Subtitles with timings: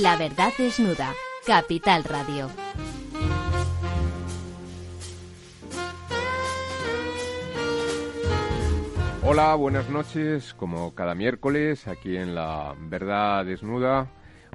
[0.00, 1.12] La verdad desnuda.
[1.46, 2.48] Capital Radio.
[9.22, 10.54] Hola, buenas noches.
[10.54, 14.06] Como cada miércoles, aquí en La Verdad Desnuda.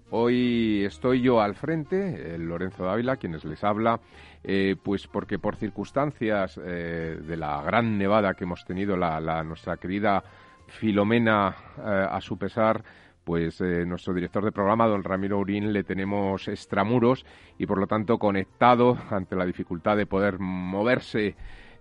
[0.09, 3.99] Hoy estoy yo al frente, Lorenzo Dávila, quienes les habla,
[4.43, 9.77] eh, pues porque por circunstancias eh, de la gran nevada que hemos tenido, la, nuestra
[9.77, 10.23] querida
[10.67, 12.83] Filomena, eh, a su pesar,
[13.25, 17.25] pues nuestro director de programa, don Ramiro Urín, le tenemos extramuros
[17.57, 21.35] y por lo tanto conectado ante la dificultad de poder moverse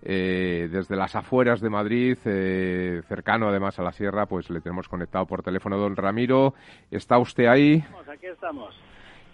[0.06, 4.86] eh, desde las afueras de Madrid, eh, cercano además a la sierra, pues le tenemos
[4.86, 6.52] conectado por teléfono don Ramiro.
[6.90, 7.82] ¿Está usted ahí?
[8.06, 8.74] Aquí estamos.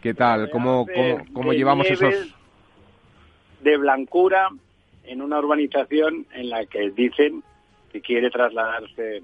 [0.01, 0.49] ¿Qué tal?
[0.51, 0.87] ¿Cómo,
[1.33, 2.35] cómo, llevamos esos...?
[3.63, 4.49] De blancura
[5.05, 7.43] en una urbanización en la que dicen
[7.93, 9.23] que quiere trasladarse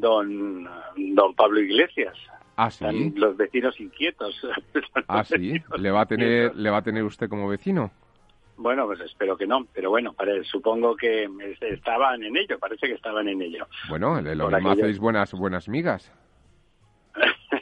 [0.00, 2.16] don, don Pablo Iglesias.
[2.56, 3.12] Ah, sí.
[3.16, 4.40] los vecinos inquietos.
[5.08, 5.60] ah, sí.
[5.78, 7.90] ¿Le va, a tener, ¿Le va a tener usted como vecino?
[8.56, 11.28] Bueno, pues espero que no, pero bueno, supongo que
[11.60, 13.66] estaban en ello, parece que estaban en ello.
[13.90, 16.10] Bueno, lo mismo hacéis buenas, buenas migas.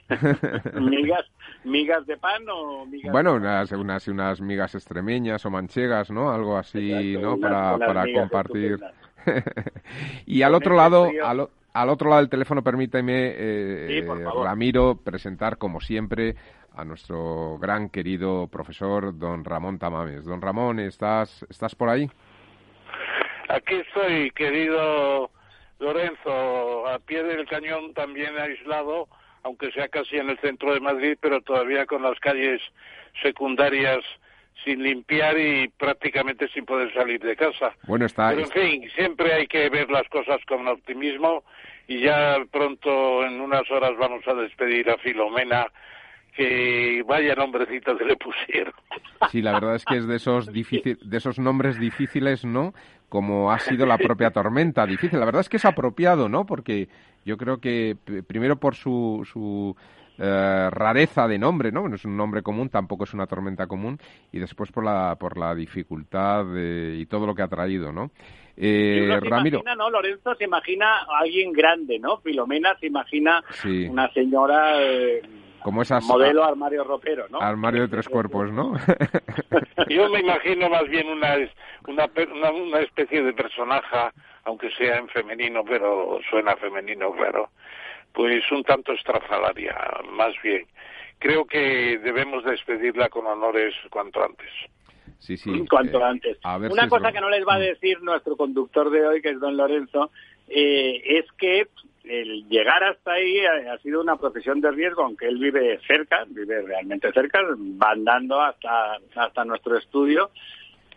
[0.81, 1.25] migas
[1.65, 6.59] migas de pan o migas bueno unas, unas unas migas extremeñas o manchegas no algo
[6.59, 8.79] así no para, para compartir
[10.27, 14.07] y al otro lado al, al, otro lado del teléfono permíteme eh,
[14.43, 16.35] Ramiro presentar como siempre
[16.77, 20.25] a nuestro gran querido profesor don Ramón Tamames.
[20.25, 22.09] Don Ramón, ¿estás, estás por ahí?
[23.49, 25.31] Aquí estoy, querido
[25.79, 29.09] Lorenzo, a pie del cañón también aislado,
[29.43, 32.61] aunque sea casi en el centro de Madrid, pero todavía con las calles
[33.23, 34.01] secundarias
[34.65, 37.73] sin limpiar y prácticamente sin poder salir de casa.
[37.87, 38.31] Bueno, está.
[38.31, 41.45] Pero en fin, siempre hay que ver las cosas con optimismo
[41.87, 45.67] y ya pronto, en unas horas, vamos a despedir a Filomena
[46.35, 48.75] que vaya nombrecito que le pusieron.
[49.31, 52.75] Sí, la verdad es que es de esos, de esos nombres difíciles, ¿no?
[53.09, 55.21] Como ha sido la propia tormenta difícil.
[55.21, 56.45] La verdad es que es apropiado, ¿no?
[56.45, 56.89] Porque
[57.25, 57.97] yo creo que
[58.27, 59.77] primero por su, su
[60.19, 61.89] eh, rareza de nombre, ¿no?
[61.89, 63.99] No es un nombre común, tampoco es una tormenta común,
[64.33, 68.11] y después por la, por la dificultad y todo lo que ha traído, ¿no?
[68.57, 69.59] Eh, Ramiro.
[69.59, 69.91] Imagina, ¿no?
[69.91, 72.19] Lorenzo se imagina a alguien grande, ¿no?
[72.19, 73.43] Filomena se imagina
[73.89, 74.81] una señora...
[74.81, 75.23] Eh,
[75.63, 77.41] como esas modelo armario ropero, ¿no?
[77.41, 78.75] Armario de tres cuerpos, ¿no?
[79.89, 81.37] Yo me imagino más bien una,
[81.89, 83.97] una, una, especie de personaje,
[84.45, 87.49] aunque sea en femenino, pero suena femenino, claro,
[88.15, 89.77] pues un tanto estrafalaria,
[90.13, 90.67] más bien.
[91.19, 94.49] Creo que debemos despedirla con honores cuanto antes.
[95.19, 95.67] Sí, sí.
[95.69, 96.39] Cuanto eh, antes.
[96.71, 99.57] Una cosa que no les va a decir nuestro conductor de hoy, que es don
[99.57, 100.11] Lorenzo,
[100.49, 101.67] eh, es que
[102.05, 106.63] el llegar hasta ahí ha, sido una profesión de riesgo, aunque él vive cerca, vive
[106.63, 110.31] realmente cerca, va andando hasta, hasta nuestro estudio,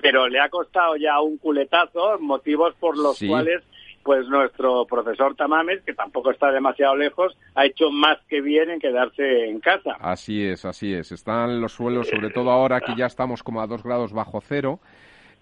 [0.02, 3.64] pero le ha costado ya un culetazo, motivos por los cuales
[4.08, 8.80] pues nuestro profesor Tamames, que tampoco está demasiado lejos, ha hecho más que bien en
[8.80, 9.98] quedarse en casa.
[10.00, 11.12] Así es, así es.
[11.12, 14.80] Están los suelos, sobre todo ahora que ya estamos como a dos grados bajo cero,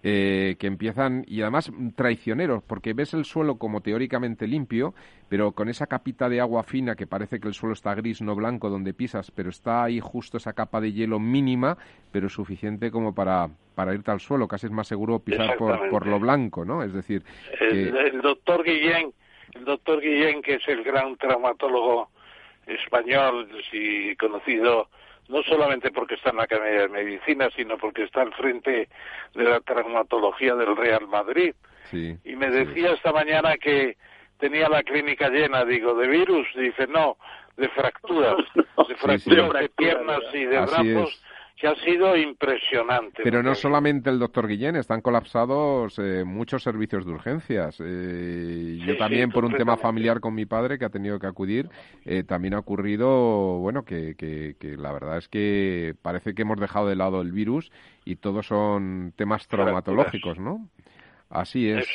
[0.03, 4.94] eh, que empiezan, y además traicioneros, porque ves el suelo como teóricamente limpio,
[5.29, 8.35] pero con esa capita de agua fina que parece que el suelo está gris, no
[8.35, 11.78] blanco, donde pisas, pero está ahí justo esa capa de hielo mínima,
[12.11, 16.06] pero suficiente como para, para irte al suelo, casi es más seguro pisar por, por
[16.06, 16.83] lo blanco, ¿no?
[16.83, 17.23] Es decir...
[17.59, 19.12] El, doctor Guillén,
[19.53, 22.09] el doctor Guillén, que es el gran traumatólogo
[22.67, 24.89] español y conocido
[25.28, 28.90] no solamente porque está en la Academia de Medicina, sino porque está al frente
[29.34, 31.53] de la traumatología del Real Madrid.
[31.91, 33.97] y me decía esta mañana que
[34.40, 37.18] tenía la clínica llena, digo, de virus, dice, no,
[37.57, 38.36] de fracturas,
[38.88, 41.22] de fracturas de piernas y de brazos
[41.57, 43.24] que ha sido impresionante.
[43.24, 47.78] Pero no solamente el doctor Guillén, están colapsados eh, muchos servicios de urgencias.
[47.80, 51.69] Eh, yo también, por un tema familiar con mi padre que ha tenido que acudir,
[52.04, 56.90] eh, también ha ocurrido, bueno, que, que, la verdad es que parece que hemos dejado
[56.90, 57.72] de lado el virus
[58.04, 60.68] y todos son temas traumatológicos, ¿no?
[61.30, 61.88] Así es.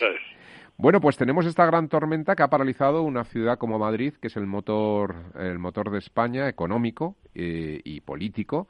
[0.79, 4.37] Bueno, pues tenemos esta gran tormenta que ha paralizado una ciudad como Madrid, que es
[4.39, 8.67] el motor, el motor de España económico y político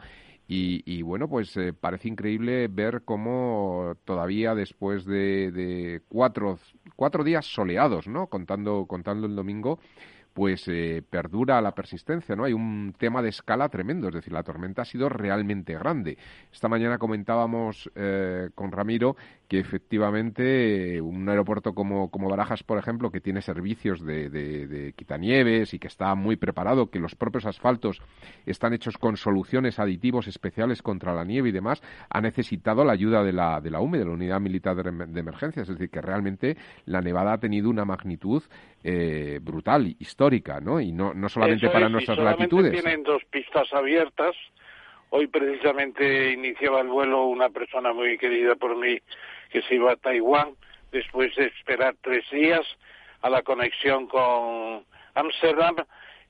[0.52, 6.58] y, bueno, pues eh, parece increíble ver cómo todavía después de, cuatro,
[6.96, 8.26] cuatro días soleados, ¿no?
[8.26, 9.78] Contando, contando el domingo,
[10.32, 12.42] pues eh, perdura la persistencia, ¿no?
[12.42, 16.18] Hay un tema de escala tremendo, es decir, la tormenta ha sido realmente grande.
[16.52, 19.14] Esta mañana comentábamos eh, con Ramiro
[19.50, 25.74] que efectivamente un aeropuerto como, como Barajas, por ejemplo, que tiene servicios de, de, quitanieves
[25.74, 28.00] y que está muy preparado, que los propios asfaltos
[28.46, 33.24] están hechos con soluciones aditivos especiales contra la nieve y demás, ha necesitado la ayuda
[33.24, 35.68] de la, de la UME, de la Unidad Militar de, Emergencias.
[35.68, 36.56] Es decir, que realmente
[36.86, 38.44] la nevada ha tenido una magnitud
[38.84, 40.80] eh, brutal, histórica, ¿no?
[40.80, 42.70] Y no, no solamente para nuestras latitudes.
[42.70, 44.36] Tienen dos pistas abiertas.
[45.08, 48.96] Hoy precisamente iniciaba el vuelo una persona muy querida por mí
[49.50, 50.54] que se iba a Taiwán
[50.92, 52.66] después de esperar tres días
[53.22, 55.76] a la conexión con Ámsterdam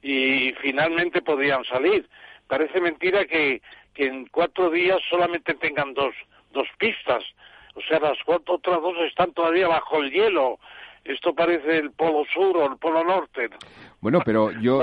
[0.03, 2.09] y finalmente podían salir.
[2.47, 3.63] Parece mentira que,
[3.95, 6.15] que en cuatro días solamente tengan dos,
[6.53, 7.23] dos pistas.
[7.75, 10.59] O sea, las cuatro, otras dos están todavía bajo el hielo.
[11.05, 13.49] Esto parece el polo sur o el polo norte.
[14.01, 14.83] Bueno, pero yo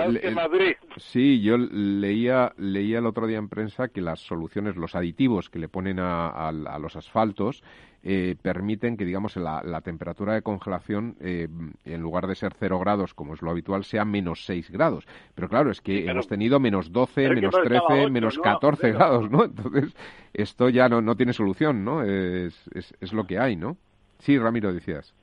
[0.97, 5.59] sí, yo leía leía el otro día en prensa que las soluciones, los aditivos que
[5.59, 7.63] le ponen a los asfaltos
[8.09, 11.49] eh, permiten que, digamos, la, temperatura de congelación, eh,
[11.83, 15.05] en lugar de ser 0 grados, como es lo habitual, sea menos 6 grados.
[15.35, 19.43] Pero claro, es que hemos tenido menos 12, menos 13, menos 14 grados, ¿no?
[19.43, 19.93] Entonces,
[20.33, 22.01] esto ya no, no tiene solución, ¿no?
[22.01, 23.75] Es, es, es lo que hay, ¿no?
[24.19, 25.13] Sí, Ramiro, decías.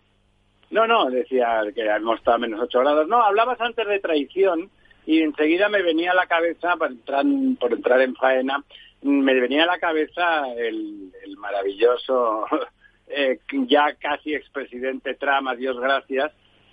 [0.75, 3.06] No, no, decía que hemos estado a menos 8 grados.
[3.06, 4.71] No, hablabas antes de traición
[5.06, 7.25] y enseguida me venía a la cabeza, por entrar,
[7.61, 8.61] por entrar en faena,
[9.03, 12.47] me venía a la cabeza el, maravilloso,
[13.06, 13.38] eh,
[13.69, 16.32] ya casi expresidente Trump, a Dios gracias,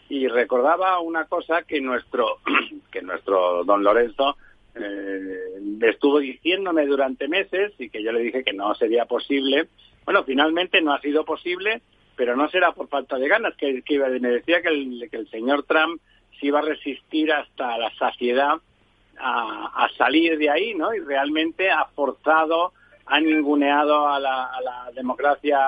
[0.10, 2.40] y recordaba una cosa que nuestro,
[2.92, 4.36] que nuestro don Lorenzo
[4.74, 9.68] eh, estuvo diciéndome durante meses y que yo le dije que no sería posible.
[10.06, 11.84] Bueno, finalmente no ha sido posible,
[12.16, 15.30] pero no será por falta de ganas, que, que me decía que el, que el
[15.30, 16.02] señor Trump
[16.40, 18.60] se iba a resistir hasta la saciedad
[19.18, 20.94] a, salir de ahí, ¿no?
[20.94, 22.74] Y realmente ha forzado,
[23.06, 24.50] ha ninguneado a la,
[24.96, 25.60] democracia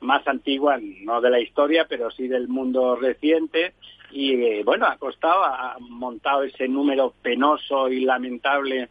[0.00, 3.74] más antigua, no de la historia, pero sí del mundo reciente.
[4.10, 8.88] Y eh, bueno, ha costado, ha montado ese número penoso y lamentable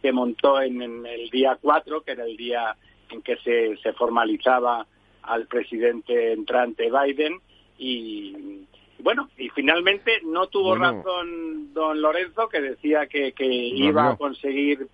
[0.00, 2.76] que montó en, el día 4, que era el día
[3.10, 4.86] en que se formalizaba
[5.30, 7.40] al presidente entrante Biden.
[7.78, 8.66] Y,
[8.98, 14.88] bueno, y finalmente no tuvo razón don Lorenzo, que decía que, iba a conseguir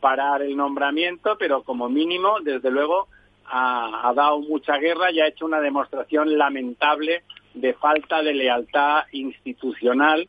[0.00, 3.08] parar el nombramiento, pero como mínimo, desde luego,
[3.46, 7.24] ha, dado mucha guerra y ha hecho una demostración lamentable
[7.54, 10.28] de falta de lealtad institucional,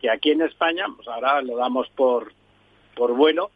[0.00, 2.32] que aquí en España, pues ahora lo damos por,
[2.96, 3.50] por bueno,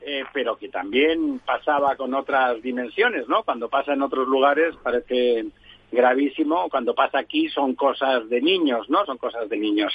[0.00, 3.42] eh, pero que también pasaba con otras dimensiones, ¿no?
[3.42, 5.46] Cuando pasa en otros lugares parece
[5.92, 6.68] gravísimo.
[6.70, 9.04] Cuando pasa aquí son cosas de niños, ¿no?
[9.04, 9.92] Son cosas de niños.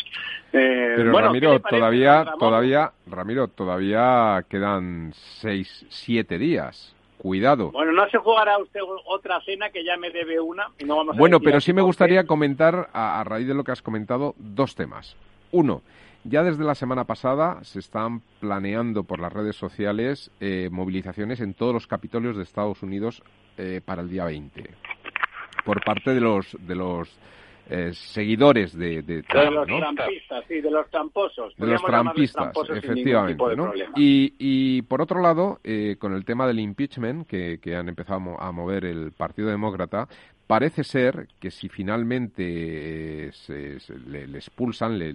[0.52, 6.92] Eh, Pero Ramiro, todavía, todavía, Ramiro, todavía quedan seis, siete días.
[7.18, 7.72] Cuidado.
[7.72, 11.16] Bueno, no se jugará usted otra cena que ya me debe una y no vamos
[11.16, 14.76] a Bueno, pero sí me gustaría comentar, a, raíz de lo que has comentado, dos
[14.76, 15.16] temas.
[15.52, 15.82] Uno,
[16.26, 21.54] ya desde la semana pasada se están planeando por las redes sociales eh, movilizaciones en
[21.54, 23.24] todos los capitolios de Estados Unidos
[23.58, 24.64] eh, para el día 20
[25.64, 27.20] por parte de los de los
[27.68, 31.56] eh, seguidores de, de, los trampistas, sí, de los tramposos.
[31.58, 33.56] De los trampistas, efectivamente.
[33.56, 33.74] ¿no?
[33.96, 38.40] Y, y, por otro lado, eh, con el tema del impeachment, que, que han empezado
[38.40, 40.08] a mover el Partido Demócrata,
[40.48, 42.44] Parece ser que si finalmente
[43.28, 45.12] eh, se, le, expulsan, le,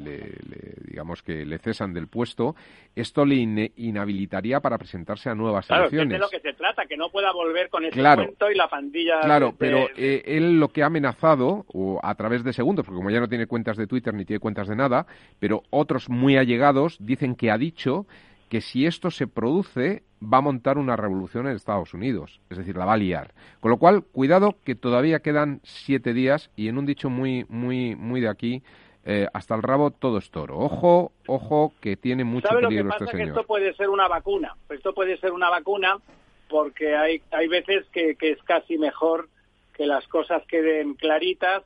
[0.85, 2.57] digamos que le cesan del puesto,
[2.97, 3.37] esto le
[3.77, 6.19] inhabilitaría para presentarse a nuevas claro, elecciones.
[6.19, 8.57] Claro, es de lo que se trata, que no pueda volver con ese cuento y
[8.57, 9.21] la pandilla.
[9.21, 13.11] Claro, pero eh, él lo que ha amenazado, o a través de segundos, porque como
[13.11, 15.07] ya no tiene cuentas de Twitter ni tiene cuentas de nada,
[15.39, 18.07] pero otros muy allegados dicen que ha dicho
[18.51, 22.77] que si esto se produce va a montar una revolución en Estados Unidos, es decir,
[22.77, 23.33] la va a liar.
[23.61, 27.95] Con lo cual, cuidado que todavía quedan siete días y en un dicho muy, muy,
[27.95, 28.63] muy de aquí,
[29.05, 30.59] eh, hasta el rabo todo es toro.
[30.59, 33.17] Ojo, ojo, que tiene mucho peligro lo que este pasa?
[33.17, 34.57] Que esto puede ser una vacuna.
[34.69, 35.99] Esto puede ser una vacuna
[36.49, 39.29] porque hay, hay veces que, que es casi mejor
[39.75, 41.63] que las cosas queden claritas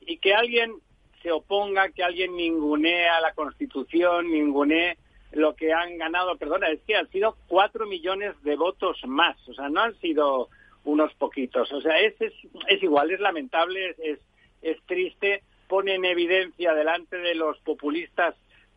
[0.00, 0.72] y que alguien
[1.20, 4.96] se oponga, que alguien ningunea la Constitución, ningunee
[5.32, 9.54] lo que han ganado, perdona, es que han sido cuatro millones de votos más, o
[9.54, 10.48] sea, no han sido
[10.84, 14.18] unos poquitos, o sea, es, es, igual, es lamentable, es,
[14.62, 18.34] es triste, pone en evidencia delante de los populistas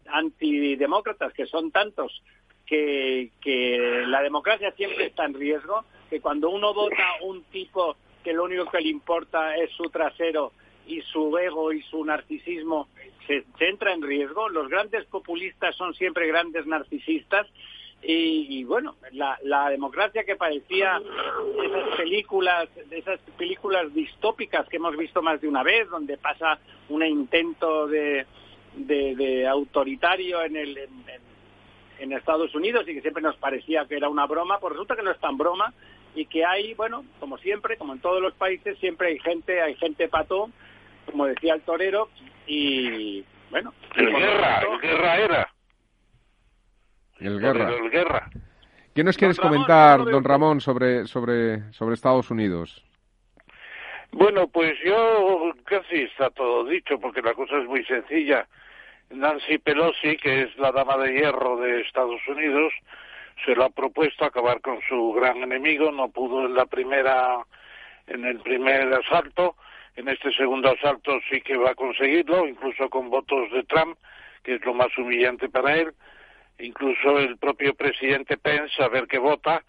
[0.08, 2.22] antidemócratas, que son tantos,
[2.66, 8.34] que, que la democracia siempre está en riesgo, que cuando uno vota un tipo que
[8.34, 10.54] lo único que le importa es su trasero
[10.88, 12.88] y su ego y su narcisismo
[13.28, 14.50] se, entra en riesgo.
[14.50, 17.48] Los grandes populistas son siempre grandes narcisistas
[18.06, 21.02] y, bueno, la, la, democracia que parecía
[21.64, 26.60] esas películas, esas películas distópicas que hemos visto más de una vez, donde pasa
[26.90, 28.26] un intento de,
[28.76, 30.78] de, autoritario en, el,
[32.00, 35.04] en, Estados Unidos y que siempre nos parecía que era una broma, pues resulta que
[35.04, 35.74] no es tan broma
[36.16, 39.76] y que hay, bueno, como siempre, como en todos los países, siempre hay gente, hay
[39.76, 40.50] gente pato,
[41.06, 42.10] como decía el torero,
[42.48, 43.74] y bueno.
[43.96, 45.54] El guerra, el guerra era.
[47.20, 48.30] El guerra.
[48.96, 52.84] ¿Qué nos quieres comentar, don Ramón, sobre, sobre, sobre Estados Unidos?
[54.12, 58.48] Bueno, pues yo casi está todo dicho, porque la cosa es muy sencilla.
[59.10, 62.72] Nancy Pelosi, que es la dama de hierro de Estados Unidos,
[63.44, 67.44] se lo ha propuesto acabar con su gran enemigo, no pudo en la primera,
[68.06, 69.56] en el primer asalto,
[69.96, 73.98] en este segundo asalto sí que va a conseguirlo, incluso con votos de Trump,
[74.44, 75.94] que es lo más humillante para él,
[76.60, 79.64] incluso el propio presidente Pence a ver qué vota,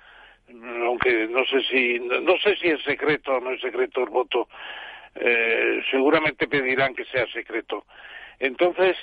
[0.48, 4.48] aunque no sé si no sé si es secreto o no es secreto el voto,
[5.14, 7.84] eh, seguramente pedirán que sea secreto.
[8.38, 8.96] Entonces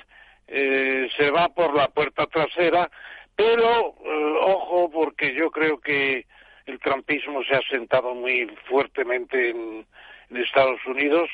[0.48, 2.90] eh, se va por la puerta trasera,
[3.36, 6.26] pero eh, ojo porque yo creo que
[6.66, 9.86] el trumpismo se ha sentado muy fuertemente en,
[10.32, 11.30] en Estados Unidos.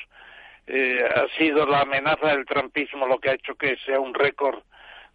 [0.67, 4.59] ha sido la amenaza del trumpismo lo que ha hecho que sea un récord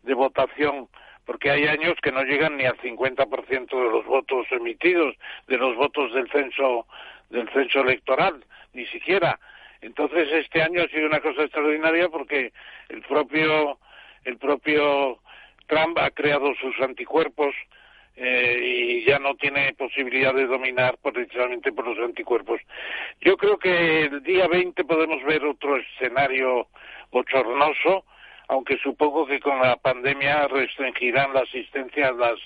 [0.03, 0.89] de votación
[1.25, 5.15] porque hay años que no llegan ni al 50% de los votos emitidos,
[5.47, 6.87] de los votos del censo
[7.31, 9.39] del censo electoral, ni siquiera.
[9.81, 12.53] Entonces este año ha sido una cosa extraordinaria porque
[12.89, 13.79] el propio
[14.25, 15.19] el propio
[15.67, 17.55] Trump ha creado sus anticuerpos
[18.17, 22.61] eh, y ya no tiene posibilidad de dominar precisamente por los anticuerpos.
[23.21, 26.69] Yo creo que el día 20 podemos ver otro escenario
[27.11, 28.05] bochornoso
[28.53, 32.39] aunque supongo que con la pandemia restringirán la asistencia a las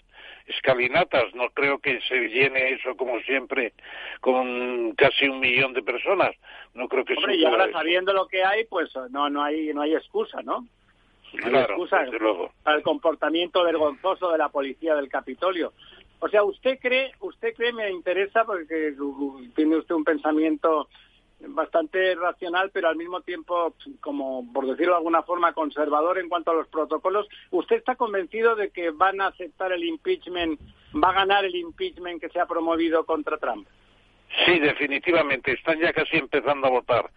[0.47, 1.35] escalinatas.
[1.35, 3.73] No creo que se llene eso como siempre
[4.21, 6.31] con casi un millón de personas.
[6.75, 9.83] No creo que Hombre, y ahora sabiendo lo que hay, pues no no hay no
[9.83, 10.67] hay excusa, ¿no?
[12.63, 15.73] Para el comportamiento vergonzoso de la policía del Capitolio.
[16.21, 18.95] O sea, usted cree, usted cree, me interesa porque
[19.55, 20.89] tiene usted un pensamiento
[21.41, 26.51] bastante racional, pero al mismo tiempo, como por decirlo de alguna forma, conservador en cuanto
[26.51, 27.29] a los protocolos.
[27.51, 30.59] ¿Usted está convencido de que van a aceptar el impeachment,
[30.95, 33.69] va a ganar el impeachment que se ha promovido contra Trump?
[34.45, 35.53] Sí, definitivamente.
[35.53, 37.11] Están ya casi empezando a votar.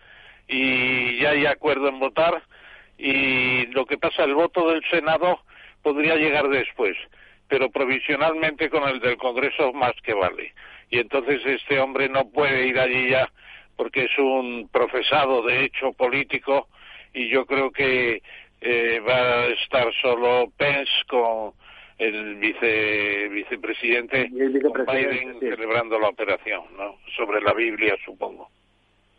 [0.48, 2.44] Y ya hay acuerdo en votar.
[3.00, 5.40] Y lo que pasa, el voto del Senado
[5.82, 6.98] podría llegar después,
[7.48, 10.54] pero provisionalmente con el del Congreso más que vale.
[10.90, 13.32] Y entonces este hombre no puede ir allí ya
[13.78, 16.68] porque es un profesado de hecho político
[17.14, 18.22] y yo creo que
[18.60, 21.54] eh, va a estar solo Pence con
[21.98, 26.98] el vice, vicepresidente, Biden celebrando la operación, ¿no?
[27.16, 28.50] Sobre la Biblia, supongo.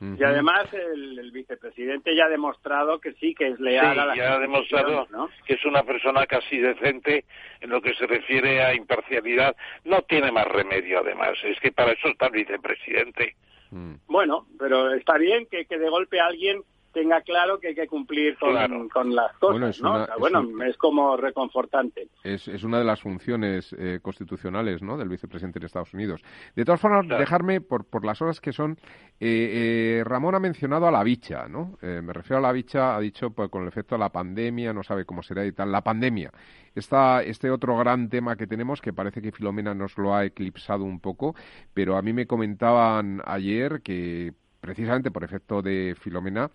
[0.00, 4.34] Y además el, vicepresidente ya ha demostrado que sí, que es leal a la ya
[4.34, 5.06] ha demostrado
[5.44, 7.26] que es una persona casi decente
[7.60, 9.54] en lo que se refiere a imparcialidad.
[9.84, 11.32] No tiene más remedio, además.
[11.44, 13.36] Es que para eso está el vicepresidente.
[13.70, 13.96] Mm.
[14.06, 18.36] Bueno, pero está bien que, que de golpe alguien tenga claro que hay que cumplir
[18.38, 22.08] con, con las cosas, bueno, es bueno, es, como reconfortante.
[22.22, 26.22] Es, es, una de las funciones eh, constitucionales, ¿no?, del vicepresidente de Estados Unidos.
[26.54, 28.78] De todas formas, dejarme, por, por las horas que son,
[29.20, 31.78] eh, eh, Ramón ha mencionado a la bicha, ¿no?
[31.80, 34.82] me refiero a la bicha, ha dicho, pues con el efecto de la pandemia, no
[34.82, 36.30] sabe cómo será y tal, la pandemia.
[36.74, 40.84] Está este otro gran tema que tenemos, que parece que Filomena nos lo ha eclipsado
[40.84, 41.34] un poco,
[41.74, 46.50] pero a mí me comentaban ayer que precisamente por efecto de Filomena,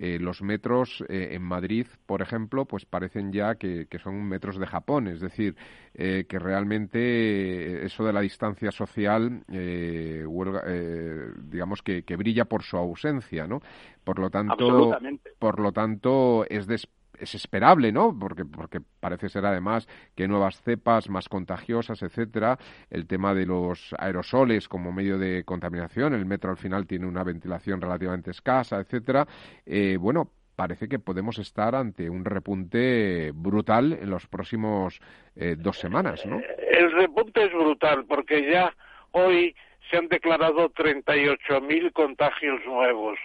[0.00, 4.66] eh, los metros eh, en Madrid, por ejemplo, pues parecen ya que, son metros de
[4.66, 5.56] Japón, es decir,
[5.92, 9.42] eh, que realmente eso de la distancia social,
[11.50, 13.60] digamos que, que, brilla por su ausencia, ¿no?
[14.04, 14.96] Por lo tanto,
[15.40, 16.78] por lo tanto es de
[17.20, 18.16] es esperable, ¿no?
[18.18, 22.58] Porque, porque parece ser además que nuevas cepas más contagiosas, etcétera,
[22.90, 27.24] el tema de los aerosoles como medio de contaminación, el metro al final tiene una
[27.24, 29.26] ventilación relativamente escasa, etcétera.
[29.66, 35.00] Eh, bueno, parece que podemos estar ante un repunte brutal en los próximos
[35.36, 36.40] eh, dos semanas, ¿no?
[36.70, 38.74] El repunte es brutal porque ya
[39.12, 39.54] hoy
[39.90, 43.18] se han declarado 38.000 contagios nuevos,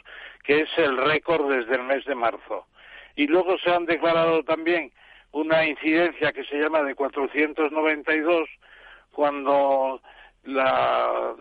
[0.44, 2.68] que es el récord desde el mes de marzo
[3.15, 4.91] y luego se han declarado también
[5.32, 8.50] una incidencia que se llama de 492
[9.12, 10.01] cuando
[10.43, 11.34] la,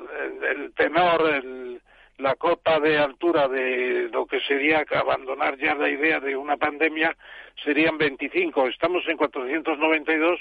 [0.51, 1.81] el, tenor, el,
[2.19, 7.17] la cota de altura de lo que sería abandonar ya la idea de una pandemia
[7.63, 8.69] serían 25.
[8.69, 10.41] Estamos en 492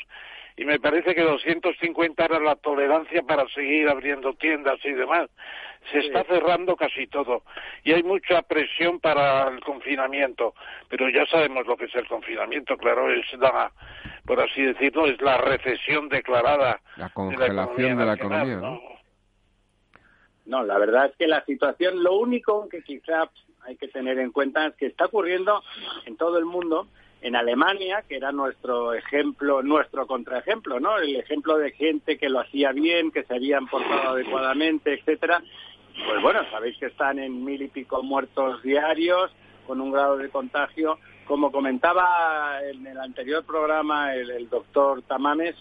[0.58, 5.30] y me parece que 250 era la tolerancia para seguir abriendo tiendas y demás.
[5.92, 7.44] Se está cerrando casi todo
[7.84, 10.54] y hay mucha presión para el confinamiento,
[10.90, 13.72] pero ya sabemos lo que es el confinamiento, claro, es la,
[14.26, 16.80] por así decirlo, es la recesión declarada.
[16.98, 18.82] La congelación de la economía, ¿no?
[20.46, 20.64] ¿no?
[20.64, 23.30] la verdad es que la situación, lo único que quizá
[23.64, 25.64] hay que tener en cuenta es que está ocurriendo
[26.06, 26.88] en todo el mundo
[27.22, 30.98] en Alemania, que era nuestro ejemplo, nuestro contraejemplo, ¿no?
[30.98, 35.42] El ejemplo de gente que lo hacía bien, que se habían portado adecuadamente, etcétera.
[36.08, 39.32] Pues bueno, sabéis que están en mil y pico muertos diarios,
[39.68, 40.98] con un grado de contagio.
[41.28, 45.56] Como comentaba en el anterior programa el, doctor Tamames,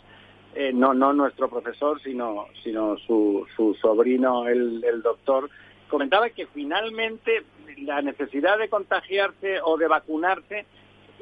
[0.54, 5.50] eh, no, no nuestro profesor, sino, sino su, su sobrino, el, el doctor,
[5.88, 7.44] comentaba que finalmente
[7.78, 10.64] la necesidad de contagiarse o de vacunarse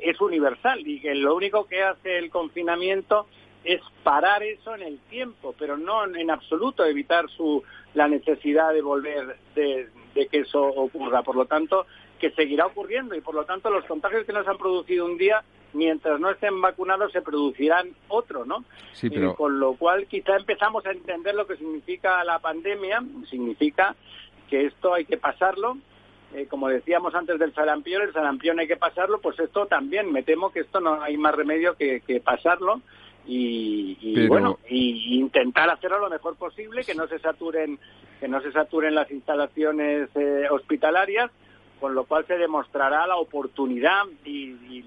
[0.03, 3.27] es universal y que lo único que hace el confinamiento
[3.65, 7.63] es parar eso en el tiempo, pero no en absoluto evitar su
[7.95, 11.23] la necesidad de volver de, que eso ocurra.
[11.23, 11.87] Por lo tanto,
[12.19, 15.43] que seguirá ocurriendo y por lo tanto los contagios que nos han producido un día,
[15.73, 18.65] mientras no estén vacunados, se producirán otro, ¿no?
[18.93, 19.35] Sí, pero...
[19.35, 23.95] con lo cual quizá empezamos a entender lo que significa la pandemia, significa
[24.49, 25.77] que esto hay que pasarlo,
[26.35, 30.23] eh, como decíamos antes del sarampión, el sarampión hay que pasarlo, pues esto también, me
[30.23, 32.83] temo que esto no hay más remedio que, pasarlo
[33.27, 37.79] y, bueno, y intentar hacerlo lo mejor posible, que no se saturen,
[38.21, 41.31] que no se saturen las instalaciones eh, hospitalarias,
[41.81, 44.85] con lo cual se demostrará la oportunidad y,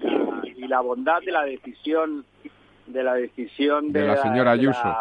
[0.68, 2.24] la, bondad de la decisión
[2.86, 4.96] de la decisión de, la señora Ayuso.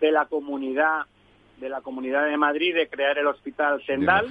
[0.00, 1.06] de la comunidad
[1.58, 4.26] de la Comunidad de Madrid de crear el Hospital Sendal.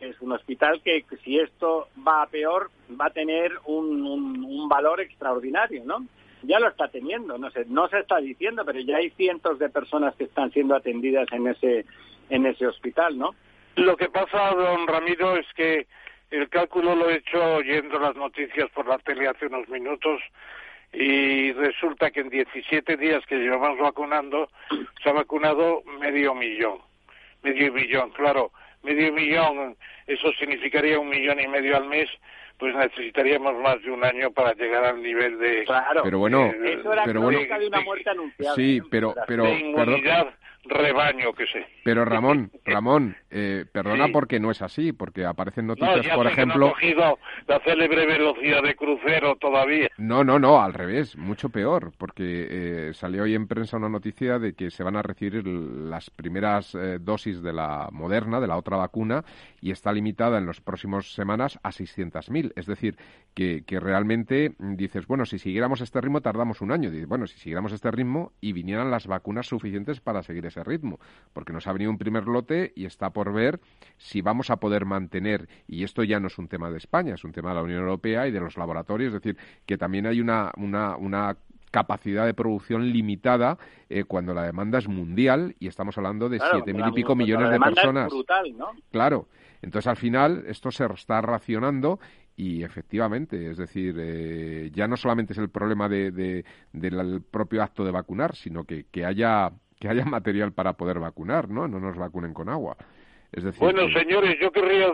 [0.00, 5.00] Es un hospital que, si esto va a peor, va a tener un, un, valor
[5.00, 6.06] extraordinario, ¿no?
[6.42, 9.68] Ya lo está teniendo, no sé, no se está diciendo, pero ya hay cientos de
[9.68, 11.84] personas que están siendo atendidas en ese,
[12.30, 13.34] en ese hospital, ¿no?
[13.76, 15.86] Lo que pasa, don Ramiro, es que
[16.30, 20.20] el cálculo lo he hecho oyendo las noticias por la tele hace unos minutos
[20.92, 24.48] y resulta que en 17 días que llevamos vacunando
[25.02, 26.78] se ha vacunado medio millón.
[27.42, 28.50] Medio millón, claro,
[28.82, 29.76] medio millón,
[30.06, 32.08] eso significaría un millón y medio al mes,
[32.58, 35.64] pues necesitaríamos más de un año para llegar al nivel de...
[35.64, 38.54] Claro, pero bueno, eso era pero bueno, de una muerte anunciada.
[38.54, 39.14] Sí, pero...
[39.26, 39.44] pero
[40.64, 41.66] rebaño que sé.
[41.84, 46.66] Pero Ramón, Ramón, eh, perdona porque no es así, porque aparecen noticias, por ejemplo...
[46.66, 49.88] no cogido la célebre velocidad de crucero todavía.
[49.98, 54.38] No, no, no, al revés, mucho peor, porque eh, salió hoy en prensa una noticia
[54.38, 58.56] de que se van a recibir las primeras eh, dosis de la moderna, de la
[58.56, 59.24] otra vacuna,
[59.60, 62.52] y está limitada en las próximas semanas a 600.000.
[62.56, 62.96] Es decir,
[63.34, 66.90] que, que realmente dices, bueno, si siguiéramos este ritmo tardamos un año.
[66.90, 71.00] Dices, bueno, si siguiéramos este ritmo y vinieran las vacunas suficientes para seguir ese ritmo,
[71.32, 73.60] porque nos ha venido un primer lote y está por ver
[73.96, 77.24] si vamos a poder mantener, y esto ya no es un tema de España, es
[77.24, 79.36] un tema de la Unión Europea y de los laboratorios, es decir,
[79.66, 81.36] que también hay una, una, una
[81.70, 83.58] capacidad de producción limitada
[83.88, 87.50] eh, cuando la demanda es mundial y estamos hablando de siete mil y pico millones
[87.50, 88.12] de personas.
[88.90, 89.28] Claro.
[89.62, 92.00] Entonces, al final, esto se está racionando
[92.34, 97.84] y efectivamente, es decir, eh, ya no solamente es el problema de, del propio acto
[97.84, 101.66] de vacunar, sino que, que haya que haya material para poder vacunar, ¿no?
[101.66, 102.76] No nos vacunen con agua.
[103.32, 104.92] Es decir, bueno, señores, yo querría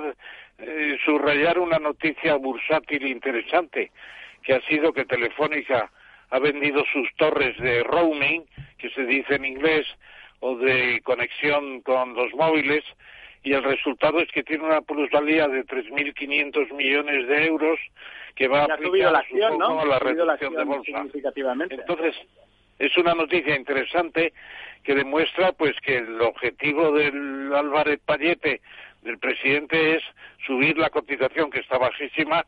[0.58, 3.90] eh, subrayar una noticia bursátil interesante,
[4.42, 5.90] que ha sido que Telefónica
[6.30, 8.44] ha vendido sus torres de roaming,
[8.78, 9.86] que se dice en inglés,
[10.40, 12.84] o de conexión con los móviles,
[13.42, 17.78] y el resultado es que tiene una plusvalía de 3.500 millones de euros
[18.34, 19.80] que va a aplicar la acción, ¿no?
[19.80, 21.04] a la reducción de bolsa.
[21.70, 22.14] Entonces,
[22.78, 24.32] es una noticia interesante
[24.82, 28.60] que demuestra pues que el objetivo del Álvarez Payete,
[29.02, 30.02] del presidente, es
[30.46, 32.44] subir la cotización que está bajísima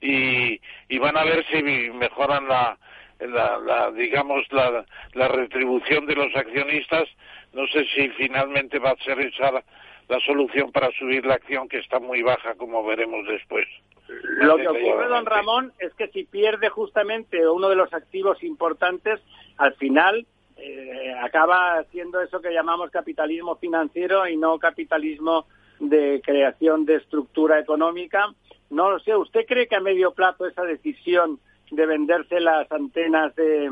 [0.00, 2.78] y, y van a ver si mejoran la,
[3.20, 7.08] la, digamos la, la, retribución de los accionistas.
[7.52, 9.62] No sé si finalmente va a ser esa
[10.10, 13.66] la, solución para subir la acción que está muy baja, como veremos después.
[14.08, 19.20] Lo que ocurre, don Ramón, es que si pierde justamente uno de los activos importantes,
[19.56, 25.46] al final eh, acaba siendo eso que llamamos capitalismo financiero y no capitalismo
[25.78, 28.26] de creación de estructura económica.
[28.68, 31.38] No lo sé, ¿usted cree que a medio plazo esa decisión
[31.70, 33.70] de venderse las antenas de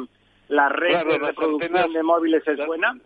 [0.48, 2.96] la red de reproducción de móviles es buena?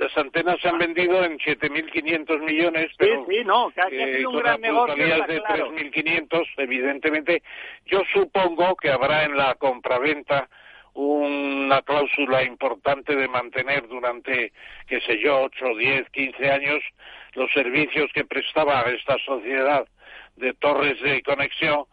[0.00, 4.30] Las antenas se han vendido en 7.500 millones, pero sí, sí, no, que, ha sido
[4.30, 7.42] un gran negocio, de 3.500, evidentemente.
[7.84, 10.48] Yo supongo que habrá en la compraventa
[10.94, 14.54] una cláusula importante de mantener durante,
[14.86, 16.82] qué sé yo, ocho, diez, quince años
[17.34, 19.86] los servicios que prestaba esta sociedad
[20.36, 21.84] de torres de conexión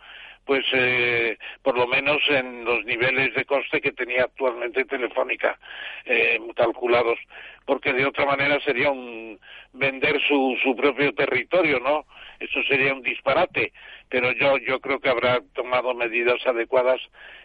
[0.47, 5.60] pues eh, por lo menos en los niveles de coste que tenía actualmente Telefónica
[6.05, 7.19] eh, calculados,
[7.65, 9.38] porque de otra manera sería un
[9.73, 12.05] vender su, su propio territorio, ¿no?
[12.39, 13.73] Eso sería un disparate,
[14.10, 17.01] pero yo yo creo que habrá tomado medidas adecuadas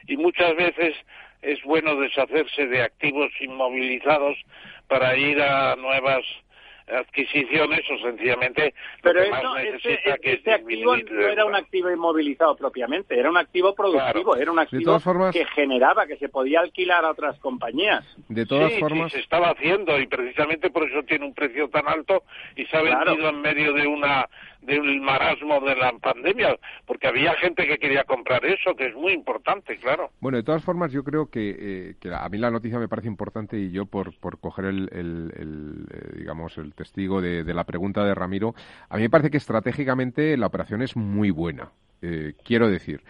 [0.06, 0.94] y muchas veces
[1.42, 4.38] es bueno deshacerse de activos inmovilizados
[4.86, 6.24] para ir a nuevas
[6.88, 13.18] adquisiciones o sencillamente pero eso, necesita que este activo no era un activo inmovilizado propiamente
[13.18, 14.98] era un activo productivo era un activo
[15.32, 18.04] que generaba que se podía alquilar a otras compañías.
[18.28, 22.24] De todas formas se estaba haciendo y precisamente por eso tiene un precio tan alto
[22.56, 24.28] y se ha vendido en medio de una
[24.62, 29.12] del marasmo de la pandemia, porque había gente que quería comprar eso, que es muy
[29.12, 30.10] importante, claro.
[30.20, 33.58] Bueno, de todas formas, yo creo que, eh, a mí la noticia me parece importante
[33.58, 38.54] y yo por, por coger el, eh, digamos, el testigo de, la pregunta de Ramiro,
[38.88, 41.70] a mí me parece que estratégicamente la operación es muy buena.
[42.04, 43.02] Eh, quiero decir,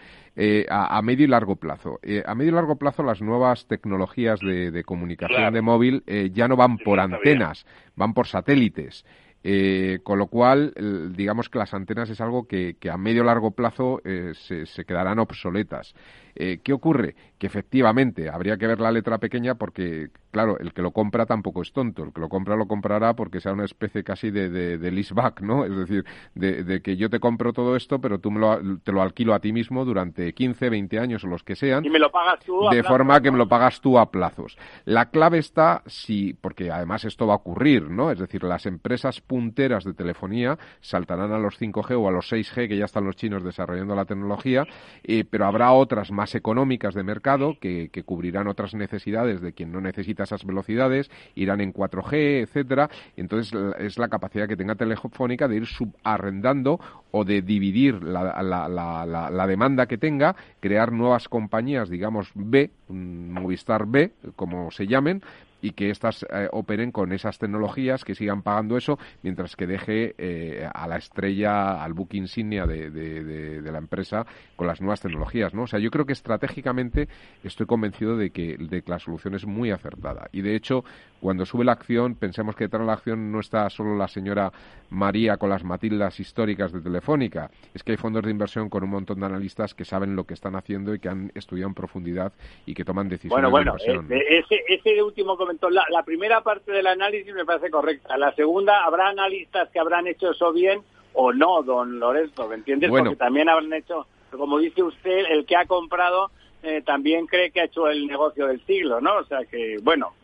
[0.69, 1.99] a, medio y largo plazo.
[2.25, 6.77] a medio y largo plazo las nuevas tecnologías de, comunicación de móvil ya no van
[6.77, 9.03] por antenas, van por satélites.
[9.45, 10.73] Eh, con lo cual,
[11.15, 15.19] digamos que las antenas es algo que, a medio largo plazo eh, se, se, quedarán
[15.19, 15.93] obsoletas.
[16.35, 17.15] Eh, ¿Qué ocurre?
[17.37, 21.61] Que efectivamente habría que ver la letra pequeña porque, claro, el que lo compra tampoco
[21.61, 22.03] es tonto.
[22.03, 25.65] El que lo compra lo comprará porque sea una especie casi de, de, leaseback, ¿no?
[25.65, 29.01] Es decir, de, que yo te compro todo esto, pero tú me lo, te lo
[29.01, 31.85] alquilo a ti mismo durante 15, 20 años o los que sean.
[31.85, 32.67] Y me lo pagas tú.
[32.71, 34.57] de forma que me lo pagas tú a plazos.
[34.85, 38.11] La clave está si, porque además esto va a ocurrir, ¿no?
[38.11, 42.67] Es decir, las empresas punteras de telefonía saltarán a los 5G o a los 6G,
[42.67, 44.65] que ya están los chinos desarrollando la tecnología,
[45.03, 49.73] eh, pero habrá otras más más económicas de mercado que, cubrirán otras necesidades de quien
[49.73, 52.89] no necesita esas velocidades, irán en 4G, etcétera.
[53.17, 56.79] entonces es la capacidad que tenga Telefónica de ir subarrendando
[57.11, 64.13] o de dividir la, la, demanda que tenga, crear nuevas compañías, digamos B, Movistar B,
[64.37, 65.21] como se llamen,
[65.63, 70.13] y que éstas eh, operen con esas tecnologías, que sigan pagando eso, mientras que deje
[70.17, 74.25] eh, a la estrella, al book insignia de, de, la empresa
[74.57, 75.63] con las nuevas tecnologías, ¿no?
[75.63, 77.07] O sea, yo creo que estratégicamente
[77.43, 80.27] estoy convencido de que, de que la solución es muy acertada.
[80.33, 80.83] Y de hecho,
[81.23, 84.51] cuando sube la acción, pensemos que detrás de la acción no está solo la señora
[84.89, 88.89] María con las Matildas históricas de Telefónica, es que hay fondos de inversión con un
[88.89, 92.33] montón de analistas que saben lo que están haciendo y que han estudiado en profundidad
[92.65, 94.11] y que toman decisiones bueno, bueno, de inversión.
[94.11, 98.17] Eh, ese, ese último comentario la, primera parte del análisis me parece correcta.
[98.17, 100.81] La segunda, habrá analistas que habrán hecho eso bien
[101.13, 102.89] o no, don Lorenzo, ¿me entiendes?
[102.89, 106.31] Porque también habrán hecho, como dice usted, el que ha comprado
[106.63, 109.17] eh, también cree que ha hecho el negocio del siglo, ¿no?
[109.19, 110.22] O sea que, bueno, eh,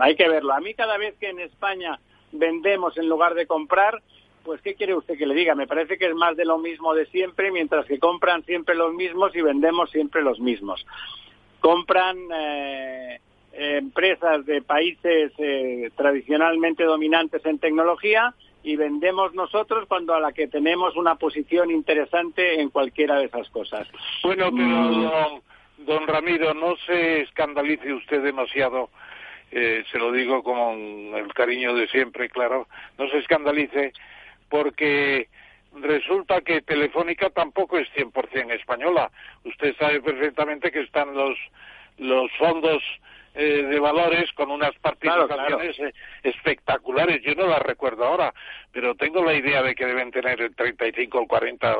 [0.00, 0.52] hay que verlo.
[0.52, 1.98] A mí cada vez que en España
[2.32, 4.02] vendemos en lugar de comprar,
[4.44, 5.54] pues ¿qué quiere usted que le diga?
[5.54, 8.92] Me parece que es más de lo mismo de siempre, mientras que compran siempre los
[8.94, 10.84] mismos y vendemos siempre los mismos.
[11.60, 13.20] Compran eh,
[13.52, 20.48] empresas de países eh, tradicionalmente dominantes en tecnología y vendemos nosotros cuando a la que
[20.48, 23.86] tenemos una posición interesante en cualquiera de esas cosas.
[24.22, 25.84] Bueno, pero mm.
[25.86, 28.88] don, Ramiro, no se escandalice usted demasiado,
[29.54, 30.76] eh, se lo digo con
[31.14, 32.66] el cariño de siempre, claro,
[32.98, 33.92] no se escandalice
[34.48, 35.28] porque
[35.80, 39.10] resulta que Telefónica tampoco es 100% española.
[39.44, 41.38] Usted sabe perfectamente que están los
[41.98, 42.82] los fondos
[43.36, 47.22] eh, de valores con unas participaciones eh, espectaculares.
[47.22, 48.32] Yo no las recuerdo ahora,
[48.72, 51.76] pero tengo la idea de que deben tener el 35, el 40,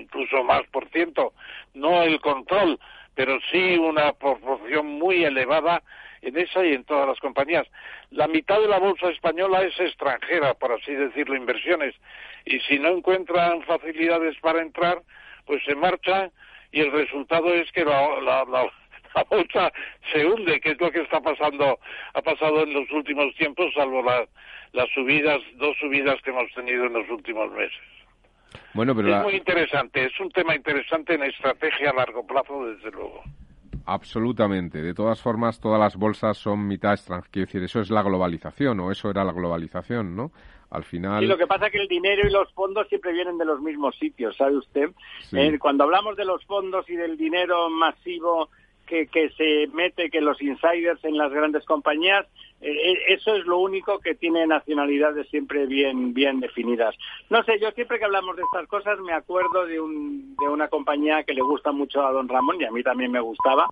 [0.00, 1.32] incluso más por ciento.
[1.74, 2.78] No el control,
[3.14, 5.82] pero sí una proporción muy elevada
[6.22, 7.66] en esa y en todas las compañías.
[8.10, 11.94] La mitad de la bolsa española es extranjera, por así decirlo, inversiones.
[12.44, 15.02] Y si no encuentran facilidades para entrar,
[15.46, 16.30] pues se marchan
[16.72, 18.44] y el resultado es que la, la,
[19.14, 19.72] la bolsa
[20.12, 21.78] se hunde, que es lo que está pasando,
[22.14, 26.92] ha pasado en los últimos tiempos, salvo las subidas, dos subidas que hemos tenido en
[26.92, 27.78] los últimos meses.
[28.74, 32.90] Bueno, pero es muy interesante, es un tema interesante en estrategia a largo plazo, desde
[32.90, 33.22] luego.
[33.88, 34.82] Absolutamente.
[34.82, 37.30] De todas formas, todas las bolsas son mitad extranjeras.
[37.30, 40.30] Quiero decir, eso es la globalización, o eso era la globalización, ¿no?
[40.68, 41.20] Al final.
[41.20, 43.62] Sí, lo que pasa es que el dinero y los fondos siempre vienen de los
[43.62, 44.90] mismos sitios, ¿sabe usted?
[45.32, 48.50] Eh, cuando hablamos de los fondos y del dinero masivo
[48.88, 52.26] que, se mete, que los insiders en las grandes compañías,
[52.60, 56.94] eh, eh, eso es lo único que tiene nacionalidades siempre bien, bien definidas.
[57.30, 60.68] No sé, yo siempre que hablamos de estas cosas me acuerdo de, un, de una
[60.68, 63.68] compañía que le gusta mucho a don Ramón y a mí también me gustaba,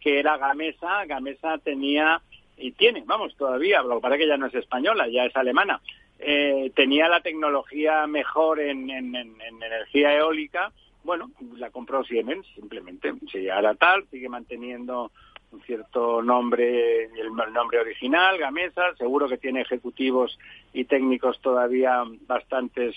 [0.00, 1.06] que era Gamesa.
[1.06, 2.20] Gamesa tenía
[2.56, 5.80] y tiene, vamos, todavía, lo que pasa que ya no es española, ya es alemana.
[6.18, 10.72] Eh, tenía la tecnología mejor en, energía eólica,
[11.06, 13.14] bueno, la compró Siemens simplemente.
[13.32, 15.10] Si ahora tal, sigue manteniendo
[15.52, 20.38] un cierto nombre, el nombre original, Gamesa, seguro que tiene ejecutivos
[20.72, 22.94] y técnicos todavía bastantes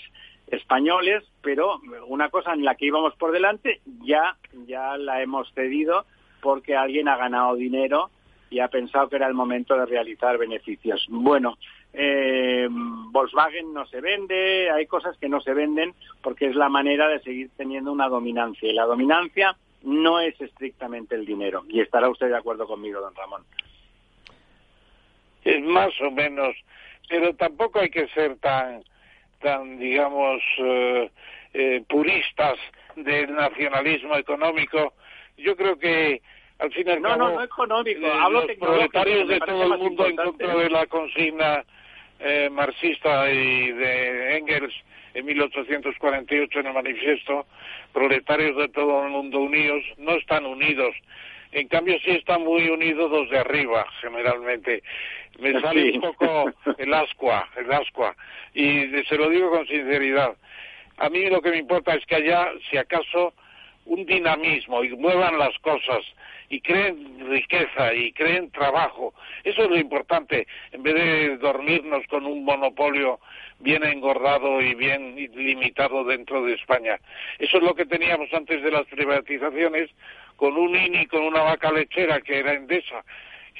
[0.48, 6.04] españoles, pero una cosa en la que íbamos por delante ya, ya la hemos cedido
[6.42, 8.10] porque alguien ha ganado dinero
[8.50, 11.06] y ha pensado que era el momento de realizar beneficios.
[11.08, 11.56] Bueno,
[11.92, 17.08] eh, Volkswagen no se vende, hay cosas que no se venden porque es la manera
[17.08, 18.68] de seguir teniendo una dominancia.
[18.68, 21.64] Y la dominancia no es estrictamente el dinero.
[21.68, 23.42] Y estará usted de acuerdo conmigo, don Ramón.
[25.44, 26.54] Es más o menos,
[27.08, 28.84] pero tampoco hay que ser tan,
[29.40, 31.10] tan digamos, eh,
[31.54, 32.58] eh, puristas
[32.96, 34.94] del nacionalismo económico.
[35.38, 36.20] Yo creo que
[36.58, 39.62] al fin y al no, cabo, no, no económico, eh, hablo los proletarios de todo
[39.62, 41.64] el mundo en contra de la consigna
[42.20, 44.74] eh, marxista y de Engels
[45.14, 47.46] en 1848 en el manifiesto,
[47.92, 50.94] proletarios de todo el mundo unidos, no están unidos.
[51.52, 54.82] En cambio sí están muy unidos los de arriba, generalmente.
[55.40, 58.14] Me sale un poco el ascua, el ascua.
[58.54, 60.36] Y se lo digo con sinceridad.
[60.98, 63.32] A mí lo que me importa es que haya, si acaso,
[63.90, 66.04] un dinamismo y muevan las cosas
[66.48, 69.12] y creen riqueza y creen trabajo.
[69.42, 73.18] Eso es lo importante, en vez de dormirnos con un monopolio
[73.58, 77.00] bien engordado y bien limitado dentro de España.
[77.40, 79.90] Eso es lo que teníamos antes de las privatizaciones,
[80.36, 83.04] con un INI, con una vaca lechera que era Endesa,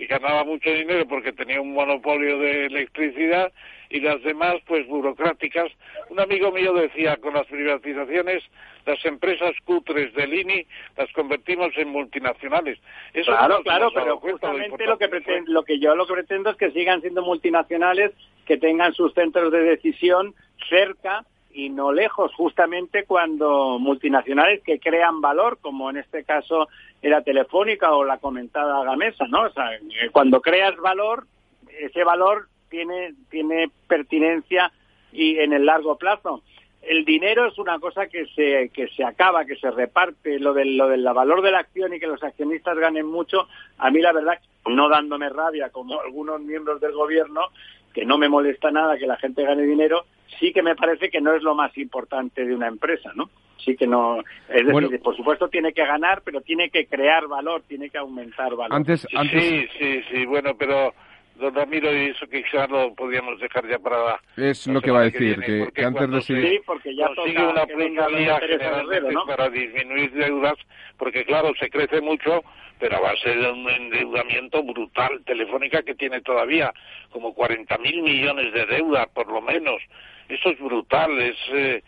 [0.01, 3.53] que ganaba mucho dinero porque tenía un monopolio de electricidad
[3.91, 5.71] y las demás pues burocráticas.
[6.09, 8.43] Un amigo mío decía, con las privatizaciones,
[8.87, 12.79] las empresas cutres del INI las convertimos en multinacionales.
[13.13, 16.57] Eso claro, claro, pero justamente lo que, pretendo, lo que yo lo que pretendo es
[16.57, 18.13] que sigan siendo multinacionales,
[18.47, 20.35] que tengan sus centros de decisión
[20.71, 26.69] cerca y no lejos, justamente cuando multinacionales que crean valor, como en este caso
[27.03, 29.43] era Telefónica o la comentada Gamesa, ¿no?
[29.43, 29.71] O sea,
[30.13, 31.27] cuando creas valor,
[31.81, 34.71] ese valor tiene, tiene pertinencia
[35.13, 36.43] y en el largo plazo.
[36.83, 40.77] El dinero es una cosa que se, que se acaba, que se reparte, lo del,
[40.77, 44.13] lo del valor de la acción y que los accionistas ganen mucho, a mí la
[44.13, 47.43] verdad, no dándome rabia como algunos miembros del gobierno,
[47.93, 50.05] que no me molesta nada que la gente gane dinero,
[50.39, 53.31] sí que me parece que no es lo más importante de una empresa, ¿no?
[53.65, 57.63] Sí que no, es decir, por supuesto tiene que ganar, pero tiene que crear valor,
[57.69, 58.75] tiene que aumentar valor.
[58.75, 59.43] Antes, antes...
[59.43, 60.95] Sí, sí, sí, bueno, pero
[61.41, 65.05] don Ramiro, y eso quizás lo podríamos dejar ya para Es lo que va a
[65.05, 66.49] decir, que, antes de seguir...
[66.49, 69.27] Sí, porque ya consigue una plusvalía generalmente ¿no?
[69.27, 70.57] para disminuir deudas,
[70.97, 72.43] porque claro, se crece mucho,
[72.79, 75.23] pero a base de un endeudamiento brutal.
[75.25, 76.73] Telefónica que tiene todavía
[77.11, 79.81] como 40 mil millones de deuda, por lo menos.
[80.31, 81.37] Eso es brutal, es...
[81.53, 81.83] Eh,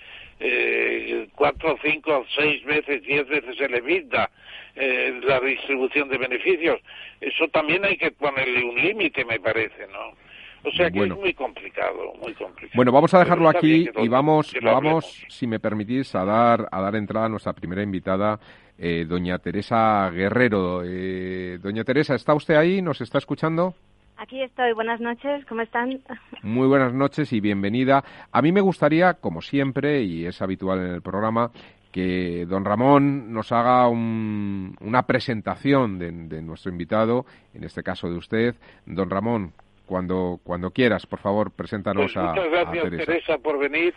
[0.45, 4.29] eh, cuatro, cinco, seis veces, diez veces el EBITDA,
[4.75, 6.81] eh, la distribución de beneficios.
[7.21, 10.17] Eso también hay que ponerle un límite, me parece, ¿no?
[10.65, 12.73] O sea que es muy complicado, muy complicado.
[12.75, 16.95] Bueno, vamos a dejarlo aquí y vamos, vamos, si me permitís, a dar, a dar
[16.95, 18.39] entrada a nuestra primera invitada,
[18.79, 20.83] eh, doña Teresa Guerrero.
[20.85, 22.81] Eh, doña Teresa, ¿está usted ahí?
[22.81, 23.75] ¿Nos está escuchando?
[24.23, 24.73] Aquí estoy.
[24.73, 25.45] Buenas noches.
[25.47, 26.01] ¿Cómo están?
[26.45, 28.05] Muy buenas noches y bienvenida.
[28.31, 31.51] A mí me gustaría, como siempre, y es habitual en el programa,
[31.91, 38.55] que don Ramón nos haga una presentación de, nuestro invitado, en este caso de usted.
[38.87, 39.55] Don Ramón,
[39.87, 43.39] cuando, cuando quieras, por favor, preséntanos pues muchas gracias, Teresa.
[43.39, 43.93] por venir.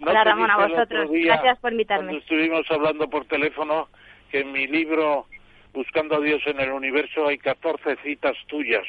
[0.00, 1.10] Hola, Ramón, a vosotros.
[1.12, 2.06] gracias por invitarme.
[2.06, 3.88] Cuando estuvimos hablando por teléfono,
[4.30, 5.26] que en mi libro
[5.72, 8.84] Buscando a Dios en el Universo hay 14 citas tuyas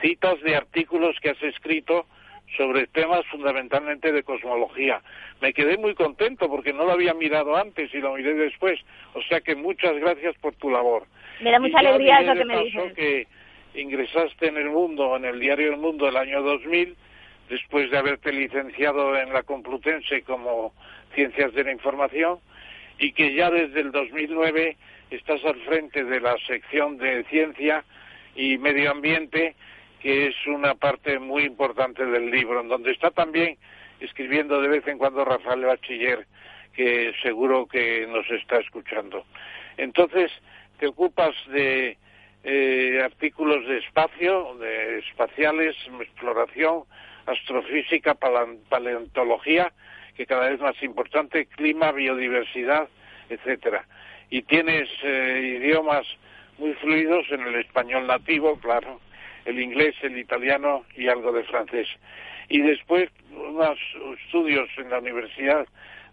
[0.00, 2.06] citas de artículos que has escrito
[2.56, 5.02] sobre temas fundamentalmente de cosmología.
[5.40, 8.80] Me quedé muy contento porque no lo había mirado antes y lo miré después.
[9.14, 11.04] O sea que muchas gracias por tu labor.
[11.40, 12.92] Me da mucha alegría eso que me dices.
[12.94, 13.26] que
[13.74, 16.96] ingresaste en el mundo, en el diario El Mundo el año 2000,
[17.48, 20.72] después de haberte licenciado en la Complutense como
[21.14, 22.38] Ciencias de la Información
[22.98, 24.76] y que ya desde el 2009
[25.10, 27.84] estás al frente de la sección de Ciencia
[28.34, 29.54] y Medio Ambiente
[30.00, 33.56] que es una parte muy importante del libro, en donde está también
[34.00, 36.26] escribiendo de vez en cuando Rafael Bachiller,
[36.72, 39.24] que seguro que nos está escuchando.
[39.76, 40.30] Entonces,
[40.78, 41.96] te ocupas de
[42.44, 46.84] eh, artículos de espacio, de espaciales, exploración,
[47.26, 48.14] astrofísica,
[48.68, 49.72] paleontología,
[50.16, 52.88] que cada vez más importante, clima, biodiversidad,
[53.28, 53.84] etcétera.
[54.30, 56.06] Y tienes eh, idiomas
[56.58, 59.00] muy fluidos en el español nativo, claro,
[59.48, 61.88] el inglés, el italiano y algo de francés.
[62.48, 63.78] Y después unos
[64.24, 65.66] estudios en la Universidad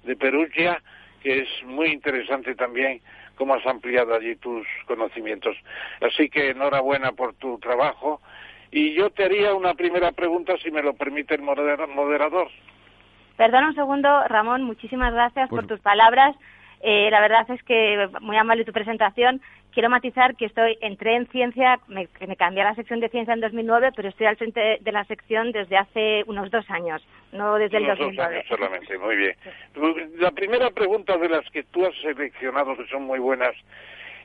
[0.04, 0.82] de Perugia,
[1.22, 3.02] que es muy interesante también
[3.36, 5.58] cómo has ampliado allí tus conocimientos.
[6.02, 8.22] Así que enhorabuena por tu trabajo.
[8.72, 12.50] Y yo te haría una primera pregunta, si me lo permite el moderador.
[13.36, 16.36] Perdona un segundo, Ramón, muchísimas gracias por tus palabras.
[16.82, 19.42] Eh, la verdad es que muy amable tu presentación.
[19.76, 23.34] Quiero matizar que estoy entré en ciencia, me, me cambié a la sección de ciencia
[23.34, 27.56] en 2009, pero estoy al frente de la sección desde hace unos dos años, no
[27.56, 28.16] desde el 2009.
[28.16, 29.36] Dos años solamente, muy bien.
[30.18, 33.54] La primera pregunta de las que tú has seleccionado, que son muy buenas,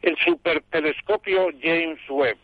[0.03, 2.39] el supertelescopio James Webb,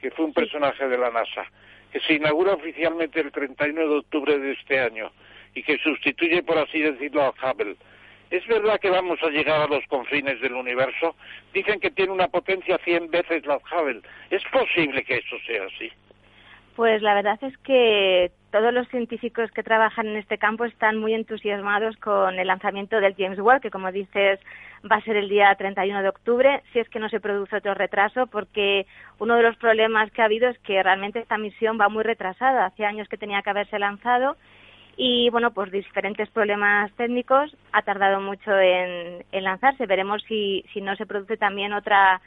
[0.00, 1.44] que fue un personaje de la NASA,
[1.92, 5.12] que se inaugura oficialmente el 31 de octubre de este año
[5.54, 7.76] y que sustituye, por así decirlo, a Hubble.
[8.30, 11.16] ¿Es verdad que vamos a llegar a los confines del universo?
[11.52, 14.02] Dicen que tiene una potencia 100 veces la Hubble.
[14.30, 15.90] ¿Es posible que eso sea así?
[16.76, 21.12] Pues la verdad es que todos los científicos que trabajan en este campo están muy
[21.14, 24.38] entusiasmados con el lanzamiento del James Webb, que como dices
[24.90, 27.74] va a ser el día 31 de octubre, si es que no se produce otro
[27.74, 28.86] retraso, porque
[29.18, 32.66] uno de los problemas que ha habido es que realmente esta misión va muy retrasada.
[32.66, 34.36] Hace años que tenía que haberse lanzado
[35.02, 39.86] y bueno, pues diferentes problemas técnicos ha tardado mucho en, lanzarse.
[39.86, 42.20] Veremos si, si no se produce también otra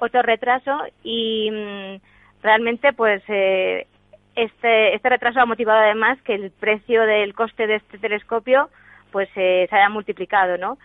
[0.00, 3.86] otro retraso y mm, realmente pues eh,
[4.34, 8.70] este, este retraso ha motivado además que el precio del coste de este telescopio
[9.12, 10.78] pues eh, se haya multiplicado, ¿no?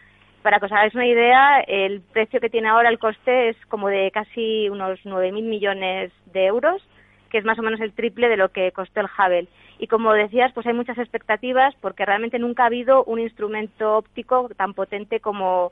[0.44, 3.88] Para que os hagáis una idea, el precio que tiene ahora el coste es como
[3.88, 6.88] de casi unos 9.000 millones de euros,
[7.32, 9.48] que es más o menos el triple de lo que costó el Hubble.
[9.82, 14.48] Y como decías, pues hay muchas expectativas porque realmente nunca ha habido un instrumento óptico
[14.56, 15.72] tan potente como,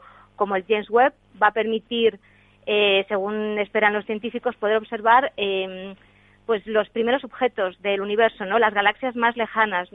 [0.55, 1.13] el James Webb.
[1.39, 2.19] Va a permitir,
[2.65, 5.93] eh, según esperan los científicos, poder observar eh,
[6.47, 8.57] pues los primeros objetos del universo, ¿no?
[8.57, 9.87] Las galaxias más lejanas.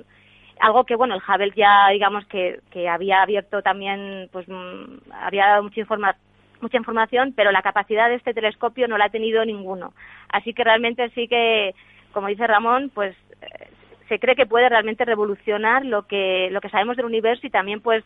[0.60, 5.48] Algo que, bueno, el Hubble ya, digamos, que, que había abierto también, pues, mm, había
[5.48, 6.22] dado mucha información
[6.60, 9.92] mucha información, pero la capacidad de este telescopio no la ha tenido ninguno.
[10.28, 11.74] Así que realmente sí que,
[12.12, 13.68] como dice Ramón, pues eh,
[14.08, 17.80] se cree que puede realmente revolucionar lo que, lo que sabemos del universo y también,
[17.80, 18.04] pues,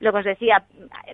[0.00, 0.64] lo que os decía,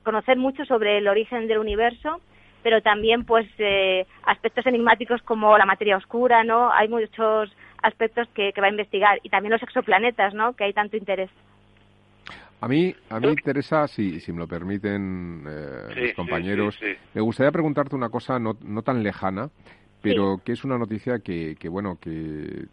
[0.03, 2.21] conocer mucho sobre el origen del universo,
[2.62, 6.73] pero también, pues, eh, aspectos enigmáticos como la materia oscura, ¿no?
[6.73, 10.55] Hay muchos aspectos que, va a investigar y también los exoplanetas, ¿no?
[10.55, 11.31] Que hay tanto interés.
[12.61, 16.79] A mí, a mí Teresa, si, si me lo permiten eh, mis compañeros,
[17.12, 19.51] me gustaría preguntarte una cosa no, no tan lejana,
[20.03, 22.67] pero que es una noticia que, que bueno, que,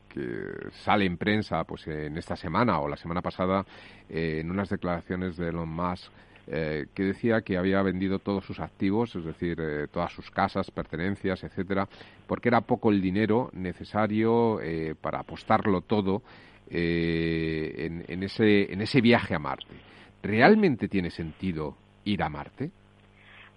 [0.84, 3.65] sale en prensa pues en esta semana o la semana pasada
[4.10, 6.12] eh, en unas declaraciones de Elon Musk
[6.48, 10.72] eh, que decía que había vendido todos sus activos, es decir, eh, todas sus casas,
[10.72, 11.88] pertenencias, etcétera,
[12.26, 14.60] porque era poco el dinero necesario
[15.00, 16.24] para apostarlo todo
[16.72, 19.76] en, en, ese, en ese viaje a Marte.
[20.24, 22.72] ¿Realmente tiene sentido ir a Marte?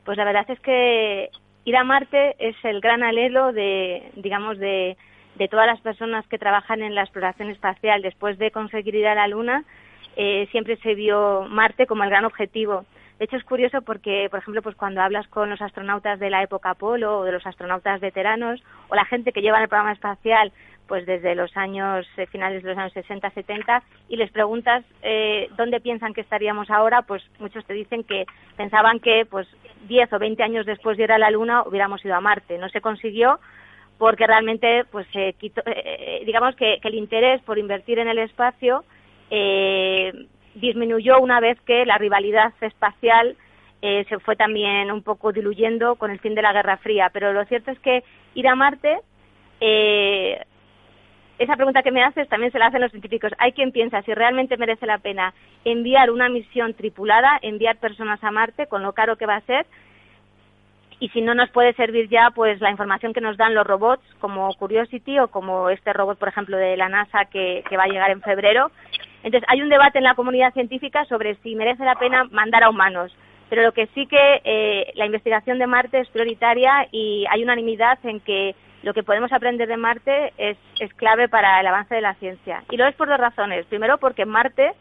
[0.04, 1.30] Pues la verdad es que
[1.64, 4.96] ir a Marte es el gran anhelo de, digamos, de,
[5.50, 8.02] todas las personas que trabajan en la exploración espacial.
[8.02, 9.64] Después de conseguir ir a la Luna,
[10.16, 12.84] eh, siempre se vio Marte como el gran objetivo.
[13.18, 16.42] De hecho, es curioso porque, por ejemplo, pues cuando hablas con los astronautas de la
[16.42, 20.52] época Apolo o de los astronautas veteranos o la gente que lleva el programa espacial
[20.92, 25.48] pues desde los años eh, finales de los años 60, 70 y les preguntas eh,
[25.56, 28.26] dónde piensan que estaríamos ahora, pues muchos te dicen que
[28.58, 29.48] pensaban que pues
[29.88, 32.58] 10 o 20 años después de ir a la Luna hubiéramos ido a Marte.
[32.58, 33.40] No se consiguió
[33.96, 38.84] porque realmente pues se quitó, eh, digamos que, el interés por invertir en el espacio
[40.56, 43.34] disminuyó una vez que la rivalidad espacial
[43.80, 47.08] se fue también un poco diluyendo con el fin de la Guerra Fría.
[47.14, 49.00] Pero lo cierto es que ir a Marte
[49.64, 50.42] eh,
[51.42, 53.32] esa pregunta que me haces también se la hacen los científicos.
[53.38, 58.30] Hay quien piensa si realmente merece la pena enviar una misión tripulada, enviar personas a
[58.30, 59.66] Marte, con lo caro que va a ser,
[61.02, 64.04] y si no nos puede servir ya pues la información que nos dan los robots
[64.20, 68.12] como Curiosity o como este robot por ejemplo de la NASA que, va a llegar
[68.12, 68.70] en febrero
[69.24, 72.70] entonces hay un debate en la comunidad científica sobre si merece la pena mandar a
[72.70, 73.12] humanos
[73.50, 77.98] pero lo que sí que eh, la investigación de Marte es prioritaria y hay unanimidad
[78.04, 82.00] en que lo que podemos aprender de Marte es, es clave para el avance de
[82.00, 82.64] la ciencia.
[82.70, 83.64] Y lo es por dos razones.
[83.66, 84.72] Primero, porque Marte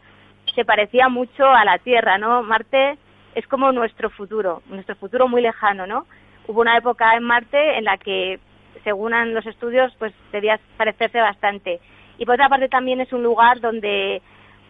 [0.54, 2.42] se parecía mucho a la Tierra, ¿no?
[2.42, 2.98] Marte
[3.34, 6.06] es como nuestro futuro, nuestro futuro muy lejano, ¿no?
[6.46, 8.40] Hubo una época en Marte en la que,
[8.84, 11.80] según los estudios, pues debía parecerse bastante.
[12.18, 14.20] Y por otra parte también es un lugar donde,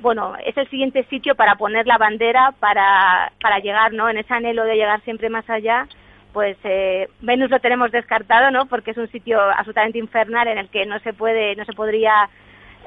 [0.00, 4.10] bueno, es el siguiente sitio para poner la bandera, para, para llegar, ¿no?
[4.10, 5.88] En ese anhelo de llegar siempre más allá,
[6.32, 8.66] pues eh, Venus lo tenemos descartado, ¿no?
[8.66, 12.28] Porque es un sitio absolutamente infernal en el que no se puede, no se podría,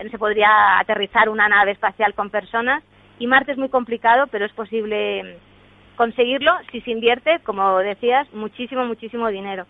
[0.04, 2.84] no se podría aterrizar una nave espacial con personas.
[3.20, 5.38] Y Marte es muy complicado, pero es posible
[5.96, 9.66] conseguirlo si se invierte, como decías, muchísimo, muchísimo dinero.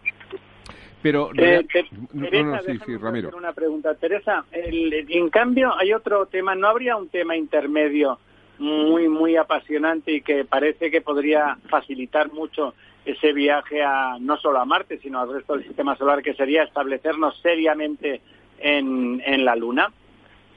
[1.01, 3.29] Pero eh, Teresa, sí, Ramiro.
[3.37, 4.43] Una pregunta, Teresa.
[4.51, 6.55] en cambio, hay otro tema.
[6.55, 8.17] ¿No habría un tema intermedio
[8.59, 12.73] muy, muy apasionante y que parece que podría facilitar mucho
[13.05, 16.63] ese viaje a no solo a Marte, sino al resto del sistema solar, que sería
[16.63, 18.21] establecernos seriamente
[18.59, 19.91] en, en la Luna?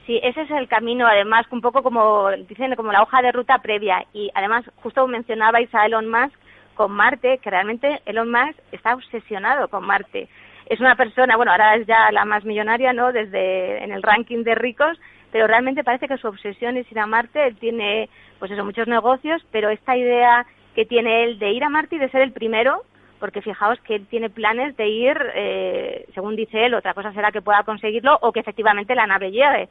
[0.05, 3.59] Sí, ese es el camino, además, un poco como dicen, como la hoja de ruta
[3.59, 4.05] previa.
[4.11, 6.35] Y además, justo mencionabais a Elon Musk
[6.73, 10.27] con Marte, que realmente Elon Musk está obsesionado con Marte.
[10.65, 13.11] Es una persona, bueno, ahora es ya la más millonaria, ¿no?
[13.11, 14.99] Desde en el ranking de ricos,
[15.31, 17.47] pero realmente parece que su obsesión es ir a Marte.
[17.47, 18.09] Él tiene,
[18.39, 21.99] pues eso, muchos negocios, pero esta idea que tiene él de ir a Marte y
[21.99, 22.83] de ser el primero,
[23.19, 27.31] porque fijaos que él tiene planes de ir, eh, según dice él, otra cosa será
[27.31, 29.69] que pueda conseguirlo o que efectivamente la nave llegue.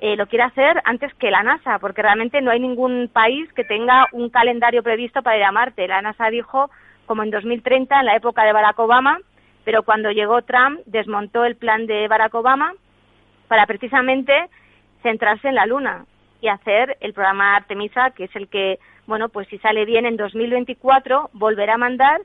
[0.00, 3.64] Eh, lo quiere hacer antes que la NASA, porque realmente no hay ningún país que
[3.64, 5.86] tenga un calendario previsto para ir a Marte.
[5.86, 6.70] La NASA dijo,
[7.06, 9.18] como en 2030, en la época de Barack Obama,
[9.64, 12.72] pero cuando llegó Trump desmontó el plan de Barack Obama
[13.46, 14.48] para precisamente
[15.02, 16.04] centrarse en la Luna
[16.40, 20.16] y hacer el programa Artemisa, que es el que, bueno, pues si sale bien en
[20.16, 22.20] 2024, volverá a mandar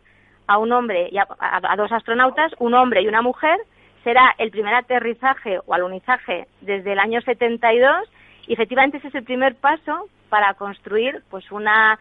[0.48, 3.60] a un hombre y a, dos astronautas, un hombre y una mujer,
[4.04, 8.08] será el primer aterrizaje o alunizaje desde el año 72
[8.48, 11.98] y efectivamente ese es el primer paso para construir pues una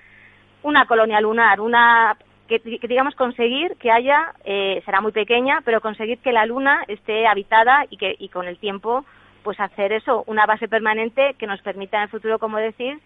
[0.62, 2.16] una colonia lunar, una
[2.48, 7.26] que, digamos conseguir que haya eh, será muy pequeña, pero conseguir que la luna esté
[7.26, 9.04] habitada y que y con el tiempo
[9.45, 12.99] pues hacer eso, una base permanente que nos permita en el futuro, como decir,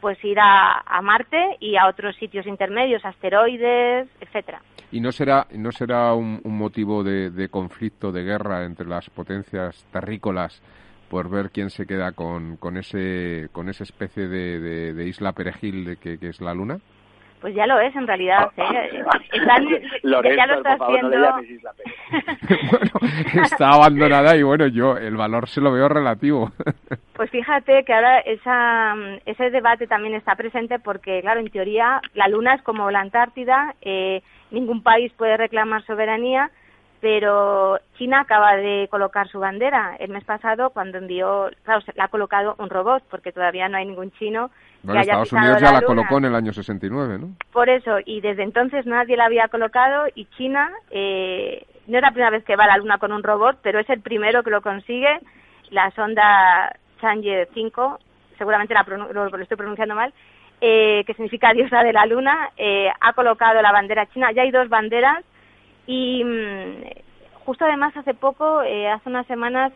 [0.00, 4.62] pues ir a, Marte y a otros sitios intermedios, asteroides, etcétera.
[4.92, 10.62] ¿Y no será, no será un, motivo de, conflicto, de guerra entre las potencias terrícolas
[11.10, 15.96] por ver quién se queda con, con, ese, con esa especie de, isla perejil de
[15.96, 16.78] que es la Luna?
[17.40, 18.50] Pues ya lo es en realidad.
[18.56, 19.02] ¿eh?
[20.36, 21.16] ya lo está haciendo.
[22.70, 26.52] bueno, está abandonada y bueno, yo el valor se lo veo relativo.
[27.14, 32.28] pues fíjate que ahora esa, ese debate también está presente porque, claro, en teoría la
[32.28, 36.50] Luna es como la Antártida, eh, ningún país puede reclamar soberanía
[37.00, 42.08] pero China acaba de colocar su bandera el mes pasado cuando envió, claro, la ha
[42.08, 44.50] colocado un robot, porque todavía no hay ningún chino
[44.82, 47.28] Estados Unidos ya la, colocó en el año 69, ¿no?
[47.52, 52.12] Por eso, y desde entonces nadie la había colocado y China eh, no es la
[52.12, 54.50] primera vez que va a la Luna con un robot, pero es el primero que
[54.50, 55.18] lo consigue.
[55.70, 57.98] La sonda Chang'e 5,
[58.38, 60.12] seguramente la lo, estoy pronunciando mal,
[60.60, 64.32] eh, que significa diosa de la Luna, eh, ha colocado la bandera china.
[64.32, 65.24] Ya hay dos banderas
[65.86, 69.72] y mm, justo además hace poco, eh, hace unas semanas,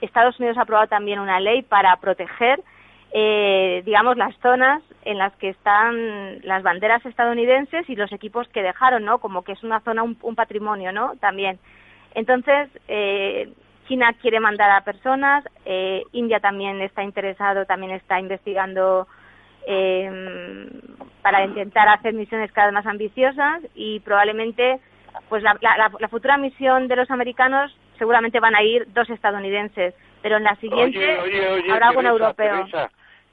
[0.00, 2.60] Estados Unidos ha aprobado también una ley para proteger,
[3.12, 8.62] eh, digamos, las zonas en las que están las banderas estadounidenses y los equipos que
[8.62, 9.18] dejaron, ¿no?
[9.18, 11.14] Como que es una zona, un, patrimonio, ¿no?
[11.20, 11.58] También.
[12.14, 13.52] Entonces, eh,
[13.88, 15.44] China quiere mandar a personas,
[16.12, 19.08] India también está interesado, también está investigando
[21.22, 24.80] para intentar hacer misiones cada vez más ambiciosas y probablemente
[25.28, 30.44] pues la, futura misión de los americanos seguramente van a ir dos estadounidenses, pero en
[30.44, 31.18] la siguiente
[31.70, 32.66] habrá un europeo.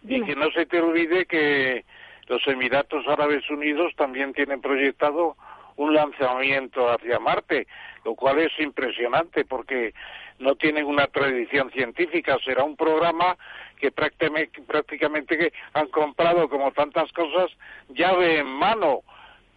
[0.04, 1.86] Y que no se te olvide que
[2.28, 5.36] los Emiratos Árabes Unidos también tienen proyectado
[5.78, 7.68] un lanzamiento hacia Marte,
[8.04, 9.93] lo cual es impresionante porque
[10.39, 12.38] no tienen una tradición científica.
[12.43, 13.38] Será un programa
[13.80, 17.52] que prácticamente, prácticamente han comprado, como tantas cosas,
[17.89, 19.04] llave en mano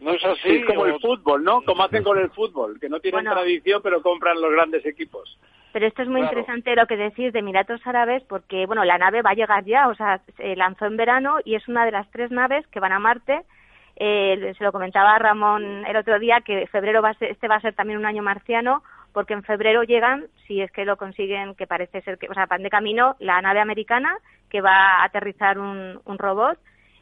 [0.01, 0.49] no es así.
[0.49, 1.62] Es como el fútbol, ¿no?
[1.62, 5.38] Como hacen con el fútbol, que no tienen tradición pero compran los grandes equipos.
[5.72, 9.22] Pero esto es muy interesante lo que decís de Emiratos Árabes porque, bueno, la nave
[9.22, 12.10] va a llegar ya, o sea, se lanzó en verano y es una de las
[12.10, 13.42] tres naves que van a Marte.
[13.96, 17.56] Eh, se lo comentaba Ramón el otro día que febrero va a ser, este va
[17.56, 21.54] a ser también un año marciano porque en febrero llegan, si es que lo consiguen,
[21.54, 24.16] que parece ser que, o sea, van de camino, la nave americana
[24.48, 26.58] que va a aterrizar un, un robot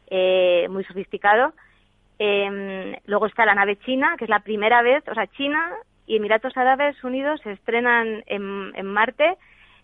[0.09, 1.53] eh, muy sofisticado
[2.19, 5.71] eh, luego está la nave china, que es la primera vez, o sea, China
[6.09, 9.37] y Emiratos Árabes Unidos se estrenan en, en Marte.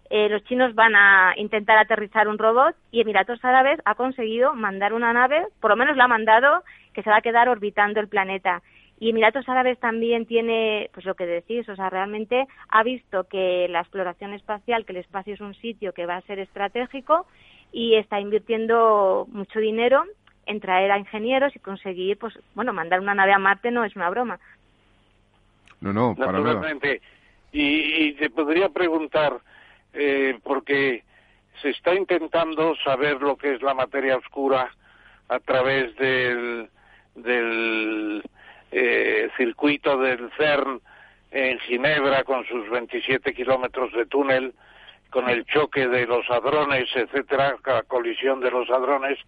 [0.09, 4.93] Eh, los chinos van a intentar aterrizar un robot y Emiratos Árabes ha conseguido mandar
[4.93, 6.63] una nave, por lo menos la ha mandado,
[6.93, 8.63] que se va a quedar orbitando el planeta.
[8.99, 13.67] Y Emiratos Árabes también tiene, pues lo que decís, o sea, realmente ha visto que
[13.69, 17.27] la exploración espacial, que el espacio es un sitio que va a ser estratégico
[17.71, 20.03] y está invirtiendo mucho dinero
[20.47, 23.95] en traer a ingenieros y conseguir, pues, bueno, mandar una nave a Marte no es
[23.95, 24.39] una broma.
[25.85, 26.99] No, no, para naturalmente.
[27.51, 29.39] Y, te podría preguntar,
[29.93, 31.03] eh, porque
[31.61, 34.73] se está intentando saber lo que es la materia oscura
[35.29, 36.69] a través del,
[37.13, 38.23] del
[38.71, 40.81] eh, circuito del CERN
[41.29, 44.53] en Ginebra con sus 27 kilómetros de túnel,
[45.11, 49.19] con el choque de los hadrones, etcétera, la colisión de los hadrones,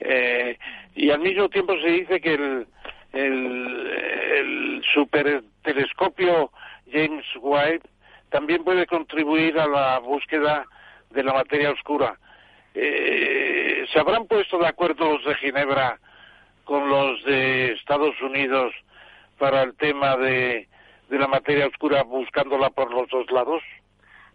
[0.00, 0.58] eh,
[0.94, 2.66] y al mismo tiempo se dice que el,
[3.12, 3.86] el,
[4.36, 6.50] el supertelescopio
[6.90, 7.82] James Webb
[8.30, 10.64] también puede contribuir a la búsqueda
[11.10, 12.18] de la materia oscura.
[12.74, 15.98] Eh, ¿Se habrán puesto de acuerdo los de Ginebra
[16.64, 18.72] con los de Estados Unidos
[19.38, 20.68] para el tema de,
[21.10, 23.62] de la materia oscura buscándola por los dos lados?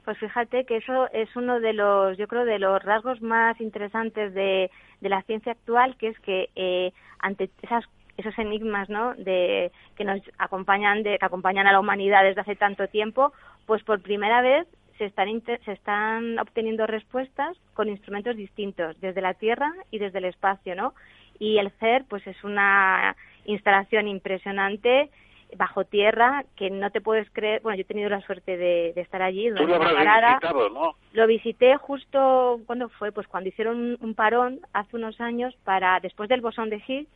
[0.06, 4.34] Pues fíjate que eso es uno de los, yo creo, de los rasgos más interesantes
[4.34, 4.72] de,
[5.02, 7.84] de la ciencia actual, que es que eh, ante esas,
[8.18, 9.14] esos enigmas, ¿no?
[9.16, 13.32] De que nos acompañan, de que acompañan a la humanidad desde hace tanto tiempo,
[13.66, 19.36] pues por primera vez se están, se están obteniendo respuestas con instrumentos distintos, desde la
[19.36, 20.94] Tierra y desde el espacio, ¿no?
[21.40, 23.16] Y el CER, pues es una
[23.46, 25.10] instalación impresionante
[25.56, 27.62] bajo tierra que no te puedes creer.
[27.62, 29.50] Bueno, yo he tenido la suerte de, estar allí.
[29.56, 30.96] Tú lo habrás visitado, ¿no?
[31.14, 33.12] Lo visité justo, ¿cuándo fue?
[33.12, 37.10] Pues cuando hicieron un, parón hace unos años para, después del bosón de Higgs,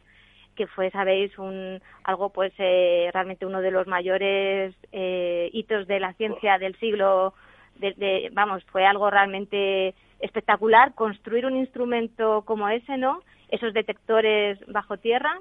[0.55, 5.99] que fue, sabéis, un, algo pues eh, realmente uno de los mayores eh, hitos de
[5.99, 7.33] la ciencia del siglo,
[7.79, 13.21] de, vamos, fue algo realmente espectacular construir un instrumento como ese, ¿no?
[13.49, 15.39] Esos detectores bajo tierra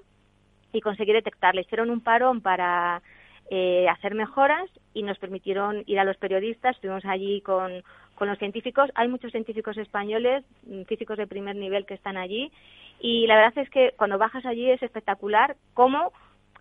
[0.73, 1.63] y conseguir detectarle.
[1.63, 3.03] Hicieron un parón para
[3.51, 6.77] eh, hacer mejoras y nos permitieron ir a los periodistas.
[6.77, 7.83] Estuvimos allí con,
[8.21, 8.91] con los científicos.
[8.97, 12.53] Hay muchos científicos españoles, mm, físicos de primer nivel que están allí.
[13.01, 16.13] Y la verdad es que cuando bajas allí es espectacular cómo,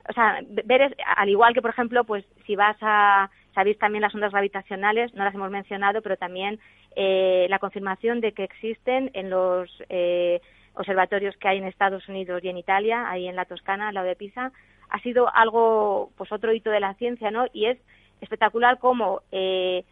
[0.08, 4.16] o sea, ver, al igual que, por ejemplo, pues si vas a, sabéis también las
[4.16, 6.62] ondas gravitacionales, no las hemos mencionado, pero también
[6.96, 10.40] eh, la confirmación de que existen en los eh,
[10.76, 14.08] observatorios que hay en Estados Unidos y en Italia, ahí en la Toscana, al lado
[14.08, 14.54] de Pisa,
[14.90, 17.48] ha sido algo, pues otro hito de la ciencia, ¿no?
[17.52, 17.78] Y es
[18.22, 19.84] espectacular cómo eh,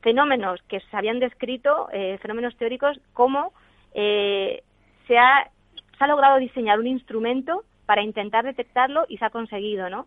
[0.00, 3.52] fenómenos que se habían descrito, eh, fenómenos teóricos, cómo
[3.94, 4.62] eh,
[5.06, 5.50] se, ha,
[5.98, 10.06] ha logrado diseñar un instrumento para intentar detectarlo y se ha conseguido, ¿no?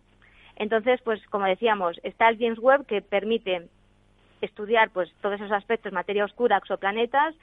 [0.56, 3.68] Entonces, pues como decíamos, está el James Webb que permite
[4.40, 7.34] estudiar pues todos esos aspectos, materia oscura, exoplanetas,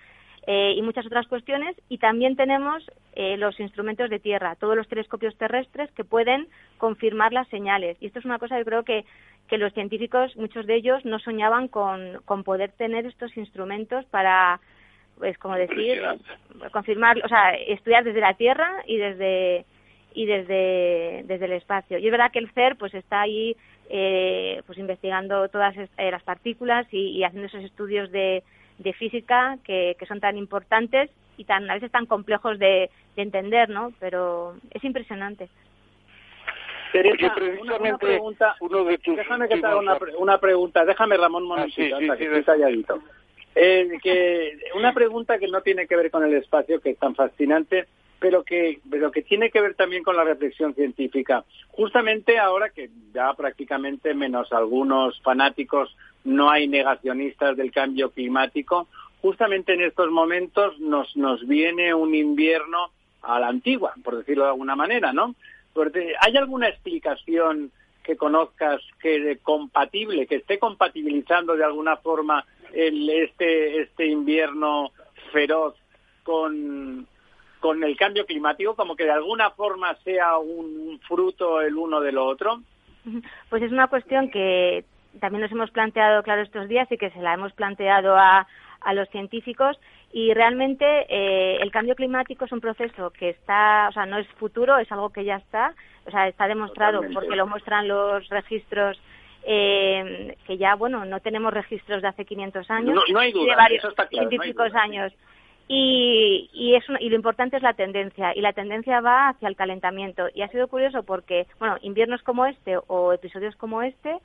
[0.52, 1.76] eh, y muchas otras cuestiones.
[1.89, 2.84] Y también tenemos
[3.14, 6.47] eh, los instrumentos de tierra, todos los telescopios terrestres que pueden
[6.80, 7.97] confirmar las señales.
[8.00, 9.06] Y esto es una cosa que creo que,
[9.47, 14.60] que los científicos, muchos de ellos, no soñaban con, con poder tener estos instrumentos para,
[15.20, 16.02] pues como decir,
[16.72, 19.66] confirmar, o sea, estudiar desde la Tierra y desde
[20.16, 22.00] y desde, desde el espacio.
[22.00, 23.56] Y es verdad que el CER pues está ahí
[23.88, 28.41] eh, pues investigando todas las partículas y, haciendo esos estudios de,
[28.80, 33.22] de física que, que, son tan importantes y tan a veces tan complejos de, de
[33.22, 33.94] entender, ¿no?
[34.00, 35.50] Pero es impresionante.
[36.92, 41.46] Teresa, una, pregunta, uno de tus déjame que te haga una, una, pregunta, déjame Ramón
[41.56, 41.92] ah, sí, que
[43.56, 47.14] eh, que una pregunta que no tiene que ver con el espacio, que es tan
[47.14, 47.86] fascinante,
[48.20, 51.44] pero que, pero que tiene que ver también con la reflexión científica.
[51.70, 58.88] Justamente ahora que ya prácticamente menos algunos fanáticos no hay negacionistas del cambio climático.
[59.22, 62.92] Justamente en estos momentos nos, nos viene un invierno
[63.22, 65.36] a la antigua, por decirlo de alguna manera, ¿no?
[66.22, 67.72] ¿Hay alguna explicación
[68.04, 74.92] que conozcas que compatible, que esté compatibilizando de alguna forma el, este, este invierno
[75.32, 75.76] feroz
[76.24, 77.08] con,
[77.60, 82.12] con el cambio climático, como que de alguna forma sea un fruto el uno de
[82.12, 82.62] lo otro?
[83.50, 84.84] Pues es una cuestión que
[85.20, 88.48] también nos hemos planteado, claro, estos días y que se la hemos planteado a,
[88.82, 89.80] a los científicos.
[90.12, 94.28] Y realmente eh, el cambio climático es un proceso que está, o sea, no es
[94.40, 99.00] futuro, es algo que ya está, o sea, está demostrado porque lo muestran los registros
[99.44, 103.56] eh, que ya, bueno, no tenemos registros de hace 500 años, no, hay duda, de
[103.56, 105.14] varios científicos años.
[105.72, 109.56] Y, y, es y lo importante es la tendencia, y la tendencia va hacia el
[109.56, 110.28] calentamiento.
[110.34, 114.18] Y ha sido curioso porque, bueno, inviernos como este o episodios como este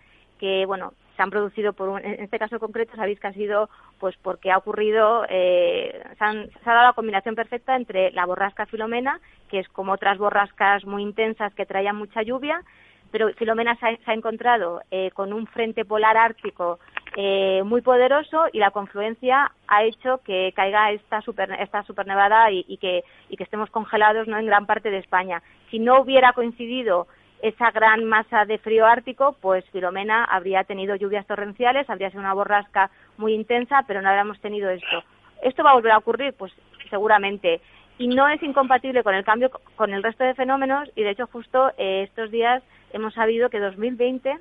[0.44, 4.14] que, bueno, se han producido por en este caso concreto sabéis que ha sido pues
[4.20, 9.60] porque ha ocurrido eh, se, ha dado la combinación perfecta entre la borrasca Filomena que
[9.60, 12.62] es como otras borrascas muy intensas que traían mucha lluvia
[13.10, 16.78] pero Filomena se ha, encontrado eh, con un frente polar ártico
[17.16, 22.66] eh, muy poderoso y la confluencia ha hecho que caiga esta super esta supernevada y,
[22.68, 25.42] y que y que estemos congelados no en gran parte de España.
[25.70, 27.06] Si no hubiera coincidido
[27.44, 32.32] esa gran masa de frío ártico, pues Filomena habría tenido lluvias torrenciales, habría sido una
[32.32, 35.04] borrasca muy intensa, pero no habríamos tenido esto.
[35.42, 36.32] ¿Esto va a volver a ocurrir?
[36.32, 36.54] Pues
[36.88, 37.60] seguramente.
[37.98, 41.26] Y no es incompatible con el cambio, con el resto de fenómenos, y de hecho
[41.26, 42.62] justo eh, estos días
[42.94, 44.38] hemos sabido que 2020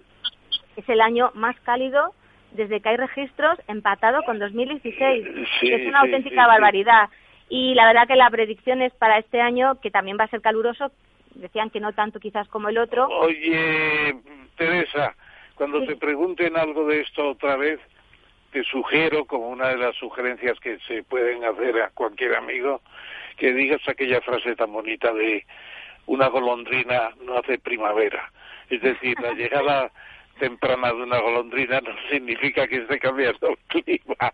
[0.78, 2.14] es el año más cálido
[2.51, 5.28] desde que hay registros, empatado con 2016.
[5.62, 7.10] es una auténtica barbaridad.
[7.49, 10.39] Y la verdad que la predicción es para este año, que también va a ser
[10.39, 10.91] caluroso,
[11.36, 13.07] decían que no tanto quizás como el otro.
[13.07, 14.15] Oye,
[14.55, 15.15] Teresa,
[15.55, 17.79] cuando te pregunten algo de esto otra vez,
[18.51, 22.81] te sugiero, como una de las sugerencias que se pueden hacer a cualquier amigo,
[23.38, 25.45] que digas aquella frase tan bonita de
[26.05, 28.31] una golondrina no hace primavera.
[28.69, 29.91] Es decir, la llegada
[30.39, 34.34] temprana de una golondrina no significa que esté cambiando el clima.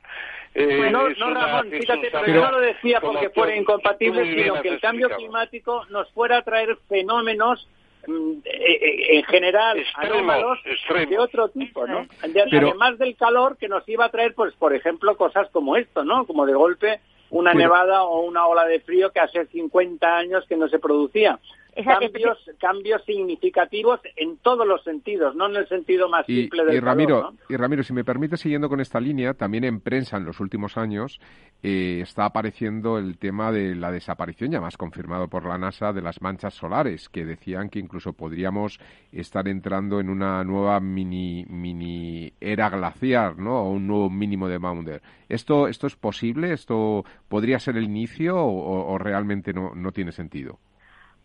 [0.56, 4.80] Eh, no, Ramón, fíjate, pero, yo no lo decía porque fuera incompatible, sino que el
[4.80, 7.68] cambio climático nos fuera a traer fenómenos
[8.08, 10.60] mm, eh, eh, en general extremos,
[11.08, 12.08] de otro tipo, ¿no?
[12.24, 16.26] Además del calor que nos iba a traer, pues, por ejemplo, cosas como esto, ¿no?
[16.26, 17.00] Como de golpe
[17.32, 21.40] una nevada o una ola de frío que hace 50 años que no se producía
[21.84, 26.80] cambios, cambios significativos en todos los sentidos, no en el sentido más simple del y
[26.80, 30.40] Ramiro, Y Ramiro, si me permite, siguiendo con esta línea, también en prensa en los
[30.40, 31.20] últimos años
[31.64, 36.02] eh, está apareciendo el tema de la desaparición, ya más confirmado por la NASA, de
[36.02, 38.80] las manchas solares, que decían que incluso podríamos
[39.12, 43.62] estar entrando en una nueva mini, mini era glaciar, ¿no?
[43.62, 45.02] O un nuevo mínimo de Maunder.
[45.28, 46.54] ¿Esto, esto es posible?
[46.54, 50.60] ¿Esto podría ser el inicio o, o realmente no, no tiene sentido?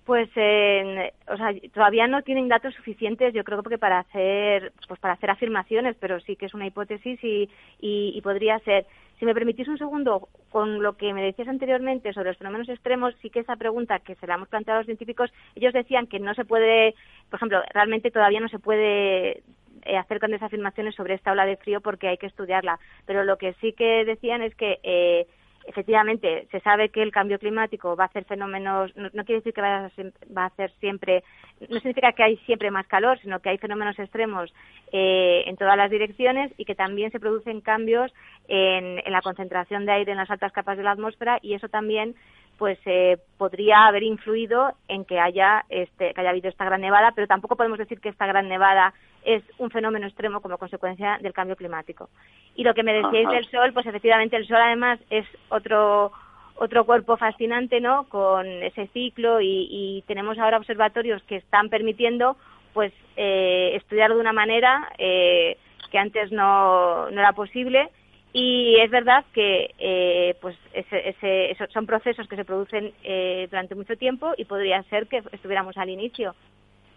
[0.05, 5.15] Pues, o sea, todavía no tienen datos suficientes, yo creo que para hacer, pues para
[5.15, 7.49] hacer afirmaciones, pero sí que es una hipótesis y,
[7.81, 8.87] y, podría ser.
[9.19, 13.15] Si me permitís un segundo, con lo que me decías anteriormente sobre los fenómenos extremos,
[13.23, 16.21] sí que esa pregunta que se la hemos planteado a los científicos, ellos decían que
[16.21, 16.95] no se puede,
[17.31, 19.43] por ejemplo, realmente todavía no se puede
[19.87, 22.79] eh, hacer grandes afirmaciones sobre esta ola de frío porque hay que estudiarla.
[23.07, 25.27] Pero lo que sí que decían es que eh,
[25.67, 29.61] efectivamente se sabe que el cambio climático va a hacer fenómenos, no, quiere decir que
[29.61, 29.91] va
[30.37, 31.25] a, hacer siempre,
[31.69, 34.53] no significa que hay siempre más calor, sino que hay fenómenos extremos
[34.93, 38.13] eh, en todas las direcciones y que también se producen cambios
[38.49, 42.15] en, la concentración de aire en las altas capas de la atmósfera y eso también
[42.59, 47.13] pues eh, podría haber influido en que haya este, que haya habido esta gran nevada,
[47.15, 48.95] pero tampoco podemos decir que esta gran nevada
[49.25, 52.09] es un fenómeno extremo como consecuencia del cambio climático.
[52.55, 56.13] Y lo que me decíais del Sol, pues efectivamente el Sol además es otro
[56.57, 58.05] otro cuerpo fascinante, ¿no?
[58.05, 62.37] Con ese ciclo y, tenemos ahora observatorios que están permitiendo,
[62.73, 65.57] pues, eh, estudiarlo de una manera eh,
[65.91, 67.91] que antes no, no era posible
[68.37, 73.97] y es verdad que eh, pues ese, son procesos que se producen eh, durante mucho
[73.97, 76.35] tiempo y podría ser que estuviéramos al inicio.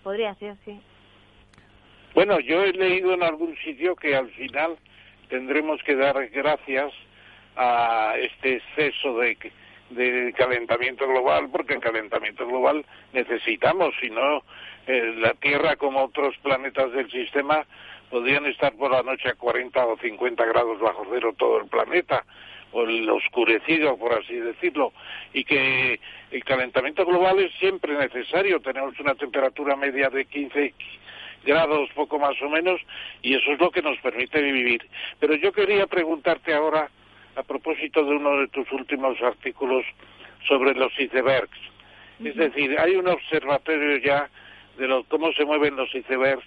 [0.01, 0.81] Podría ser, sí.
[2.15, 4.77] Bueno, yo he leído en algún sitio que al final
[5.29, 6.91] tendremos que dar gracias
[7.55, 9.38] a este exceso de,
[9.91, 12.83] de calentamiento global, porque el calentamiento global
[13.13, 14.41] necesitamos, si no,
[14.88, 17.63] eh, la Tierra como otros planetas del sistema
[18.10, 22.24] podrían estar por la noche a 40 o 50 grados bajo cero todo el planeta,
[22.72, 24.91] o el oscurecido, por así decirlo,
[25.34, 25.99] y que
[26.32, 28.60] el calentamiento global es siempre necesario.
[28.60, 30.74] Tenemos una temperatura media de 15
[31.45, 32.82] grados, poco más o menos,
[33.22, 34.86] y eso es lo que nos permite vivir.
[35.20, 36.89] Pero yo quería preguntarte ahora,
[37.36, 39.86] a propósito de uno de tus últimos artículos
[40.47, 41.58] sobre los icebergs.
[42.24, 44.30] Es decir, hay un observatorio ya
[44.78, 46.45] de cómo se mueven los icebergs,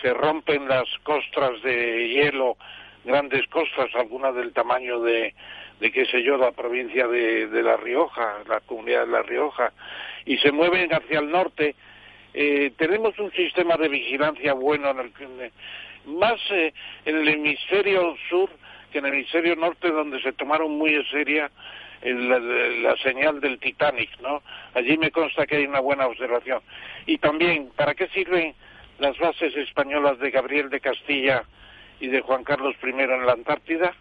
[0.00, 2.56] se rompen las costras de hielo,
[3.04, 5.34] grandes costras, algunas del tamaño de,
[5.80, 9.72] de qué sé yo, la provincia de, de La Rioja, la comunidad de La Rioja,
[10.24, 11.74] y se mueven hacia el norte
[12.34, 15.52] eh, tenemos un sistema de vigilancia bueno en el
[16.06, 16.72] más eh,
[17.04, 18.50] en el hemisferio sur
[18.92, 21.50] que en el hemisferio norte donde se tomaron muy en seria
[22.02, 24.42] eh, la, señal del Titanic, ¿no?
[24.74, 26.60] Allí me consta que hay una buena observación.
[27.06, 28.54] Y también, ¿para qué sirven
[28.98, 31.44] las bases españolas de Gabriel de Castilla
[32.00, 33.94] y de Juan Carlos I en la Antártida?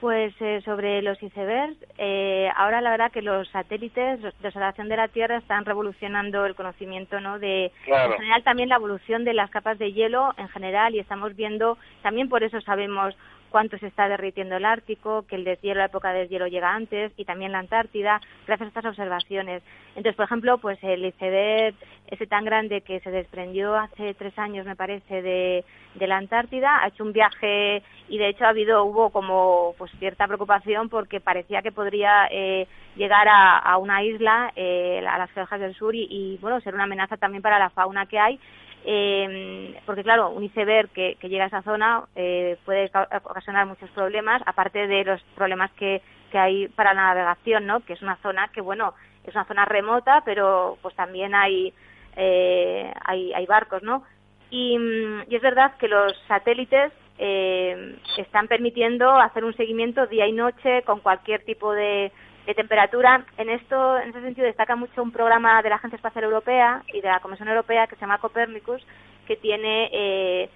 [0.00, 4.96] Pues eh, sobre los icebergs, eh, ahora la verdad que los satélites de observación de
[4.96, 7.38] la Tierra están revolucionando el conocimiento, ¿no?
[7.38, 11.36] De en general también la evolución de las capas de hielo en general y estamos
[11.36, 13.14] viendo también por eso sabemos
[13.52, 17.12] cuánto se está derritiendo el Ártico, que el deshielo, la época de deshielo llega antes,
[17.16, 19.62] y también la Antártida, gracias a estas observaciones.
[19.90, 21.74] Entonces, por ejemplo, pues el iceberg
[22.08, 26.82] ese tan grande que se desprendió hace tres años, me parece, de, de la Antártida,
[26.82, 31.20] ha hecho un viaje y de hecho ha habido, hubo como pues cierta preocupación porque
[31.20, 36.06] parecía que podría eh, llegar a, una isla, eh, a las Georgias del Sur, y,
[36.10, 38.38] y bueno, ser una amenaza también para la fauna que hay
[38.84, 42.90] eh, porque claro, un iceberg que, llega a esa zona eh, puede
[43.24, 47.80] ocasionar muchos problemas, aparte de los problemas que, que hay para la navegación, ¿no?
[47.80, 51.72] Que es una zona que, bueno, es una zona remota, pero pues también hay,
[52.16, 54.02] eh, hay, hay, barcos, ¿no?
[54.50, 60.26] Y, mm, y, es verdad que los satélites eh, están permitiendo hacer un seguimiento día
[60.26, 62.10] y noche con cualquier tipo de,
[62.46, 63.24] de temperatura.
[63.38, 67.00] En esto, en ese sentido, destaca mucho un programa de la Agencia Espacial Europea y
[67.00, 68.84] de la Comisión Europea que se llama Copernicus,
[69.26, 70.50] que tiene eh,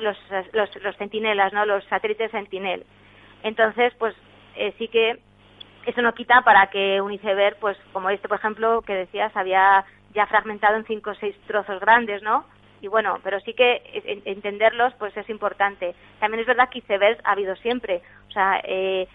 [0.00, 0.16] los,
[0.52, 1.66] los, los, centinelas, ¿no?
[1.66, 2.84] Los satélites Sentinel.
[3.42, 4.14] Entonces, pues
[4.56, 5.18] eh, sí que
[5.86, 9.84] eso no quita para que un iceberg, pues como este, por ejemplo, que decías, había
[10.14, 12.44] ya fragmentado en cinco o seis trozos grandes, ¿no?
[12.80, 13.82] Y bueno, pero sí que
[14.24, 15.94] entenderlos, pues es importante.
[16.20, 18.02] También es verdad que icebergs ha habido siempre.
[18.28, 19.08] O sea, eh,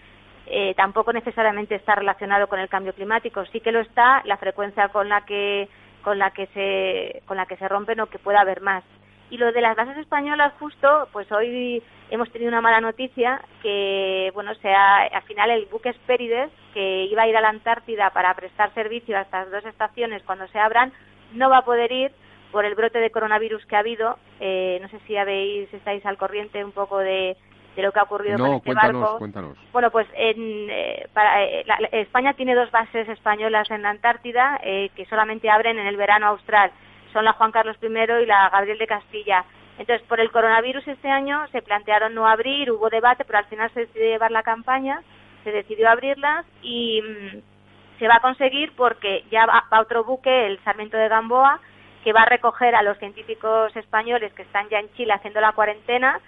[0.46, 3.44] eh, tampoco necesariamente está relacionado con el cambio climático.
[3.46, 5.68] Sí que lo está la frecuencia con la que
[6.02, 8.84] con la que se con la que se rompen o que pueda haber más.
[9.30, 14.30] Y lo de las bases españolas justo, pues hoy hemos tenido una mala noticia que
[14.34, 18.34] bueno, sea al final el buque Espérides que iba a ir a la Antártida para
[18.34, 20.92] prestar servicio a estas dos estaciones cuando se abran
[21.32, 22.12] no va a poder ir
[22.50, 24.18] por el brote de coronavirus que ha habido.
[24.38, 27.36] Eh, no sé si habéis estáis al corriente un poco de
[27.76, 29.58] de lo que ha ocurrido con este cuéntanos, Cuéntanos.
[29.72, 34.90] Bueno, pues en, eh, para, eh, España tiene dos bases españolas en la Antártida eh,
[34.94, 36.70] que solamente abren en el verano austral.
[37.12, 39.44] Son la Juan Carlos I y la Gabriel de Castilla.
[39.78, 43.70] Entonces, por el coronavirus este año se plantearon no abrir, hubo debate, pero al final
[43.72, 45.02] se decidió llevar la campaña,
[45.44, 50.46] se decidió abrirlas y mm, se va a conseguir porque ya va, va otro buque,
[50.46, 51.58] el Sarmiento de Gamboa,
[52.04, 55.52] que va a recoger a los científicos españoles que están ya en Chile haciendo la
[55.52, 56.20] cuarentena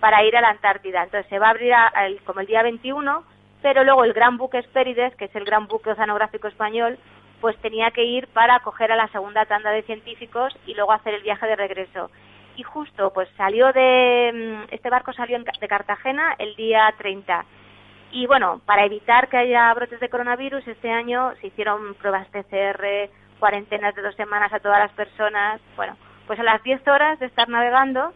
[0.00, 1.02] para ir a la Antártida.
[1.02, 3.24] Entonces se va a abrir como el día 21,
[3.62, 6.98] pero luego el gran buque Espérides, que es el gran buque oceanográfico español,
[7.40, 11.14] pues tenía que ir para acoger a la segunda tanda de científicos y luego hacer
[11.14, 12.10] el viaje de regreso.
[12.56, 17.44] Y justo, pues salió de, mm, este barco salió de Cartagena el día 30.
[18.10, 23.10] Y bueno, para evitar que haya brotes de coronavirus, este año se hicieron pruebas PCR,
[23.38, 25.60] cuarentenas de dos semanas a todas las personas.
[25.76, 25.96] Bueno,
[26.26, 28.12] pues a las 10 horas de estar navegando,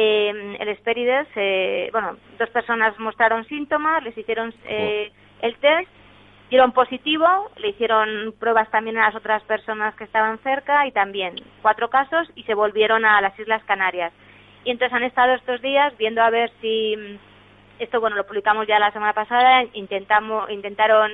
[0.00, 5.10] eh, el Esperides, eh, bueno, dos personas mostraron síntomas, les hicieron eh,
[5.42, 5.90] el test,
[6.50, 7.26] dieron positivo,
[7.56, 12.30] le hicieron pruebas también a las otras personas que estaban cerca y también cuatro casos
[12.36, 14.12] y se volvieron a las Islas Canarias.
[14.62, 17.18] Y entonces han estado estos días viendo a ver si
[17.80, 21.10] esto, bueno, lo publicamos ya la semana pasada, intentamos, intentaron,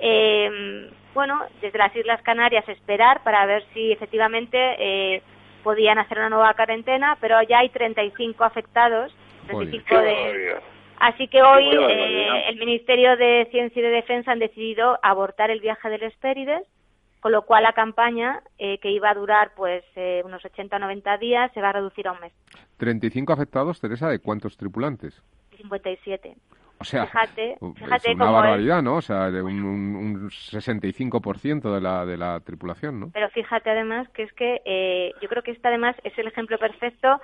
[0.00, 5.22] eh, bueno, desde las Islas Canarias esperar para ver si efectivamente eh,
[5.64, 9.12] podían hacer una nueva cuarentena, pero ya hay 35 afectados.
[9.48, 10.56] 35 de...
[11.00, 15.60] Así que hoy eh, el Ministerio de Ciencia y de Defensa han decidido abortar el
[15.60, 16.62] viaje del Espérides,
[17.20, 20.78] con lo cual la campaña, eh, que iba a durar pues eh, unos 80 o
[20.78, 22.32] 90 días, se va a reducir a un mes.
[22.76, 25.20] 35 afectados, Teresa, ¿de cuántos tripulantes?
[25.56, 26.36] 57.
[26.78, 28.96] O sea, fíjate, es una barbaridad, ¿no?
[28.96, 33.10] O sea, de un, un, 65% de la, de la tripulación, ¿no?
[33.12, 36.58] Pero fíjate además que es que eh, yo creo que este además es el ejemplo
[36.58, 37.20] perfecto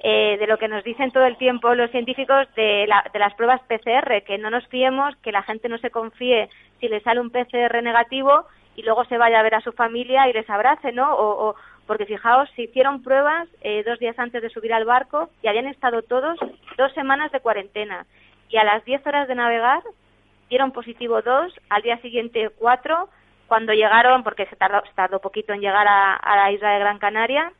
[0.00, 3.34] eh, de lo que nos dicen todo el tiempo los científicos de, la, de las
[3.34, 6.48] pruebas PCR, que no nos fiemos, que la gente no se confíe
[6.80, 8.46] si le sale un PCR negativo
[8.76, 11.14] y luego se vaya a ver a su familia y les abrace, ¿no?
[11.14, 11.54] O,
[11.86, 15.66] porque fijaos, se hicieron pruebas eh, dos días antes de subir al barco y habían
[15.68, 16.38] estado todos
[16.76, 18.06] dos semanas de cuarentena
[18.48, 19.82] y a las 10 horas de navegar
[20.48, 23.08] dieron positivo dos, al día siguiente cuatro,
[23.46, 26.98] cuando llegaron, porque se tardó, se tardó poquito en llegar a, la isla de Gran
[26.98, 27.52] Canaria,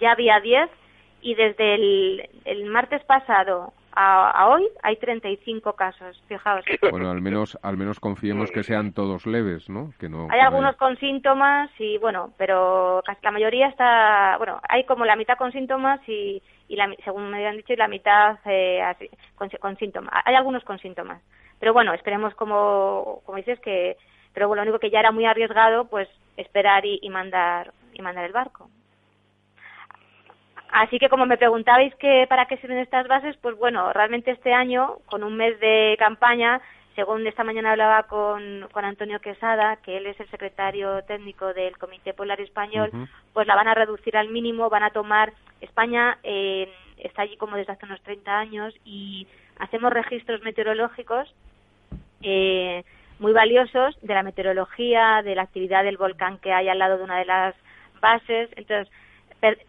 [0.00, 0.70] ya había 10
[1.22, 6.64] y desde el, martes pasado a, hoy hay 35 casos, fijaos.
[6.90, 9.92] Bueno, al menos al menos confiemos que sean todos leves, ¿no?
[9.98, 14.84] Que no hay algunos con síntomas y bueno, pero casi la mayoría está, bueno, hay
[14.84, 18.38] como la mitad con síntomas y, y la, según me han dicho, y la mitad
[18.44, 18.80] eh,
[19.34, 20.12] con, síntomas.
[20.24, 21.20] Hay algunos con síntomas.
[21.58, 23.96] Pero bueno, esperemos, como, como dices, que.
[24.32, 28.24] Pero bueno, lo único que ya era muy arriesgado, pues esperar y, mandar y mandar
[28.24, 28.70] el barco.
[30.72, 34.52] Así que como me preguntabais que para qué sirven estas bases, pues bueno, realmente este
[34.52, 36.60] año, con un mes de campaña,
[36.94, 41.76] según esta mañana hablaba con, con Antonio Quesada, que él es el secretario técnico del
[41.78, 42.90] Comité Polar Español,
[43.32, 46.68] pues la van a reducir al mínimo, van a tomar España en,
[46.98, 49.26] está allí como desde hace unos 30 años y
[49.58, 51.34] hacemos registros meteorológicos
[52.22, 52.84] eh,
[53.18, 57.04] muy valiosos de la meteorología, de la actividad del volcán que hay al lado de
[57.04, 57.54] una de las
[58.00, 58.50] bases.
[58.56, 58.92] Entonces,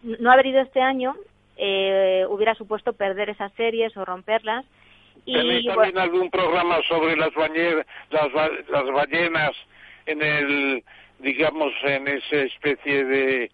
[0.02, 1.14] no haber ido este año
[1.56, 4.64] eh, hubiera supuesto perder esas series o romperlas.
[5.24, 8.32] Y, ¿Tenéis también algún programa sobre las, las,
[8.68, 9.52] las ballenas
[10.06, 10.84] en el,
[11.20, 13.50] digamos, en esa especie de,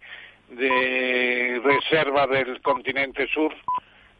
[0.49, 3.53] de reserva del continente sur?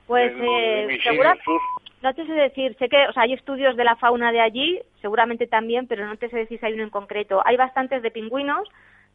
[0.05, 1.61] Pues eh, sur?
[2.01, 4.79] no te sé decir, sé que o sea, hay estudios de la fauna de allí,
[5.01, 7.41] seguramente también, pero no te sé decir si hay uno en concreto.
[7.45, 8.67] Hay bastantes de pingüinos,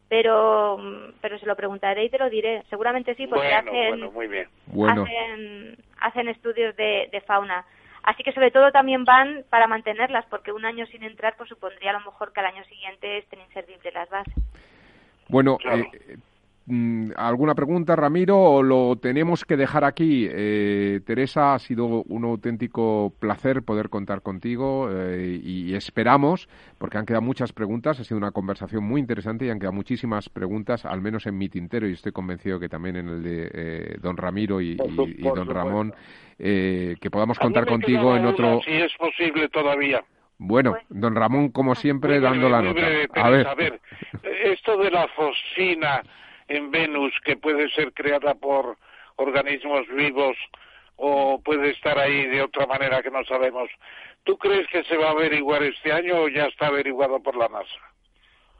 [0.09, 0.77] pero
[1.21, 2.63] pero se lo preguntaré y te lo diré.
[2.69, 4.03] Seguramente sí, porque hacen,
[4.87, 7.65] hacen, hacen estudios de, de fauna.
[8.03, 11.89] Así que sobre todo también van para mantenerlas, porque un año sin entrar pues supondría
[11.89, 14.33] a lo mejor que al año siguiente estén inservibles las bases.
[15.27, 16.34] Bueno, eh, Mm,
[16.67, 18.39] ¿Alguna pregunta, Ramiro?
[18.39, 20.27] ¿O lo tenemos que dejar aquí?
[20.31, 26.49] Eh, Teresa, ha sido un auténtico placer poder contar contigo eh, y esperamos,
[26.79, 30.27] porque han quedado muchas preguntas, ha sido una conversación muy interesante y han quedado muchísimas
[30.29, 33.97] preguntas, al menos en mi tintero, y estoy convencido que también en el de eh,
[34.01, 35.93] don Ramiro y, don Ramón,
[36.35, 38.59] que podamos contar contigo en otro...
[38.65, 40.03] Si es posible todavía.
[40.39, 42.81] Bueno, don Ramón, como siempre, dando la nota.
[43.13, 43.47] a, ver.
[43.47, 43.79] a ver,
[44.43, 46.01] esto de la fosfina
[46.47, 48.77] en Venus que puede ser creada por
[49.15, 50.37] organismos vivos
[50.97, 53.69] o puede estar ahí de otra manera que no sabemos.
[54.23, 57.47] ¿Tú crees que se va a averiguar este año o ya está averiguado por la
[57.47, 57.79] NASA?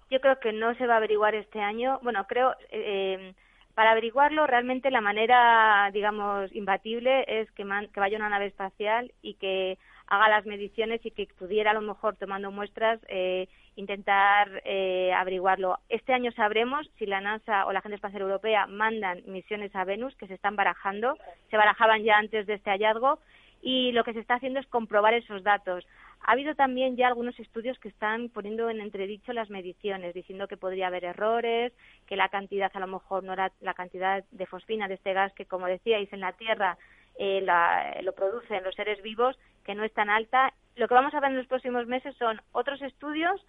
[0.09, 1.99] Yo creo que no se va a averiguar este año.
[2.03, 3.33] Bueno, creo, eh,
[3.73, 7.63] para averiguarlo, realmente la manera, digamos, imbatible es que,
[7.93, 9.77] que vaya una nave espacial y que
[10.07, 15.79] haga las mediciones y que pudiera a lo mejor tomando muestras eh, intentar eh, averiguarlo.
[15.89, 20.15] Este año sabremos si la NASA o la Agencia Espacial Europea mandan misiones a Venus,
[20.15, 21.17] que se están barajando,
[21.49, 23.19] se barajaban ya antes de este hallazgo,
[23.61, 25.85] y lo que se está haciendo es comprobar esos datos.
[26.21, 30.57] Ha habido también ya algunos estudios que están poniendo en entredicho las mediciones, diciendo que
[30.57, 31.73] podría haber errores,
[32.07, 35.33] que la cantidad a lo mejor no era la cantidad de fosfina de este gas
[35.33, 36.77] que, como decíais, en la Tierra
[37.17, 40.53] eh, la, lo producen los seres vivos, que no es tan alta.
[40.75, 43.41] Lo que vamos a ver en los próximos meses son otros estudios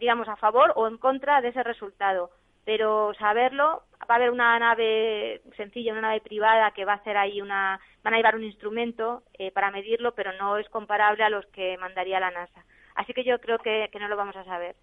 [0.00, 2.30] digamos, a favor o en contra de ese resultado.
[2.64, 7.16] Pero saberlo, va a haber una nave sencilla, una nave privada que va a hacer
[7.16, 11.30] ahí una, van a llevar un instrumento eh, para medirlo, pero no es comparable a
[11.30, 12.64] los que mandaría la NASA.
[12.94, 14.74] Así que yo creo que, no lo vamos a saber.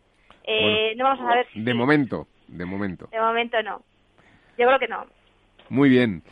[0.44, 1.48] Eh, no vamos a saber.
[1.54, 3.08] de momento, de momento.
[3.12, 3.82] De momento no.
[4.58, 5.06] Yo creo que no.
[5.70, 6.24] Muy bien.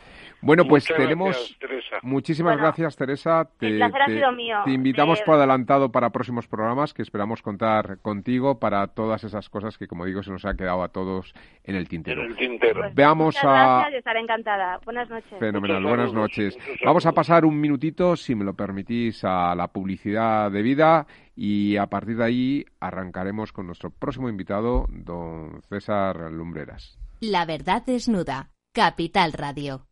[0.46, 1.58] Bueno, pues tenemos.
[2.02, 3.48] Muchísimas gracias, Teresa.
[3.58, 4.58] Te, ha sido mío.
[4.64, 9.76] Te invitamos por adelantado para próximos programas que esperamos contar contigo para todas esas cosas
[9.76, 11.34] que, como digo, se nos ha quedado a todos
[11.64, 12.22] en el tintero.
[12.22, 12.80] En el tintero.
[12.82, 13.80] Pues Veamos a.
[13.80, 14.78] Gracias, estaré encantada.
[14.84, 15.36] Buenas noches.
[15.40, 16.56] Fenomenal, buenas noches.
[16.84, 21.76] Vamos a pasar un minutito, si me lo permitís, a la publicidad de vida y
[21.76, 26.98] a partir de ahí arrancaremos con nuestro próximo invitado, don César Lumbreras.
[27.20, 28.50] La verdad desnuda.
[28.72, 29.86] Capital Radio.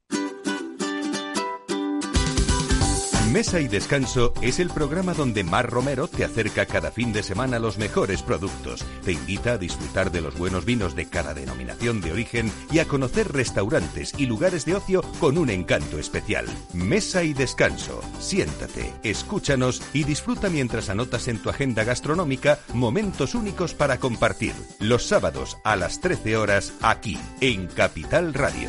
[3.35, 7.59] Mesa y Descanso es el programa donde Mar Romero te acerca cada fin de semana
[7.59, 12.13] los mejores productos, te invita a disfrutar de los buenos vinos de cada denominación de
[12.13, 16.47] origen y a conocer restaurantes y lugares de ocio con un encanto especial.
[16.75, 18.03] Mesa y Descanso.
[18.21, 24.55] Siéntate, escúchanos y disfruta mientras anotas en tu agenda gastronómica momentos únicos para compartir.
[24.79, 28.69] Los sábados a las 13 horas aquí, en Capital Radio.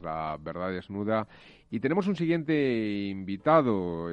[0.00, 1.26] Nuestra verdad desnuda
[1.70, 2.52] y tenemos un siguiente
[3.08, 4.08] invitado,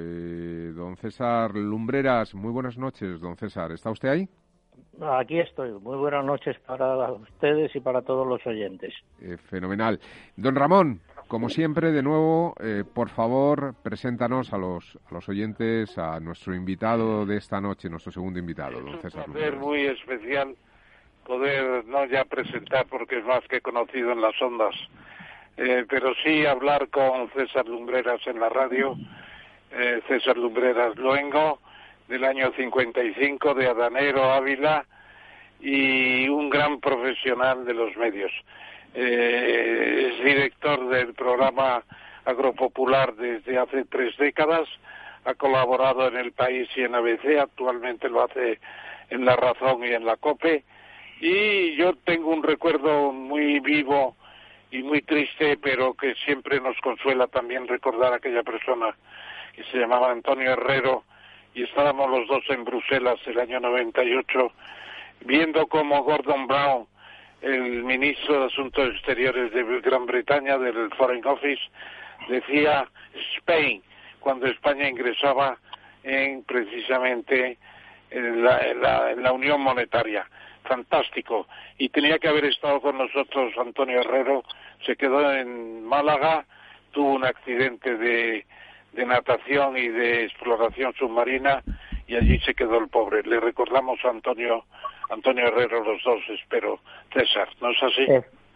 [0.76, 2.36] don César Lumbreras.
[2.36, 3.72] Muy buenas noches, don César.
[3.72, 4.30] ¿Está usted ahí?
[5.02, 5.72] Aquí estoy.
[5.72, 8.94] Muy buenas noches para ustedes y para todos los oyentes.
[9.50, 10.00] fenomenal.
[10.36, 15.98] Don Ramón, como siempre, de nuevo, eh, por favor, preséntanos a los, a los oyentes,
[15.98, 19.22] a nuestro invitado de esta noche, nuestro segundo invitado, don César.
[19.22, 20.56] Es un placer muy especial
[21.28, 24.74] poder no ya presentar, porque es más que conocido en las ondas,
[25.58, 28.96] eh, pero sí hablar con César Lumbreras en la radio,
[29.72, 31.60] eh, César Lumbreras Luengo,
[32.08, 34.86] del año 55, de Adanero, Ávila,
[35.60, 38.32] y un gran profesional de los medios.
[38.94, 41.84] Eh, es director del programa
[42.26, 44.68] Agropopular desde hace tres décadas,
[45.26, 48.60] ha colaborado en El País y en ABC, actualmente lo hace
[49.10, 50.64] en La Razón y en La COPE,
[51.20, 54.17] y yo tengo un recuerdo muy vivo
[54.72, 58.96] y muy triste, pero que siempre nos consuela también recordar a aquella persona
[59.54, 61.04] que se llamaba Antonio Herrero,
[61.54, 64.52] y estábamos los dos en Bruselas el año 98,
[65.22, 66.88] viendo cómo Gordon Brown
[67.42, 71.62] el ministro de Asuntos Exteriores de Gran Bretaña, del Foreign Office,
[72.30, 72.88] decía
[73.38, 73.82] Spain,
[74.20, 75.58] cuando España ingresaba
[76.04, 77.58] en precisamente
[78.10, 80.28] en la, Unión Monetaria.
[80.68, 81.48] Fantástico.
[81.78, 84.44] Y tenía que haber estado con nosotros Antonio Herrero,
[84.86, 86.46] se quedó en Málaga,
[86.92, 88.46] tuvo un accidente de,
[88.94, 91.64] de natación y de exploración submarina
[92.08, 93.24] y allí se quedó el pobre.
[93.24, 94.66] Le recordamos a Antonio
[95.10, 96.80] Antonio Herrero, los dos, espero.
[97.14, 98.06] César, ¿no es así?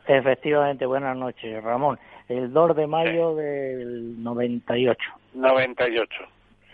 [0.07, 1.97] efectivamente, buenas noches, Ramón.
[2.27, 4.99] El 2 de mayo del 98.
[5.33, 6.23] 98.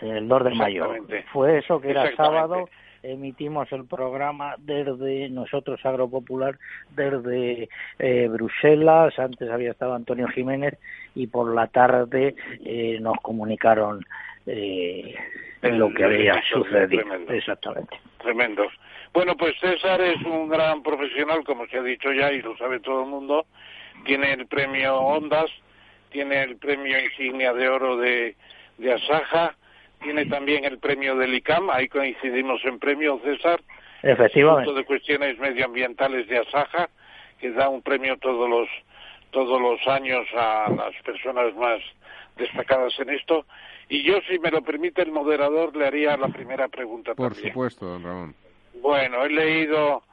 [0.01, 0.93] El 2 de mayo.
[1.31, 2.69] Fue eso que era sábado
[3.12, 6.58] emitimos el programa desde nosotros Agropopular
[6.95, 9.18] desde eh, Bruselas.
[9.18, 10.78] Antes había estado Antonio Jiménez
[11.16, 12.36] y por la tarde
[12.66, 14.05] eh, nos comunicaron
[14.45, 15.16] eh,
[15.62, 17.03] lo que había sucedido.
[17.30, 17.99] exactamente.
[18.20, 18.68] Tremendo.
[19.14, 22.80] Bueno, pues César es un gran profesional, como se ha dicho ya y lo sabe
[22.80, 23.45] todo el mundo.
[24.05, 25.49] Tiene el premio Ondas,
[26.12, 28.36] tiene el premio Insignia de Oro de,
[28.78, 29.55] de Asaja,
[30.01, 33.61] tiene también el premio del ICAM, ahí coincidimos en premio, César.
[34.03, 34.73] Efectivamente.
[34.73, 36.89] de cuestiones medioambientales de Asaja,
[37.39, 38.69] que da un premio todos los,
[39.31, 41.81] todos los años a las personas más
[42.37, 43.45] destacadas en esto.
[43.89, 47.85] Y yo, si me lo permite el moderador, le haría la primera pregunta Por supuesto,
[47.85, 48.35] don Ramón.
[48.81, 50.03] Bueno, he leído,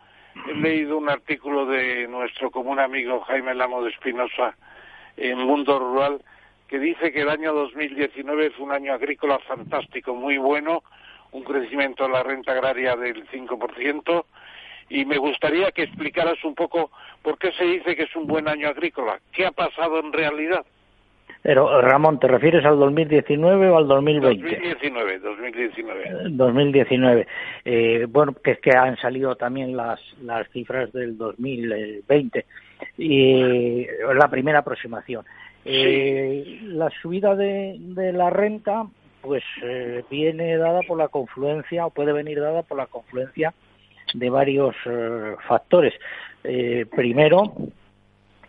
[0.49, 4.57] he leído un artículo de nuestro común amigo Jaime Lamo de Espinosa
[5.17, 6.23] en Mundo Rural
[6.75, 10.83] que dice que el año 2019 es un año agrícola fantástico, muy bueno,
[11.31, 14.25] un crecimiento de la renta agraria del 5%,
[14.89, 16.91] y me gustaría que explicaras un poco
[17.23, 20.67] por qué se dice que es un buen año agrícola, qué ha pasado en realidad.
[21.43, 24.43] Pero, Ramón, ¿te refieres al 2019 o al 2020?
[24.43, 26.11] 2019, 2019.
[26.31, 27.27] 2019.
[27.67, 32.45] Eh, bueno, que es que han salido también las, las cifras del 2020.
[32.99, 35.25] Y la primera aproximación.
[35.65, 37.79] Eh, la subida de,
[38.13, 38.87] la renta,
[39.23, 43.55] pues eh, viene dada por la confluencia, o puede venir dada por la confluencia
[44.13, 44.77] de varios
[45.49, 45.95] factores.
[46.43, 47.55] primero,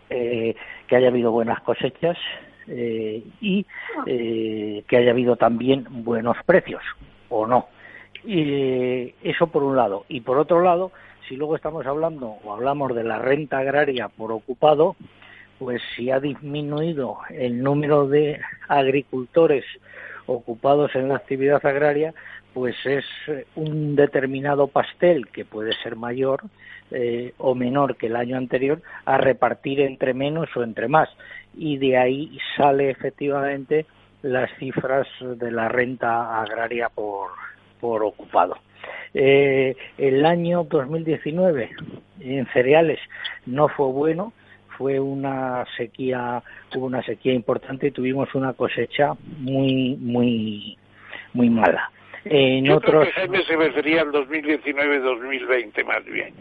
[0.08, 2.16] que haya habido buenas cosechas,
[2.68, 3.64] eh, y
[4.06, 6.82] eh, que haya habido también buenos precios
[7.28, 7.68] o no.
[8.24, 10.04] Y eso por un lado.
[10.08, 10.90] Y por otro lado,
[11.28, 14.96] si luego estamos hablando o hablamos de la renta agraria por ocupado,
[15.58, 19.64] pues si ha disminuido el número de agricultores
[20.26, 22.14] ocupados en la actividad agraria,
[22.52, 23.04] pues es
[23.54, 26.42] un determinado pastel que puede ser mayor
[26.90, 31.08] eh, o menor que el año anterior a repartir entre menos o entre más
[31.54, 33.86] y de ahí sale efectivamente
[34.22, 37.30] las cifras de la renta agraria por,
[37.80, 38.56] por ocupado.
[39.14, 41.70] Eh, el año 2019
[42.20, 43.00] en cereales
[43.46, 44.32] no fue bueno,
[44.76, 46.42] fue una sequía,
[46.74, 50.76] hubo una sequía importante y tuvimos una cosecha muy, muy,
[51.32, 51.90] muy mala.
[52.24, 53.08] En Yo otros...
[53.14, 56.34] creo que se refería al 2019-2020 más bien,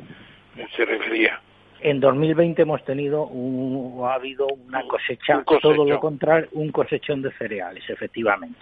[0.76, 1.40] se refería.
[1.82, 7.32] En 2020 hemos tenido un, ha habido una cosecha, todo lo contrario, un cosechón de
[7.34, 8.60] cereales, efectivamente.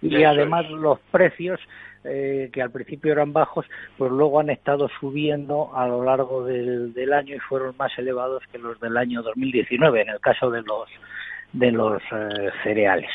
[0.00, 1.60] Y además los precios
[2.04, 3.66] eh, que al principio eran bajos,
[3.98, 8.58] pues luego han estado subiendo a lo largo del, año y fueron más elevados que
[8.58, 10.88] los del año 2019 en el caso de los
[11.52, 13.10] de los eh, cereales.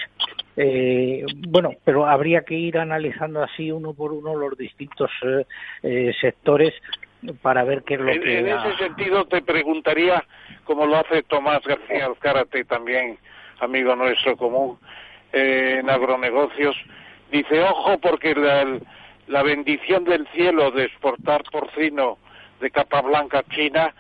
[0.56, 5.12] Eh, bueno, pero habría que ir analizando así uno por uno los distintos
[6.22, 6.74] sectores
[7.42, 8.40] para ver qué es lo que...
[8.40, 10.24] En ese sentido te preguntaría,
[10.64, 13.18] como lo hace Tomás García Azcárate también,
[13.60, 14.78] amigo nuestro común,
[15.34, 16.76] eh, en agronegocios,
[17.32, 18.80] dice, ojo, porque la,
[19.28, 22.18] la bendición del cielo de exportar porcino
[22.60, 23.94] de capa blanca a China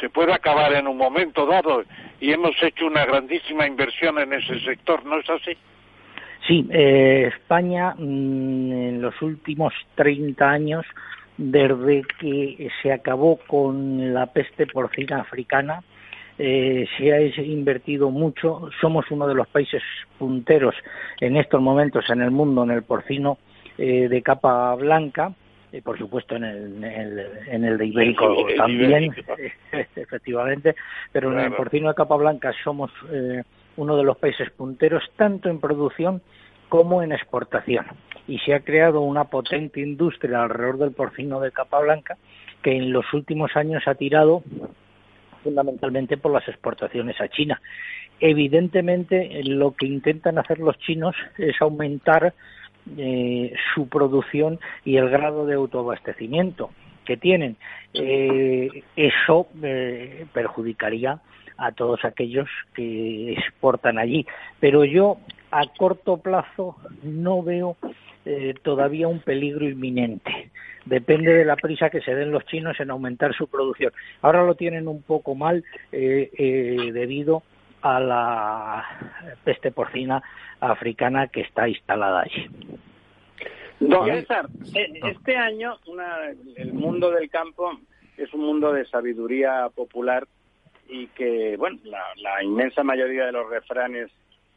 [0.00, 1.84] se puede acabar en un momento dado
[2.20, 5.56] y hemos hecho una grandísima inversión en ese sector, ¿no es así?
[6.46, 10.84] Sí, eh, España mm, en los últimos 30 años,
[11.36, 15.82] desde que se acabó con la peste porcina africana,
[16.38, 18.68] eh, se ha invertido mucho.
[18.80, 19.82] Somos uno de los países
[20.18, 20.74] punteros
[21.20, 23.38] en estos momentos en el mundo en el porcino
[23.78, 25.32] eh, de capa blanca.
[25.72, 26.84] Eh, por supuesto en el,
[27.48, 29.12] en el, de ibérico también,
[29.96, 30.76] efectivamente,
[31.10, 33.42] pero en el porcino de capa blanca somos eh,
[33.76, 36.22] uno de los países punteros tanto en producción
[36.68, 37.86] como en exportación.
[38.28, 42.16] Y se ha creado una potente industria alrededor del porcino de capa blanca
[42.62, 44.44] que en los últimos años ha tirado
[45.44, 47.60] fundamentalmente por las exportaciones a China.
[48.18, 52.34] Evidentemente, lo que intentan hacer los chinos es aumentar
[52.96, 56.70] eh, su producción y el grado de autoabastecimiento
[57.04, 57.56] que tienen.
[57.92, 61.20] Eh, eso eh, perjudicaría
[61.56, 64.26] a todos aquellos que exportan allí.
[64.60, 65.18] Pero yo
[65.58, 67.76] a corto plazo no veo
[68.62, 70.50] todavía un peligro inminente.
[70.86, 73.92] Depende de la prisa que se den los chinos en aumentar su producción.
[74.22, 77.42] Ahora lo tienen un poco mal debido
[77.82, 78.84] a la
[79.44, 80.22] peste porcina
[80.60, 82.48] africana que está instalada allí.
[83.80, 85.76] Don César, eh, este año
[86.56, 87.78] el mundo del campo
[88.16, 90.26] es un mundo de sabiduría popular
[90.88, 91.78] y que, bueno,
[92.16, 94.10] la, inmensa mayoría de los refranes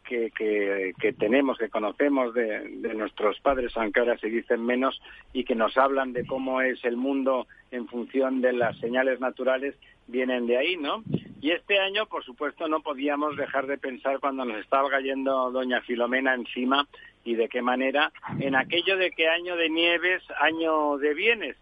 [0.08, 5.02] que, que, tenemos, que conocemos de, de, nuestros padres, aunque ahora se dicen menos,
[5.34, 9.76] y que nos hablan de cómo es el mundo en función de las señales naturales,
[10.08, 11.04] vienen de ahí, ¿no?
[11.42, 15.82] Y este año, por supuesto, no podíamos dejar de pensar cuando nos estaba cayendo doña
[15.82, 16.88] Filomena encima
[17.24, 21.58] y de qué manera en aquello de que año de nieves, año de bienes.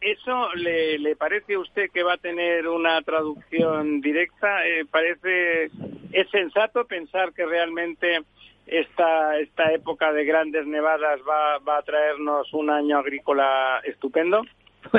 [0.00, 4.66] ¿Eso le, le parece a usted que va a tener una traducción directa?
[4.66, 5.70] Eh, ¿Parece
[6.12, 8.20] es sensato pensar que realmente
[8.66, 14.42] esta, esta época de grandes nevadas va, va a traernos un año agrícola estupendo?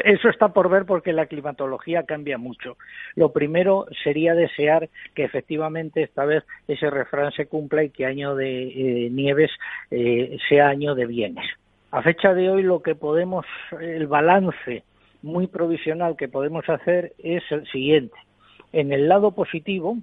[0.04, 2.78] Eso está por ver porque la climatología cambia mucho.
[3.16, 8.36] Lo primero sería desear que efectivamente esta vez ese refrán se cumpla y que año
[8.36, 9.49] de eh, nieves
[9.90, 11.45] eh, sea año de bienes.
[11.90, 13.45] A fecha de hoy lo que podemos,
[13.82, 14.84] el balance
[15.22, 18.15] muy provisional que podemos hacer es el siguiente.
[18.73, 19.98] En el lado positivo,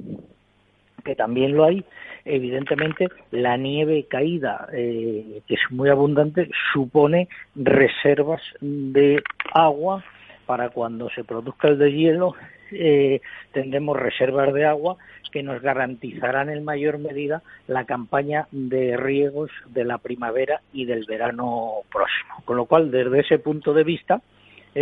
[1.05, 1.85] que también lo hay,
[2.25, 9.23] evidentemente la nieve caída, eh, que es muy abundante, supone reservas de
[9.53, 10.05] agua
[10.47, 12.35] para cuando se produzca el deshielo,
[12.71, 13.21] eh,
[13.53, 14.97] tendremos reservas de agua
[15.33, 21.05] que nos garantizarán en mayor medida la campaña de riegos de la primavera y del
[21.07, 22.43] verano próximo.
[22.45, 24.23] Con lo cual, desde ese punto de vista,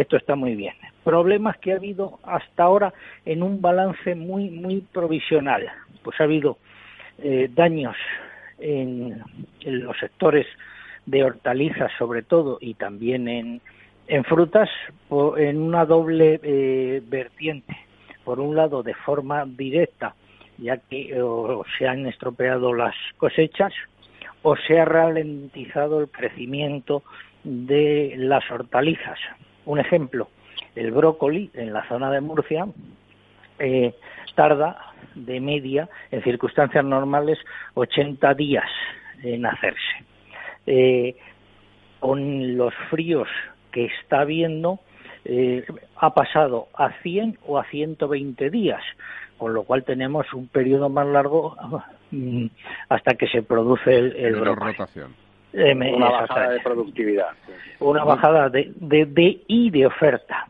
[0.00, 0.74] esto está muy bien.
[1.04, 2.92] Problemas que ha habido hasta ahora
[3.24, 5.66] en un balance muy, muy provisional.
[6.02, 6.58] Pues ha habido
[7.18, 7.96] eh, daños
[8.58, 9.22] en,
[9.64, 10.46] los sectores
[11.06, 13.60] de hortalizas sobre todo y también en,
[14.08, 14.68] en frutas
[15.36, 17.76] en una doble eh, vertiente.
[18.24, 20.14] Por un lado, de forma directa,
[20.58, 21.14] ya que
[21.78, 23.72] se han estropeado las cosechas
[24.42, 27.04] o se ha ralentizado el crecimiento
[27.44, 29.18] de las hortalizas.
[29.66, 30.28] Un ejemplo,
[30.74, 32.66] el brócoli en la zona de Murcia
[33.58, 33.94] eh,
[34.34, 37.38] tarda de media, en circunstancias normales,
[37.74, 38.68] 80 días
[39.22, 40.04] en hacerse.
[40.66, 41.16] Eh,
[42.00, 43.28] con los fríos
[43.72, 44.80] que está habiendo,
[45.24, 45.64] eh,
[45.96, 48.82] ha pasado a 100 o a 120 días,
[49.38, 51.56] con lo cual tenemos un periodo más largo
[52.10, 52.46] mm,
[52.88, 55.25] hasta que se produce el, el rotación.
[55.56, 57.28] Eh, una bajada de productividad.
[57.80, 60.46] Una bajada de, de, de y de oferta.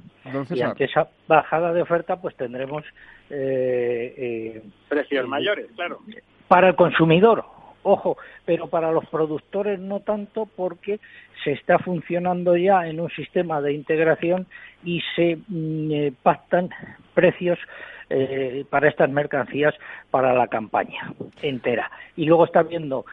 [0.51, 2.83] y ante esa bajada de oferta, pues tendremos
[3.31, 6.01] eh, eh, precios mayores, claro.
[6.49, 7.45] Para el consumidor,
[7.85, 10.99] ojo, pero para los productores no tanto porque
[11.45, 14.47] se está funcionando ya en un sistema de integración
[14.85, 16.69] y se mm, eh, pactan
[17.15, 17.61] precios
[18.09, 19.75] eh, para estas mercancías
[20.11, 21.13] para la campaña
[21.43, 21.91] entera.
[22.17, 23.05] Y luego está viendo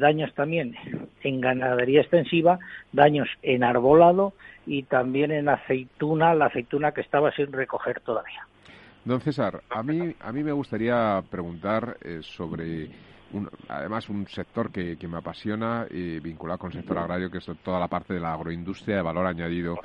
[0.00, 0.74] daños también
[1.22, 2.58] en ganadería extensiva,
[2.92, 4.32] daños en arbolado
[4.66, 8.46] y también en aceituna, la aceituna que estaba sin recoger todavía.
[9.04, 12.90] Don César, a mí, a mí me gustaría preguntar eh, sobre
[13.68, 17.80] además un sector que, me apasiona, y vinculado con el sector agrario, que es toda
[17.80, 19.76] la parte de la agroindustria de valor añadido.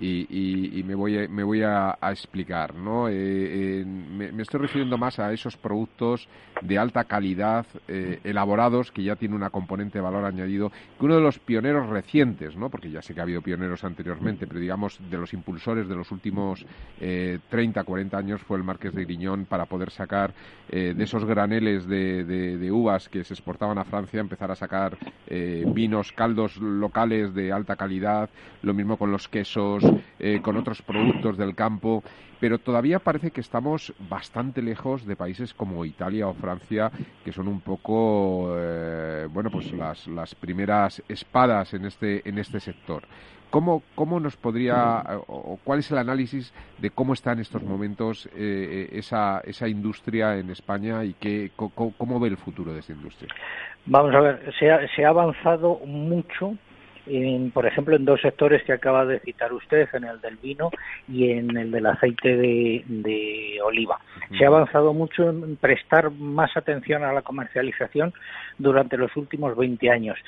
[0.00, 3.08] Y, me voy a, me voy a, explicar, ¿no?
[3.08, 6.28] Eh, me, me, estoy refiriendo más a esos productos
[6.62, 11.16] de alta calidad, eh, elaborados, que ya tiene una componente de valor añadido, que uno
[11.16, 12.70] de los pioneros recientes, ¿no?
[12.70, 16.10] Porque ya sé que ha habido pioneros anteriormente, pero digamos de los impulsores de los
[16.10, 16.64] últimos
[17.00, 20.32] eh, 30, 40 años fue el Marqués de Griñón para poder sacar
[20.68, 22.70] eh, de esos graneles de, de,
[23.08, 24.96] que se exportaban a Francia, empezar a sacar
[25.26, 28.28] eh, vinos, caldos locales de alta calidad,
[28.62, 29.84] lo mismo con los quesos,
[30.18, 32.02] eh, con otros productos del campo,
[32.40, 36.90] pero todavía parece que estamos bastante lejos de países como Italia o Francia,
[37.24, 38.56] que son un poco,
[39.30, 43.02] bueno, pues las, las primeras espadas en este, en este sector.
[43.50, 48.28] ¿Cómo, ¿Cómo nos podría, o cuál es el análisis de cómo está en estos momentos
[48.36, 53.32] eh, esa, esa industria en España y qué, cómo, ve el futuro de esa industria?
[53.86, 56.56] Vamos a ver, se ha, se ha avanzado mucho
[57.06, 60.70] en, por ejemplo, en dos sectores que acaba de citar usted, en el del vino
[61.08, 63.98] y en el del aceite de, de oliva.
[64.38, 68.12] Se ha avanzado mucho en prestar más atención a la comercialización
[68.58, 70.18] durante los últimos 20 años.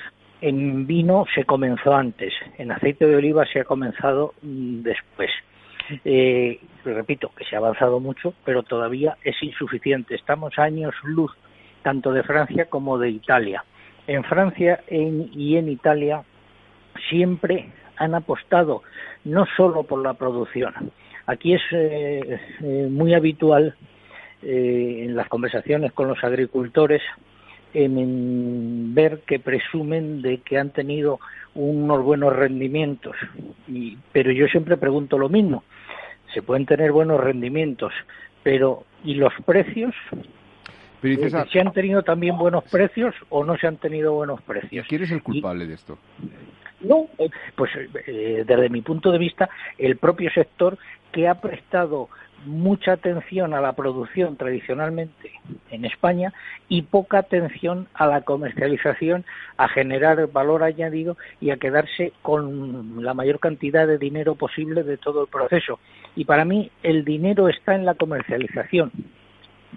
[0.45, 5.31] En vino se comenzó antes, en aceite de oliva se ha comenzado mm, después.
[6.03, 10.15] Eh, repito que se ha avanzado mucho, pero todavía es insuficiente.
[10.15, 11.31] Estamos años luz
[11.81, 13.63] tanto de Francia como de Italia.
[14.05, 16.23] En Francia y en Italia
[17.09, 18.83] siempre han apostado
[19.23, 20.73] no solo por la producción.
[21.25, 23.77] Aquí es eh, eh, muy habitual
[24.41, 27.01] en las conversaciones con los agricultores
[27.73, 31.19] en ver que presumen de que han tenido
[31.55, 33.15] unos buenos rendimientos.
[33.67, 35.63] Y, pero yo siempre pregunto lo mismo.
[36.33, 37.93] Se pueden tener buenos rendimientos,
[38.41, 39.93] pero ¿y los precios?
[41.01, 44.87] Pero eh, ¿Se han tenido también buenos precios o no se han tenido buenos precios?
[44.87, 45.97] ¿Quién es el culpable de esto?
[46.79, 47.71] No, eh, pues
[48.07, 50.77] eh, desde mi punto de vista, el propio sector
[51.11, 52.09] que ha prestado
[52.45, 55.31] mucha atención a la producción tradicionalmente
[55.71, 56.33] en España
[56.69, 59.25] y poca atención a la comercialización,
[59.57, 64.97] a generar valor añadido y a quedarse con la mayor cantidad de dinero posible de
[64.97, 65.79] todo el proceso.
[66.15, 68.91] Y para mí el dinero está en la comercialización,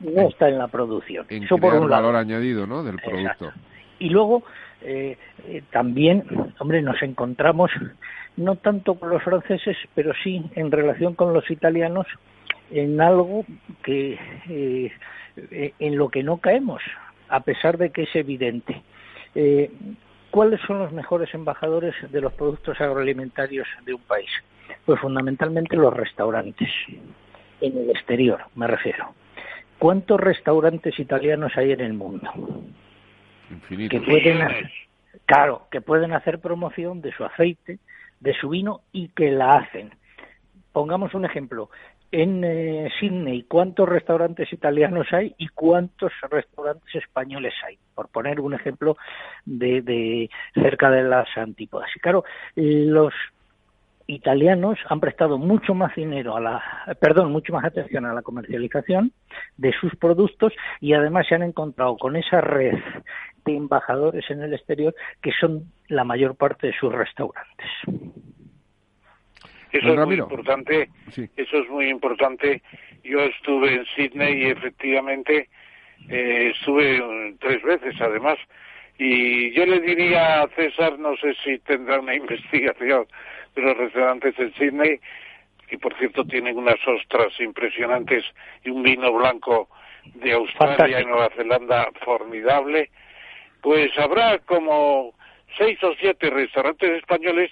[0.03, 1.27] no está en la producción.
[1.29, 2.83] En Eso por un valor añadido ¿no?
[2.83, 3.53] del producto.
[3.99, 4.43] Y luego
[4.83, 5.17] eh,
[5.49, 6.25] eh, también,
[6.59, 7.71] hombre, nos encontramos
[8.37, 12.07] no tanto con los franceses, pero sí en relación con los italianos
[12.71, 13.45] en algo
[13.83, 14.19] que
[14.49, 14.93] eh,
[15.79, 16.83] en lo que no caemos,
[17.29, 18.83] a pesar de que es evidente.
[19.35, 19.71] Eh,
[20.31, 24.31] ¿Cuáles son los mejores embajadores de los productos agroalimentarios de un país?
[24.85, 26.69] Pues fundamentalmente los restaurantes,
[27.61, 29.15] en el exterior me refiero.
[29.79, 32.31] ¿Cuántos restaurantes italianos hay en el mundo?
[33.51, 34.01] Infinitos.
[34.01, 34.39] Que pueden
[35.27, 37.79] claro, que pueden hacer promoción de su aceite,
[38.21, 39.91] de su vino y que la hacen.
[40.73, 41.71] Pongamos un ejemplo
[42.13, 48.55] en eh, Sydney cuántos restaurantes italianos hay y cuántos restaurantes españoles hay, por poner un
[48.55, 48.97] ejemplo
[49.45, 51.89] de, de cerca de las antípodas.
[51.95, 52.25] Y claro,
[52.55, 53.13] los
[54.07, 56.63] italianos han prestado mucho más dinero a la,
[57.01, 59.13] perdón, mucho más atención a la comercialización
[59.57, 62.79] de sus productos y además se han encontrado con esa red
[63.45, 67.67] de embajadores en el exterior que son la mayor parte de sus restaurantes.
[69.79, 70.89] Eso es muy importante.
[71.37, 72.63] Eso es muy importante.
[73.05, 75.49] Yo estuve en Sydney y efectivamente
[76.09, 78.39] eh, estuve tres veces además.
[78.99, 83.07] Y yo le diría a César, no sé si tendrá una investigación
[83.55, 85.01] de los restaurantes en Sydney,
[85.69, 88.25] que por cierto tienen unas ostras impresionantes
[88.65, 89.69] y un vino blanco
[90.15, 92.91] de Australia y Nueva Zelanda formidable,
[93.61, 95.16] pues habrá como
[95.57, 97.51] seis o siete restaurantes españoles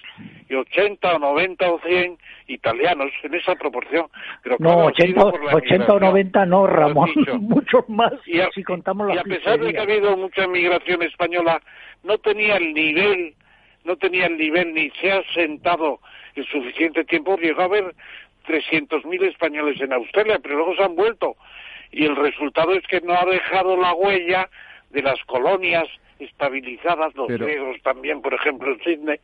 [0.49, 2.17] y 80 o 90 o 100
[2.47, 4.07] italianos en esa proporción.
[4.43, 5.23] Pero no, 80,
[5.93, 7.09] o 90 no, Ramón,
[7.41, 11.01] muchos más y a, si contamos Y a pesar de que ha habido mucha migración
[11.03, 11.61] española,
[12.03, 13.33] no tenía el nivel,
[13.83, 15.99] no tenía el nivel ni se ha sentado
[16.35, 17.37] el suficiente tiempo.
[17.37, 17.95] Llegó a haber
[18.47, 21.35] 300.000 españoles en Australia, pero luego se han vuelto.
[21.91, 24.49] Y el resultado es que no ha dejado la huella
[24.91, 25.87] de las colonias
[26.19, 29.19] estabilizadas, los griegos también, por ejemplo, en Sydney,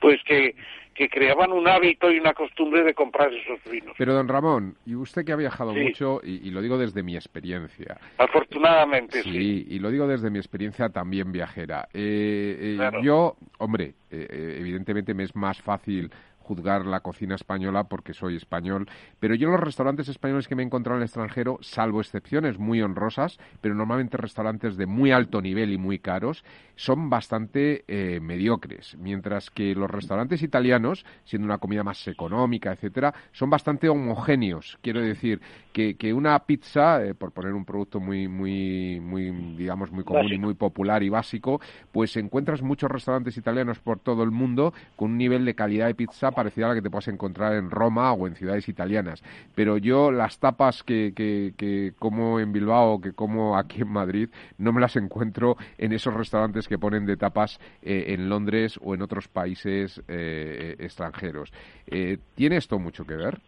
[0.00, 0.54] pues que,
[0.94, 3.94] que creaban un hábito y una costumbre de comprar esos vinos.
[3.98, 7.98] Pero, don Ramón, y usted que ha viajado mucho, y, lo digo desde mi experiencia.
[8.18, 9.66] Afortunadamente, sí.
[9.68, 11.88] y lo digo desde mi experiencia también viajera.
[11.92, 16.10] Eh, eh, yo, hombre, eh, evidentemente me es más fácil
[16.46, 20.66] juzgar la cocina española porque soy español, pero yo los restaurantes españoles que me he
[20.66, 25.72] encontrado en el extranjero, salvo excepciones muy honrosas, pero normalmente restaurantes de muy alto nivel
[25.72, 26.44] y muy caros,
[26.76, 33.14] son bastante eh, mediocres, mientras que los restaurantes italianos, siendo una comida más económica, etcétera,
[33.32, 34.78] son bastante homogéneos.
[34.82, 35.40] Quiero decir
[35.72, 40.32] que, que una pizza, eh, por poner un producto muy, muy, muy, digamos, muy común
[40.32, 41.60] y muy popular y básico,
[41.92, 45.94] pues encuentras muchos restaurantes italianos por todo el mundo con un nivel de calidad de
[45.94, 49.24] pizza parecida a la que te puedes encontrar en Roma o en ciudades italianas.
[49.56, 54.80] Pero yo las tapas que, como en Bilbao, que como aquí en Madrid, no me
[54.80, 59.26] las encuentro en esos restaurantes que ponen de tapas eh, en Londres o en otros
[59.26, 61.52] países eh, extranjeros.
[61.88, 63.40] Eh, ¿Tiene esto mucho que ver?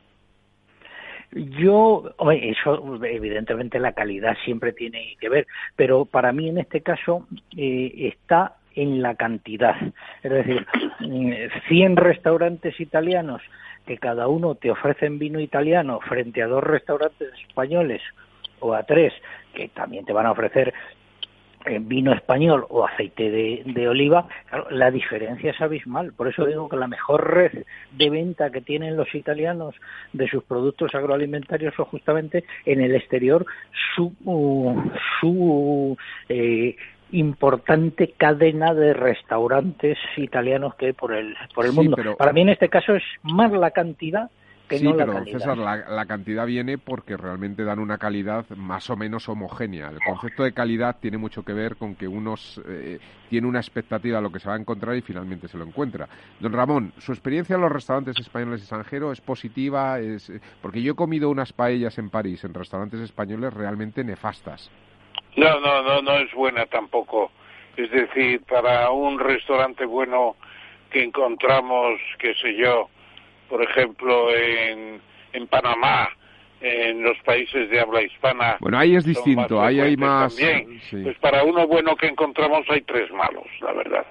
[1.33, 5.47] Yo, eso evidentemente la calidad siempre tiene que ver,
[5.77, 9.77] pero para mí en este caso eh, está en la cantidad.
[10.23, 10.67] Es decir,
[11.69, 13.43] 100 restaurantes italianos
[13.87, 18.03] que cada uno te ofrecen vino italiano frente a dos restaurantes españoles
[18.61, 19.13] o a tres
[19.55, 20.75] que también te van a ofrecer
[21.81, 24.29] vino español o aceite de, oliva,
[24.71, 26.13] la diferencia es abismal.
[26.13, 29.75] Por eso digo que la mejor red de venta que tienen los italianos
[30.13, 33.45] de sus productos agroalimentarios es justamente en el exterior
[33.95, 34.15] su,
[35.21, 35.97] su
[36.29, 36.77] eh,
[37.13, 41.97] importante cadena de restaurantes italianos que hay por el, por el mundo.
[42.17, 44.31] Para mí en este caso es más la cantidad
[44.77, 49.91] sí, pero César, la, cantidad viene porque realmente dan una calidad más o menos homogénea.
[49.91, 52.35] El concepto de calidad tiene mucho que ver con que uno
[52.67, 52.99] eh,
[53.31, 56.09] tiene una expectativa de lo que se va a encontrar y finalmente se lo encuentra.
[56.41, 59.99] Don Ramón, ¿su experiencia en los restaurantes españoles extranjeros es positiva?
[60.01, 64.71] Es, eh, porque yo he comido unas paellas en París, en restaurantes españoles, realmente nefastas.
[65.39, 67.31] No, no, no, no es buena tampoco.
[67.77, 70.35] Es decir, para un restaurante bueno
[70.91, 72.89] que encontramos, qué sé yo,
[73.49, 75.01] por ejemplo, en,
[75.33, 76.09] en Panamá,
[76.61, 78.57] en los países de habla hispana.
[78.59, 80.37] Bueno, ahí es distinto, ahí hay más.
[80.91, 84.07] Pues para uno bueno que encontramos hay tres malos, la verdad.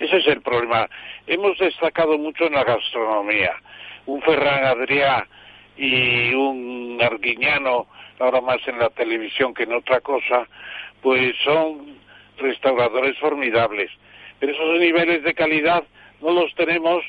[0.00, 0.88] Ese es el problema.
[1.28, 3.54] Hemos destacado mucho en la gastronomía.
[4.06, 5.28] Un Ferran Adrià
[5.76, 7.86] y un Arguiñano,
[8.18, 10.46] ahora más en la televisión que en otra cosa,
[11.00, 11.96] pues son
[12.38, 13.90] restauradores formidables.
[14.38, 15.84] Pero esos niveles de calidad
[16.20, 17.04] no los tenemos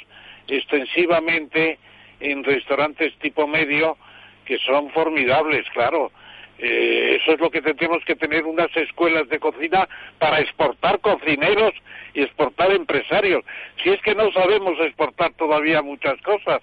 [0.47, 1.79] extensivamente
[2.19, 3.97] en restaurantes tipo medio
[4.45, 6.11] que son formidables, claro.
[6.59, 9.87] Eh, eso es lo que tendremos que tener unas escuelas de cocina
[10.19, 11.73] para exportar cocineros
[12.13, 13.43] y exportar empresarios.
[13.81, 16.61] Si es que no sabemos exportar todavía muchas cosas,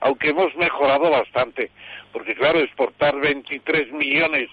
[0.00, 1.70] aunque hemos mejorado bastante.
[2.12, 4.50] Porque claro, exportar 23 millones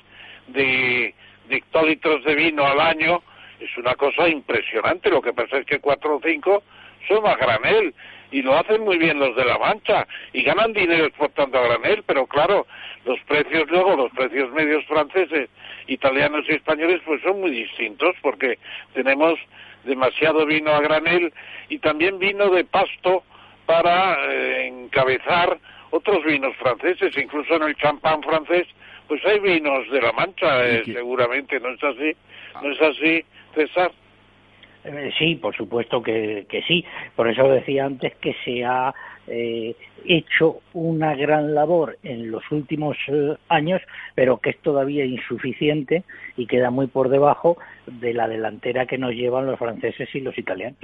[0.48, 1.14] de,
[1.50, 3.22] de hectolitros de vino al año
[3.60, 5.10] es una cosa impresionante.
[5.10, 6.64] Lo que pasa es que cuatro o cinco
[7.08, 7.94] son a granel
[8.32, 12.04] y lo hacen muy bien los de la Mancha y ganan dinero exportando a granel,
[12.06, 12.68] pero claro,
[13.06, 15.50] los precios luego, los precios medios franceses,
[15.88, 18.60] italianos y españoles pues son muy distintos porque
[18.94, 19.40] tenemos
[19.86, 21.34] demasiado vino a granel
[21.70, 23.24] y también vino de pasto
[23.66, 25.58] para eh, encabezar
[25.92, 28.68] otros vinos franceses, incluso en el champán francés,
[29.08, 32.16] pues hay vinos de la Mancha, eh, seguramente, ¿no es así?
[32.62, 33.24] ¿No es así,
[33.56, 33.92] César?
[34.88, 36.86] Eh, sí, por supuesto que, sí.
[37.16, 38.94] Por eso decía antes que se ha
[39.28, 43.82] eh, hecho una gran labor en los últimos eh, años,
[44.16, 46.04] pero que es todavía insuficiente
[46.38, 50.38] y queda muy por debajo de la delantera que nos llevan los franceses y los
[50.38, 50.80] italianos.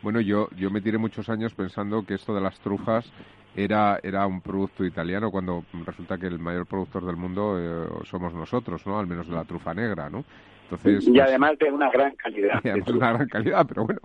[0.00, 3.12] Bueno, yo, yo me tiré muchos años pensando que esto de las trufas
[3.54, 8.86] era, era un producto italiano cuando resulta que el mayor productor del mundo somos nosotros,
[8.86, 8.98] ¿no?
[8.98, 10.24] Al menos de la trufa negra, ¿no?
[10.72, 12.62] Y pues, además de una gran calidad.
[12.62, 14.00] de una gran calidad, pero bueno,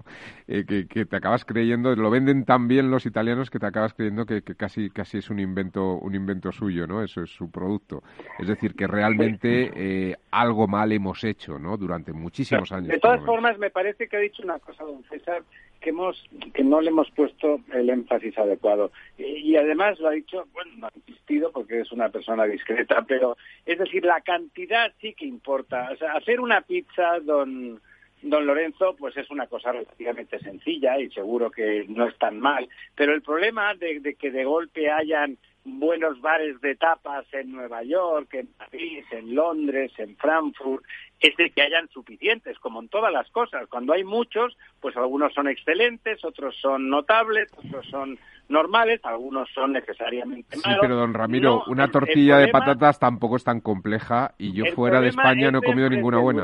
[0.48, 4.26] eh, que, te acabas creyendo, lo venden tan bien los italianos que te acabas creyendo
[4.26, 7.04] que, casi casi es un invento un invento suyo, ¿no?
[7.04, 8.04] Eso es su producto.
[8.40, 11.78] Es decir, que realmente eh, algo mal hemos hecho, ¿no?
[11.78, 12.90] Durante muchísimos años.
[12.90, 15.44] De todas formas, me parece que ha dicho una cosa, don César,
[15.82, 16.24] que hemos
[16.54, 18.92] que no le hemos puesto el énfasis adecuado.
[19.18, 23.38] Y, además lo ha dicho bueno no ha insistido porque es una persona discreta pero
[23.66, 25.90] es decir la cantidad sí que importa.
[25.92, 27.80] O sea hacer una pizza don
[28.22, 32.68] don Lorenzo pues es una cosa relativamente sencilla y seguro que no es tan mal.
[32.96, 38.34] Pero el problema de que de golpe hayan buenos bares de tapas en Nueva York,
[38.36, 40.84] en París, en Londres, en Frankfurt,
[41.20, 43.68] es de que hayan suficientes, como en todas las cosas.
[43.68, 49.74] Cuando hay muchos, pues algunos son excelentes, otros son notables, otros son normales, algunos son
[49.74, 50.74] necesariamente malos.
[50.74, 55.02] Sí, pero don Ramiro, una tortilla de patatas tampoco es tan compleja y yo fuera
[55.02, 56.44] de España no he comido ninguna buena.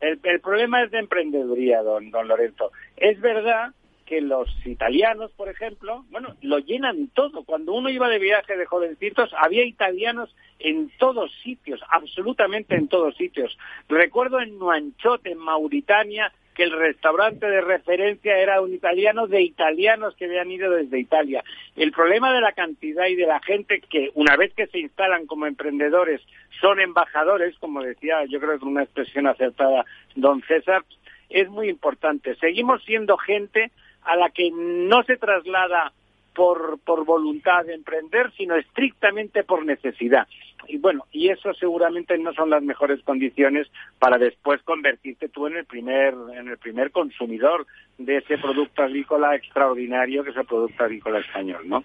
[0.00, 2.72] El, el, problema es de emprendeduría, don, don Lorenzo.
[2.96, 3.72] Es verdad
[4.04, 7.44] que los italianos, por ejemplo, bueno, lo llenan todo.
[7.44, 13.16] Cuando uno iba de viaje de jovencitos, había italianos en todos sitios, absolutamente en todos
[13.16, 13.56] sitios.
[13.88, 20.14] Recuerdo en Nuanchot, en Mauritania, que el restaurante de referencia era un italiano de italianos
[20.16, 21.42] que habían ido desde Italia.
[21.76, 25.26] El problema de la cantidad y de la gente que una vez que se instalan
[25.26, 26.20] como emprendedores
[26.60, 29.84] son embajadores, como decía yo creo que una expresión acertada
[30.14, 30.84] don César,
[31.30, 32.34] es muy importante.
[32.36, 33.70] Seguimos siendo gente
[34.04, 35.92] a la que no se traslada
[36.34, 40.26] por, por voluntad de emprender, sino estrictamente por necesidad.
[40.68, 43.68] Y bueno, y eso seguramente no son las mejores condiciones
[43.98, 47.66] para después convertirte tú en el primer, en el primer consumidor
[47.98, 51.84] de ese producto agrícola extraordinario que es el producto agrícola español, ¿no?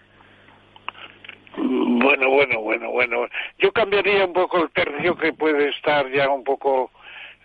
[1.58, 3.28] Bueno, bueno, bueno, bueno.
[3.58, 6.92] Yo cambiaría un poco el tercio que puede estar ya un poco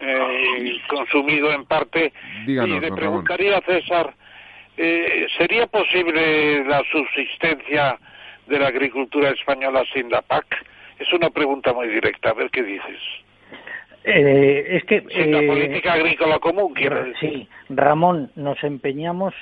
[0.00, 2.12] eh, consumido en parte.
[2.46, 4.14] y le preguntaría a César,
[4.76, 7.98] eh, ¿sería posible la subsistencia
[8.46, 10.46] de la agricultura española sin la PAC?
[10.98, 13.00] Es una pregunta muy directa, a ver qué dices.
[14.04, 17.30] Eh, es que la eh, política agrícola común, quiero decir.
[17.30, 19.34] Sí, Ramón, nos empeñamos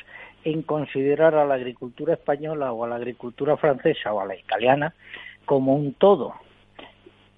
[0.44, 4.94] en considerar a la agricultura española o a la agricultura francesa o a la italiana
[5.44, 6.34] como un todo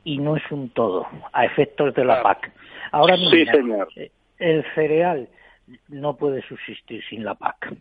[0.04, 2.52] y no es un todo a efectos de la PAC.
[2.90, 3.32] Ahora mismo
[4.38, 5.28] el cereal
[5.88, 7.74] no puede subsistir sin la PAC.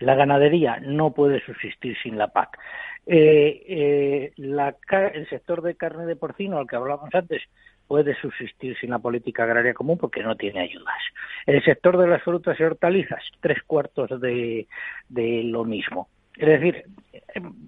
[0.00, 2.58] La ganadería no puede subsistir sin la PAC.
[3.06, 7.42] Eh, eh, el sector de carne de porcino, al que hablábamos antes,
[7.88, 10.98] puede subsistir sin la política agraria común porque no tiene ayudas.
[11.46, 14.66] El sector de las frutas y hortalizas, tres cuartos de,
[15.08, 16.08] lo mismo.
[16.36, 16.84] Es decir,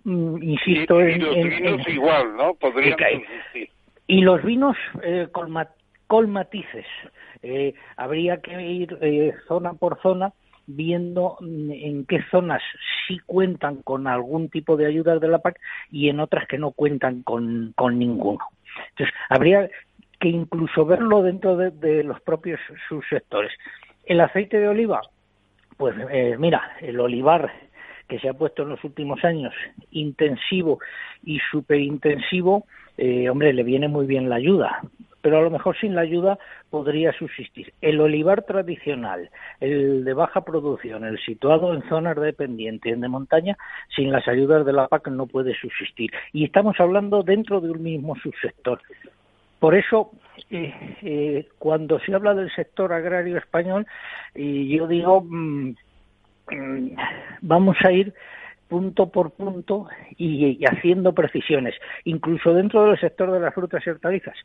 [0.05, 2.55] mm, insisto en, los vinos igual, ¿no?
[2.55, 3.71] Podrían subsistir.
[4.07, 6.87] Y los vinos eh, con, matices.
[7.43, 10.33] Eh, habría que ir eh, zona por zona
[10.67, 12.63] viendo mm, en qué zonas
[13.07, 15.59] sí cuentan con algún tipo de ayudas de la PAC
[15.91, 18.41] y en otras que no cuentan con, ninguno.
[18.91, 19.69] Entonces, habría
[20.21, 23.53] que incluso verlo dentro de, los propios subsectores.
[24.05, 25.01] El aceite de oliva,
[25.77, 27.51] pues eh, mira, el olivar
[28.07, 29.55] que se ha puesto en los últimos años
[29.93, 30.81] intensivo
[31.23, 32.67] y superintensivo,
[32.99, 34.83] eh, hombre, le viene muy bien la ayuda,
[35.23, 36.39] pero a lo mejor sin la ayuda
[36.71, 37.73] podría subsistir.
[37.81, 39.31] El olivar tradicional,
[39.61, 43.57] el de baja producción, el situado en zonas dependientes, en de montaña,
[43.95, 46.11] sin las ayudas de la PAC no puede subsistir.
[46.33, 48.81] Y estamos hablando dentro de un mismo subsector.
[49.59, 50.11] Por eso,
[50.51, 53.87] eh, eh, cuando se habla del sector agrario español,
[54.35, 55.75] y yo digo, mm,
[56.51, 56.97] mm,
[57.43, 58.15] vamos a ir
[58.71, 61.75] punto por punto y, haciendo precisiones,
[62.05, 64.37] incluso dentro del sector de las frutas y hortalizas.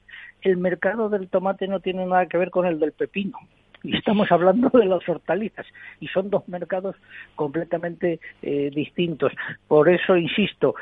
[0.41, 3.37] El mercado del tomate no tiene nada que ver con el del pepino.
[3.83, 5.67] Y estamos hablando de las hortalizas
[5.99, 6.95] y son dos mercados
[7.35, 9.31] completamente eh, distintos.
[9.67, 10.73] Por eso, insisto,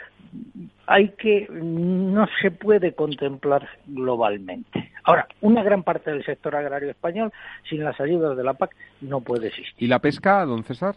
[0.87, 4.89] hay que no se puede contemplar globalmente.
[5.03, 7.33] Ahora, una gran parte del sector agrario español,
[7.69, 9.75] sin las ayudas de la PAC, no puede existir.
[9.79, 10.95] ¿Y la pesca, don César?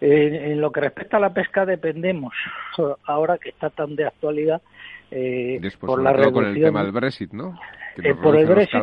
[0.00, 2.34] En lo que respecta a la pesca dependemos,
[3.04, 4.62] ahora que está tan de actualidad,
[5.10, 7.58] eh, por la reducción, con el tema del Brexit, ¿no?
[8.02, 8.80] Eh, por el Brexit,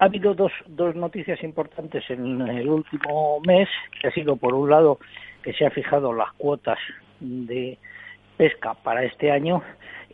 [0.00, 3.68] ha habido dos, dos noticias importantes en el último mes,
[4.00, 4.98] que ha sido por un lado
[5.42, 6.78] que se ha fijado las cuotas
[7.20, 7.78] de
[8.36, 9.62] pesca para este año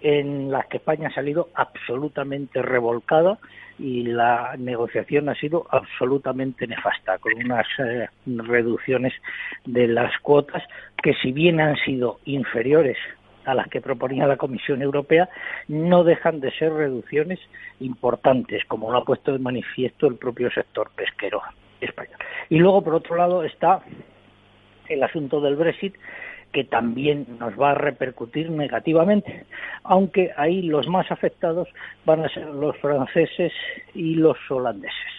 [0.01, 3.39] en las que España ha salido absolutamente revolcada
[3.79, 9.13] y la negociación ha sido absolutamente nefasta, con unas eh, reducciones
[9.65, 10.63] de las cuotas
[11.03, 12.97] que si bien han sido inferiores
[13.45, 15.29] a las que proponía la Comisión Europea,
[15.69, 17.39] no dejan de ser reducciones
[17.81, 21.43] importantes, como lo ha puesto de manifiesto el propio sector pesquero
[21.81, 22.17] español.
[22.49, 23.83] Y luego, por otro lado, está
[24.89, 25.95] el asunto del Brexit,
[26.57, 29.45] que también nos va a repercutir negativamente,
[29.85, 31.69] aunque ahí los más afectados
[32.07, 33.53] van a ser los franceses
[33.93, 35.13] y los holandeses.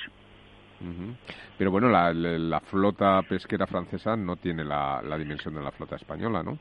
[1.59, 6.57] Pero bueno, la, flota pesquera francesa no tiene la, dimensión de la flota española, ¿no?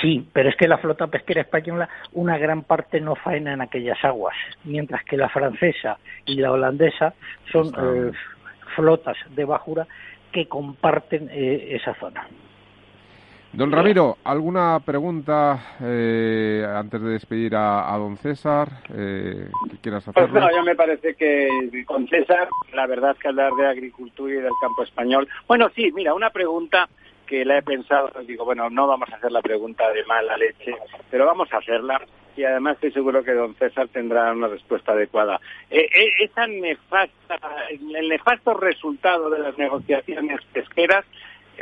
[0.00, 4.02] Sí, pero es que la flota pesquera española, una gran parte no faena en aquellas
[4.02, 7.12] aguas, mientras que la francesa y la holandesa
[7.52, 8.12] son eh,
[8.76, 9.86] flotas de bajura
[10.32, 12.26] que comparten eh, esa zona.
[13.56, 20.28] Don Ramiro, ¿alguna pregunta eh, antes de despedir a, don César eh, que quieras hacer?
[20.28, 21.48] Pues no, ya me parece que
[21.86, 25.26] con César, la verdad es que hablar de agricultura y del campo español.
[25.48, 26.86] Bueno, sí, mira, una pregunta
[27.26, 30.74] que la he pensado, digo, bueno, no vamos a hacer la pregunta de mala leche,
[31.10, 31.98] pero vamos a hacerla
[32.36, 35.40] y además estoy seguro que don César tendrá una respuesta adecuada.
[35.70, 35.88] Eh,
[36.18, 37.38] esa nefasta,
[37.70, 41.06] el nefasto resultado de las negociaciones pesqueras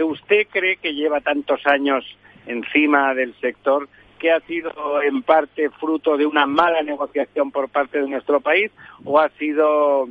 [0.02, 2.04] ¿Usted cree que lleva tantos años
[2.46, 3.88] encima del sector
[4.18, 8.70] que ha sido en parte fruto de una mala negociación por parte de nuestro país
[9.04, 10.08] o ha sido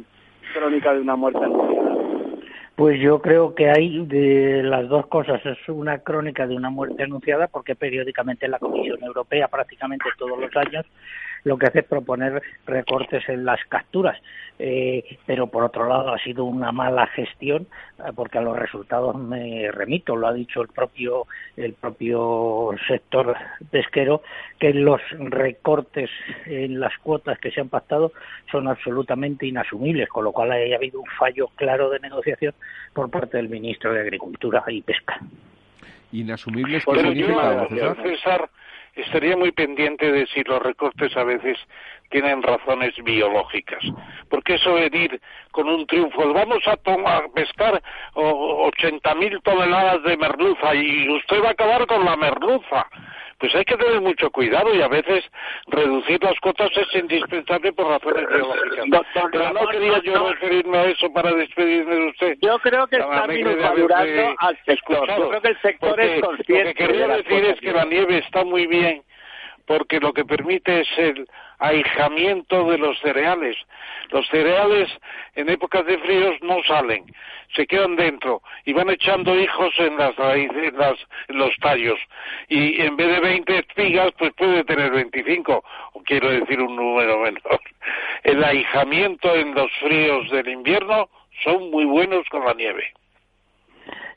[0.54, 1.94] crónica de una muerte anunciada?
[2.76, 5.46] Pues yo creo que hay de las dos cosas.
[5.46, 10.56] Es una crónica de una muerte anunciada porque periódicamente la Comisión Europea, prácticamente todos los
[10.56, 10.86] años,
[11.44, 14.20] lo que hace es proponer recortes en las capturas.
[14.60, 17.66] Eh, pero por otro lado ha sido una mala gestión
[17.98, 21.26] eh, porque a los resultados me remito, lo ha dicho el propio,
[21.58, 23.36] el propio sector
[23.72, 24.22] pesquero,
[24.60, 26.12] que los recortes
[26.46, 28.14] en las cuotas que se han pactado
[28.52, 32.54] son absolutamente inasumibles, con lo cual ha habido un fallo claro de negociación
[32.94, 35.20] por parte del ministro de Agricultura y Pesca.
[36.12, 37.68] ¿Inasumibles qué significa,
[38.04, 38.50] César?
[38.96, 41.58] Estaría muy pendiente de si los recortes a veces
[42.10, 43.84] tienen razones biológicas.
[44.30, 45.22] Porque eso de ir
[45.52, 47.82] con un triunfo, vamos a, tomar, pescar
[48.14, 52.88] 80.000 toneladas de merluza y usted va a acabar con la merluza
[53.40, 55.24] pues hay que tener mucho cuidado y a veces
[55.68, 59.02] reducir las cuotas es indispensable por razones biológicas.
[59.32, 62.38] Pero no quería yo referirme a eso para despedirme de usted.
[62.42, 65.08] Yo creo que está minusvalorando al sector.
[65.08, 66.64] Yo creo que el sector es consciente.
[66.64, 69.04] Lo que quería decir es que la nieve está muy bien
[69.66, 71.28] porque lo que permite es el
[71.64, 73.56] ahijamiento de los cereales.
[74.12, 74.90] Los cereales
[75.36, 77.06] en épocas de fríos no salen,
[77.56, 80.74] se quedan dentro y van echando hijos en las raíces,
[81.30, 81.98] en, los tallos.
[82.50, 85.64] Y en vez de 20 espigas, pues puede tener 25,
[85.94, 87.62] o quiero decir un número menor.
[88.24, 91.10] El ahijamiento en los fríos del invierno
[91.44, 92.92] son muy buenos con la nieve.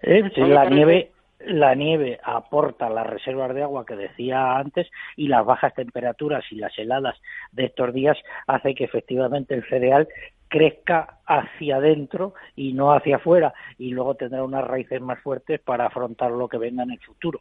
[0.03, 1.11] Eh, la nieve
[1.47, 6.57] la nieve aporta las reservas de agua que decía antes y las bajas temperaturas y
[6.57, 7.21] las heladas
[7.53, 10.09] de estos días hace que efectivamente el cereal
[10.49, 15.87] crezca hacia adentro y no hacia afuera y luego tendrá unas raíces más fuertes para
[15.87, 17.41] afrontar lo que venga en el futuro.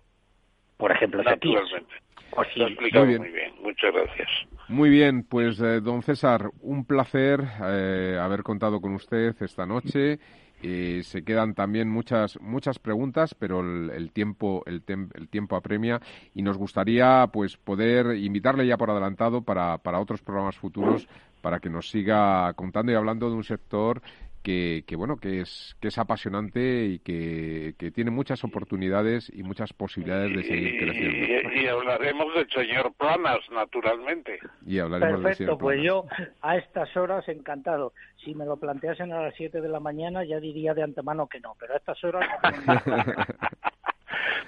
[0.77, 1.95] Por ejemplo, Naturalmente.
[2.31, 3.53] Pues Lo explicado muy bien.
[3.61, 4.27] Muchas gracias.
[4.67, 10.19] Muy bien, pues eh, don César, un placer eh, haber contado con usted esta noche
[10.61, 16.01] se quedan también muchas muchas preguntas, pero el, tiempo el, el, tiempo apremia.
[16.33, 21.07] Y nos gustaría pues poder invitarle ya por adelantado para, para otros programas futuros
[21.45, 24.01] para que nos siga contando y hablando de un sector
[24.45, 30.35] que, bueno que es que es apasionante y que, tiene muchas oportunidades y muchas posibilidades
[30.35, 31.51] de seguir creciendo.
[31.55, 34.39] Y, hablaremos del señor Planas, naturalmente.
[34.65, 36.05] Y hablaremos Perfecto, pues yo
[36.41, 37.93] a estas horas encantado.
[38.23, 41.39] Si me lo planteasen a las 7 de la mañana ya diría de antemano que
[41.39, 42.27] no, pero a estas horas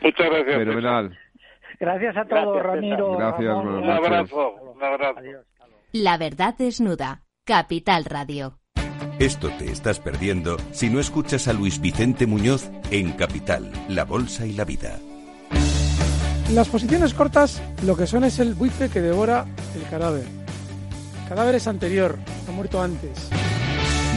[0.02, 0.58] Muchas gracias.
[0.58, 1.18] Fenomenal.
[1.80, 3.18] Gracias a todos, Ramiro.
[3.18, 4.52] Gracias, un abrazo.
[4.52, 5.22] Un abrazo.
[5.94, 7.24] La verdad desnuda.
[7.46, 8.60] Capital Radio.
[9.20, 14.46] Esto te estás perdiendo si no escuchas a Luis Vicente Muñoz en Capital, La Bolsa
[14.46, 15.00] y la Vida.
[16.54, 20.24] Las posiciones cortas lo que son es el buitre que devora el cadáver.
[21.24, 22.16] El cadáver es anterior,
[22.48, 23.30] ha muerto antes.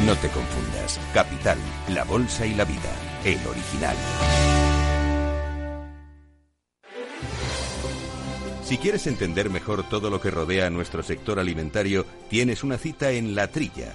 [0.04, 1.00] No te confundas.
[1.14, 1.56] Capital,
[1.88, 2.92] La Bolsa y la Vida,
[3.24, 3.96] el original.
[8.62, 13.12] Si quieres entender mejor todo lo que rodea a nuestro sector alimentario, tienes una cita
[13.12, 13.94] en La Trilla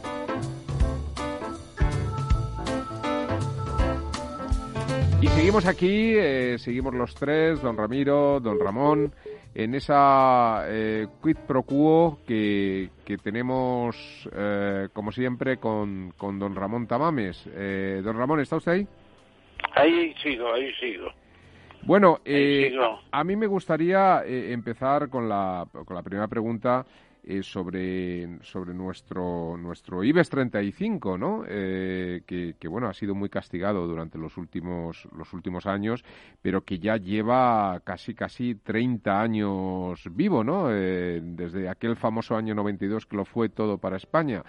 [5.21, 9.13] Y seguimos aquí, eh, seguimos los tres, don Ramiro, don Ramón,
[9.53, 13.95] en esa eh, quid pro quo que, que tenemos,
[14.35, 17.47] eh, como siempre, con, con don Ramón Tamames.
[17.53, 18.87] Eh, don Ramón, ¿está usted ahí?
[19.75, 21.11] Ahí sigo, ahí sigo.
[21.83, 22.73] Bueno, eh,
[23.11, 26.83] a mí me gustaría empezar con la, con la primera pregunta
[27.23, 31.43] eh, sobre, sobre nuestro, nuestro IBEX 35, ¿no?
[31.47, 36.03] Eh, que, que, bueno, ha sido muy castigado durante los últimos, los últimos años,
[36.41, 40.69] pero que ya lleva casi, casi 30 años vivo, ¿no?
[40.71, 44.41] Eh, desde aquel famoso año 92 que lo fue todo para España.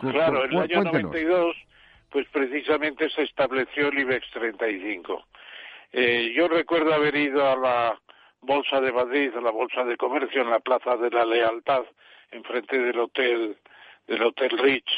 [0.00, 1.56] claro, en el año 92,
[2.10, 5.24] pues precisamente se estableció el IBEX 35.
[6.34, 8.00] yo recuerdo haber ido a la
[8.46, 11.84] Bolsa de Madrid, a la Bolsa de Comercio, en la Plaza de la Lealtad,
[12.30, 13.56] enfrente del hotel,
[14.06, 14.90] del Hotel Rich,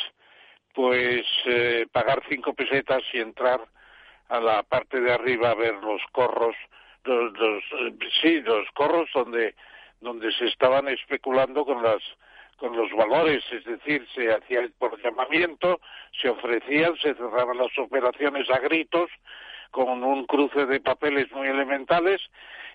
[0.74, 3.60] pues eh, pagar cinco pesetas y entrar
[4.28, 6.54] a la parte de arriba a ver los corros,
[7.04, 9.54] los, eh, sí, los corros donde
[10.00, 12.02] donde se estaban especulando con las
[12.56, 15.80] con los valores, es decir, se hacía por llamamiento,
[16.20, 19.08] se ofrecían, se cerraban las operaciones a gritos
[19.70, 22.20] con un cruce de papeles muy elementales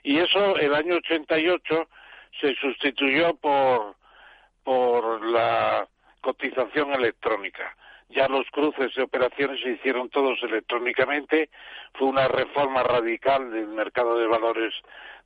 [0.03, 1.87] y eso el año 88
[2.39, 3.95] se sustituyó por
[4.63, 5.87] por la
[6.21, 7.75] cotización electrónica.
[8.09, 11.49] Ya los cruces de operaciones se hicieron todos electrónicamente.
[11.93, 14.73] Fue una reforma radical del mercado de valores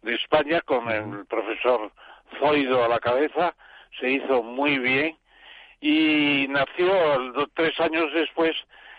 [0.01, 1.91] de España con el profesor
[2.39, 3.55] Zoido a la cabeza.
[3.99, 5.17] Se hizo muy bien
[5.81, 8.55] y nació tres años después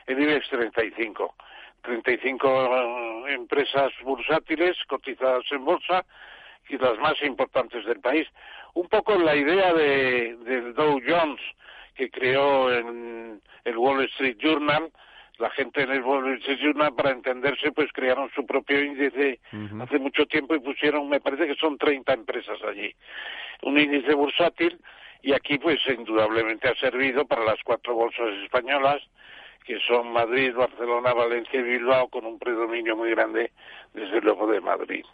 [0.06, 1.34] el IBEX 35.
[1.82, 6.04] 35 empresas bursátiles cotizadas en bolsa
[6.68, 8.26] y las más importantes del país.
[8.74, 11.40] Un poco la idea de, del Dow Jones
[11.94, 14.90] que creó en el Wall Street Journal,
[15.38, 19.40] la gente en el Wall Street Journal para entenderse pues crearon su propio índice
[19.80, 22.94] hace mucho tiempo y pusieron, me parece que son 30 empresas allí.
[23.62, 24.78] Un índice bursátil
[25.22, 29.02] y aquí pues indudablemente ha servido para las cuatro bolsas españolas
[29.68, 33.52] que son Madrid, Barcelona, Valencia y Bilbao con un predominio muy grande
[33.92, 35.04] desde luego de Madrid.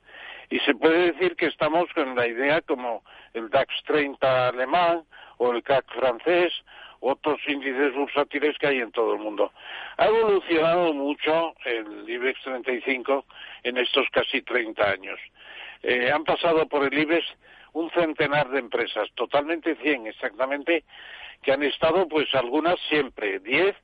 [0.48, 3.02] Y se puede decir que estamos con la idea como
[3.32, 5.02] el DAX 30 alemán
[5.39, 6.52] o el CAC francés,
[7.01, 9.51] otros índices bursátiles que hay en todo el mundo.
[9.97, 13.24] Ha evolucionado mucho el IBEX 35
[13.64, 15.18] en estos casi 30 años.
[15.82, 17.26] Eh, han pasado por el IBEX
[17.72, 20.85] un centenar de empresas, totalmente 100 exactamente,
[21.44, 23.76] que han estado, pues algunas siempre, 10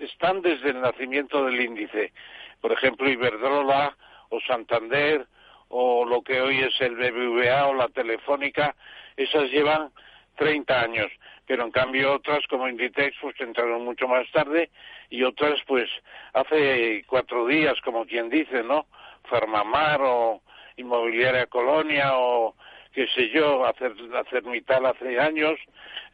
[0.00, 2.12] están desde el nacimiento del índice.
[2.60, 3.96] Por ejemplo, Iberdrola
[4.28, 5.26] o Santander
[5.68, 8.74] o lo que hoy es el BBVA o la Telefónica,
[9.16, 9.90] esas llevan
[10.36, 11.10] 30 años,
[11.46, 14.70] pero en cambio otras como Inditex pues entraron mucho más tarde
[15.08, 15.88] y otras pues
[16.34, 18.86] hace cuatro días, como quien dice, ¿no?
[19.24, 20.42] Farmamar o
[20.76, 22.54] Inmobiliaria Colonia o
[22.96, 25.60] qué sé yo, hacer, hacer Mital hace años,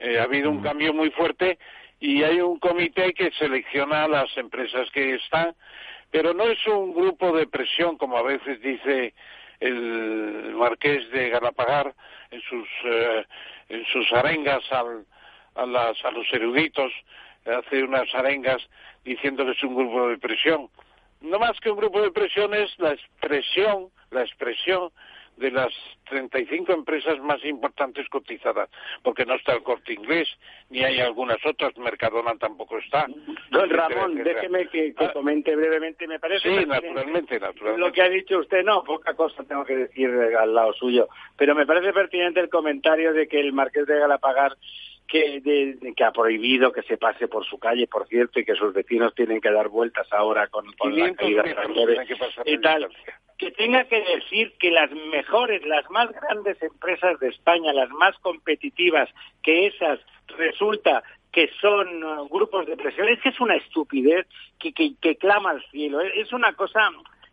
[0.01, 0.65] eh, ha habido un mm.
[0.65, 1.57] cambio muy fuerte
[2.01, 5.55] y hay un comité que selecciona las empresas que están,
[6.11, 9.15] pero no es un grupo de presión como a veces dice
[9.61, 11.95] el marqués de Galapagar
[12.33, 13.27] en sus eh,
[13.69, 15.07] en sus arengas al,
[15.55, 16.93] a, las, a los eruditos
[17.47, 18.61] hace unas arengas
[19.05, 20.69] diciendo que es un grupo de presión
[21.21, 24.91] no más que un grupo de presión es la expresión la expresión
[25.37, 25.73] de las
[26.09, 28.69] 35 empresas más importantes cotizadas,
[29.03, 30.29] porque no está el corte inglés,
[30.71, 33.07] ni hay algunas otras, Mercadona tampoco está.
[33.51, 35.11] Don Ramón, déjeme que, ah.
[35.13, 36.49] comente brevemente, me parece.
[36.49, 37.87] Sí, naturalmente, naturalmente.
[37.87, 41.55] Lo que ha dicho usted, no, poca cosa tengo que decir al lado suyo, pero
[41.55, 44.57] me parece pertinente el comentario de que el Marqués de Galapagar
[45.09, 48.73] que, que ha prohibido que se pase por su calle, por cierto, y que sus
[48.73, 51.53] vecinos tienen que dar vueltas ahora con, con la caída de
[52.47, 52.89] y tal.
[53.39, 58.17] que tenga que decir que las mejores, las más grandes empresas de España, las más
[58.19, 59.09] competitivas,
[59.43, 60.01] que esas
[60.39, 64.27] resulta que son uh, grupos de presión, es que es una estupidez
[64.59, 66.91] que, que, que clama al cielo, es una cosa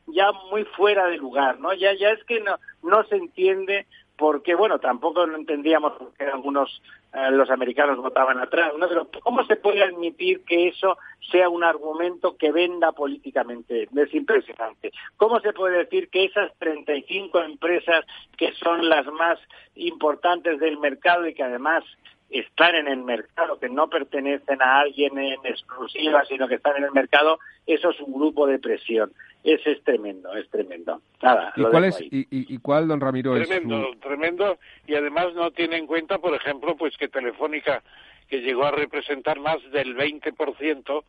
[0.07, 1.73] ya muy fuera de lugar, ¿no?
[1.73, 3.85] Ya, ya es que no, no se entiende
[4.19, 6.81] porque, bueno, tampoco lo entendíamos porque algunos
[7.13, 8.89] eh, los americanos votaban atrás, ¿no?
[8.89, 10.97] Pero ¿cómo se puede admitir que eso
[11.31, 13.87] sea un argumento que venda políticamente?
[13.95, 14.91] Es impresionante.
[15.15, 18.05] ¿Cómo se puede decir que esas 35 empresas
[18.35, 19.39] que son las más
[19.75, 21.85] importantes del mercado y que además
[22.29, 26.83] están en el mercado, que no pertenecen a alguien en exclusiva, sino que están en
[26.83, 29.13] el mercado, eso es un grupo de presión.
[29.44, 31.02] Ese es tremendo, es tremendo.
[31.22, 35.78] Nada, ¿Y cuál es, y, cuál, don Ramiro, tremendo, es Tremendo, y además no tiene
[35.78, 37.82] en cuenta, por ejemplo, pues que Telefónica,
[38.28, 41.03] que llegó a representar más del 20%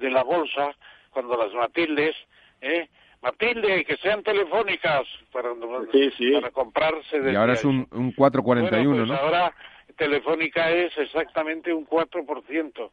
[0.00, 0.74] de la bolsa,
[1.10, 2.16] cuando las Matildes,
[2.60, 2.88] ¿eh?
[3.22, 5.02] Matilde, que sean telefónicas
[5.32, 7.32] para, para comprarse.
[7.32, 9.14] Y ahora es un, un 441, pues ¿no?
[9.14, 9.52] ahora
[9.96, 12.90] Telefónica es exactamente un 4%.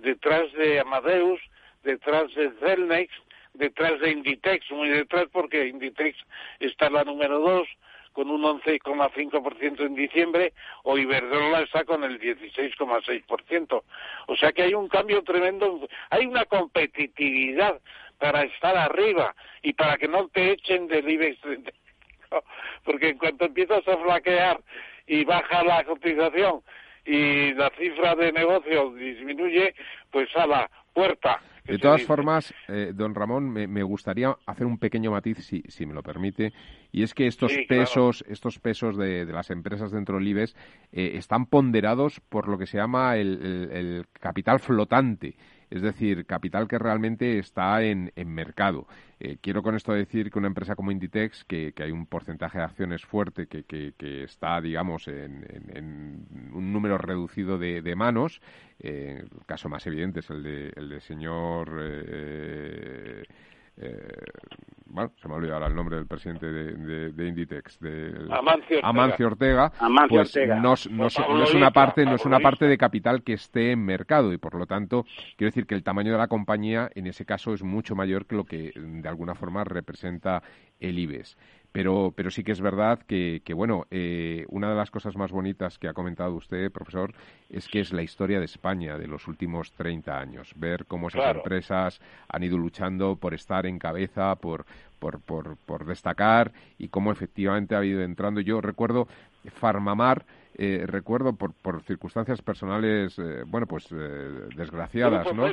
[0.00, 1.40] Detrás de Amadeus,
[1.82, 3.12] detrás de Celnex,
[3.56, 6.16] detrás de Inditex, muy detrás porque Inditex
[6.60, 7.68] está la número 2
[8.16, 10.54] con un 11,5% en diciembre
[10.84, 13.82] o Iberdrola está con el 16,6%.
[14.26, 17.78] O sea que hay un cambio tremendo, hay una competitividad
[18.18, 22.44] para estar arriba y para que no te echen del IBEX 35,
[22.84, 24.60] porque en cuanto empiezas a flaquear
[25.06, 26.62] y baja la cotización
[27.04, 29.74] y la cifra de negocio disminuye,
[30.10, 35.10] pues a la puerta De todas formas, eh, don Ramón, me, gustaría hacer un pequeño
[35.10, 36.52] matiz, si, si me lo permite,
[36.92, 40.54] y es que estos pesos, estos pesos de, las empresas dentro del IBEX
[40.92, 45.36] eh, están ponderados por lo que se llama el capital flotante
[45.70, 48.86] es decir, capital que realmente está en, en mercado.
[49.18, 52.64] Eh, quiero con esto decir que una empresa como Inditex, que, hay un porcentaje de
[52.64, 58.40] acciones fuerte que, que, está, digamos, en, un número reducido de, manos,
[58.78, 61.70] eh, el caso más evidente es el de, el de señor...
[61.80, 63.24] Eh,
[63.78, 64.22] eh,
[64.86, 68.28] bueno, se me ha olvidado el nombre del presidente de, Inditex, de
[68.82, 69.70] Amancio Ortega,
[70.08, 70.86] pues No, es
[71.54, 74.66] una parte, no es una parte de capital que esté en mercado y por lo
[74.66, 75.04] tanto
[75.36, 78.36] quiero decir que el tamaño de la compañía en ese caso es mucho mayor que
[78.36, 80.42] lo que de alguna forma representa
[80.80, 81.36] el IBEX.
[81.76, 85.78] Pero, pero sí que es verdad que, bueno, eh, una de las cosas más bonitas
[85.78, 87.12] que ha comentado usted, profesor,
[87.50, 90.54] es que es la historia de España de los últimos 30 años.
[90.56, 94.64] Ver cómo esas empresas han ido luchando por estar en cabeza, por,
[94.98, 98.40] por, por, por destacar y cómo efectivamente ha ido entrando.
[98.40, 99.06] Yo recuerdo
[99.44, 100.24] Farmamar,
[100.58, 105.52] eh, recuerdo por, por circunstancias personales, eh, bueno, pues eh, desgraciadas, Grupo ¿no?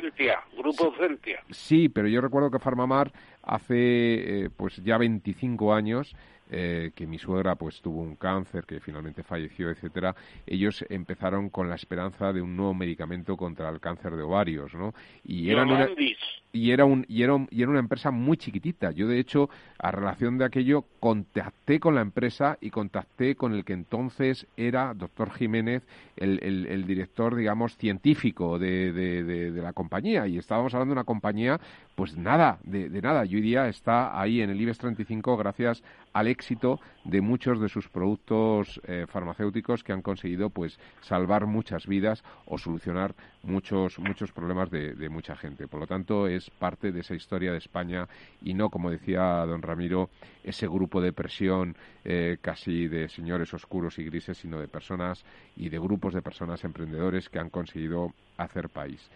[0.56, 1.40] Grupo Celtia.
[1.50, 3.12] Sí, pero yo recuerdo que Farmamar
[3.42, 6.16] hace pues ya 25 años
[6.50, 10.14] eh, que mi suegra pues tuvo un cáncer que finalmente falleció, etcétera,
[10.46, 14.92] ellos empezaron con la esperanza de un nuevo medicamento contra el cáncer de ovarios, ¿no?
[15.24, 15.88] Y eran una,
[16.52, 18.90] y era un y era, y era una empresa muy chiquitita.
[18.90, 19.48] Yo de hecho
[19.78, 24.94] a relación de aquello contacté con la empresa y contacté con el que entonces era
[24.94, 25.82] doctor Jiménez,
[26.16, 31.60] el, director digamos científico de, la compañía y estábamos hablando de una compañía
[31.94, 33.26] pues nada de, de nada.
[33.26, 35.82] Y hoy día está ahí en el IBEX 35 gracias
[36.14, 41.86] al éxito de muchos de sus productos eh, farmacéuticos que han conseguido pues salvar muchas
[41.86, 43.14] vidas o solucionar
[43.44, 45.68] muchos muchos problemas de, mucha gente.
[45.68, 48.06] Por lo tanto, es parte de esa historia de España
[48.42, 50.10] y no, como decía don Ramiro,
[50.42, 55.24] ese grupo de presión eh, casi de señores oscuros y grises, sino de personas
[55.56, 59.10] y de grupos de personas emprendedores que han conseguido hacer país.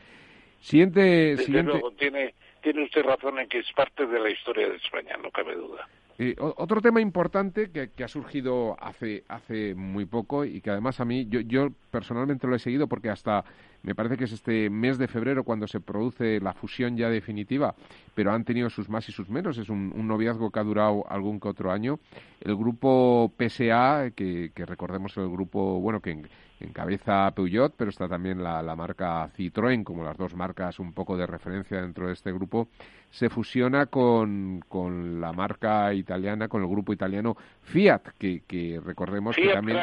[0.61, 1.81] Siguiente, siguiente...
[1.99, 5.55] tiene, tiene usted razón en que es parte de la historia de España, no cabe
[5.55, 5.89] duda.
[6.21, 11.05] Eh, otro tema importante que, ha surgido hace, hace muy poco y que además a
[11.05, 13.45] mí, yo, yo personalmente lo he seguido porque hasta
[13.89, 17.75] me parece que es este mes de febrero cuando se produce la fusión ya definitiva,
[18.15, 19.57] pero han tenido sus más y sus menos.
[19.57, 21.99] Es un, noviazgo que ha durado algún que otro año.
[22.39, 26.21] El grupo PSA, que, que recordemos el grupo, bueno, que
[26.61, 31.17] encabeza Peugeot, pero está también la, la, marca Citroën, como las dos marcas un poco
[31.17, 32.69] de referencia dentro de este grupo,
[33.11, 39.37] se fusiona con, con la marca italiana, con el grupo italiano Fiat, que, que recordemos
[39.37, 39.79] que también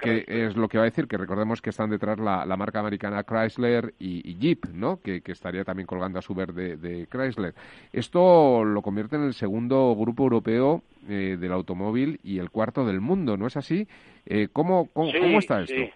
[0.00, 2.80] que, es lo que va a decir, que recordemos que están detrás la, la marca
[2.80, 5.00] americana Chrysler y, Jeep, ¿no?
[5.00, 7.54] Que, que, estaría también colgando a su verde de Chrysler.
[7.92, 13.00] Esto lo convierte en el segundo grupo europeo eh, del automóvil y el cuarto del
[13.00, 13.86] mundo, ¿no es así?
[14.24, 15.74] Eh, ¿cómo, cómo, está esto?
[15.74, 15.90] Sí.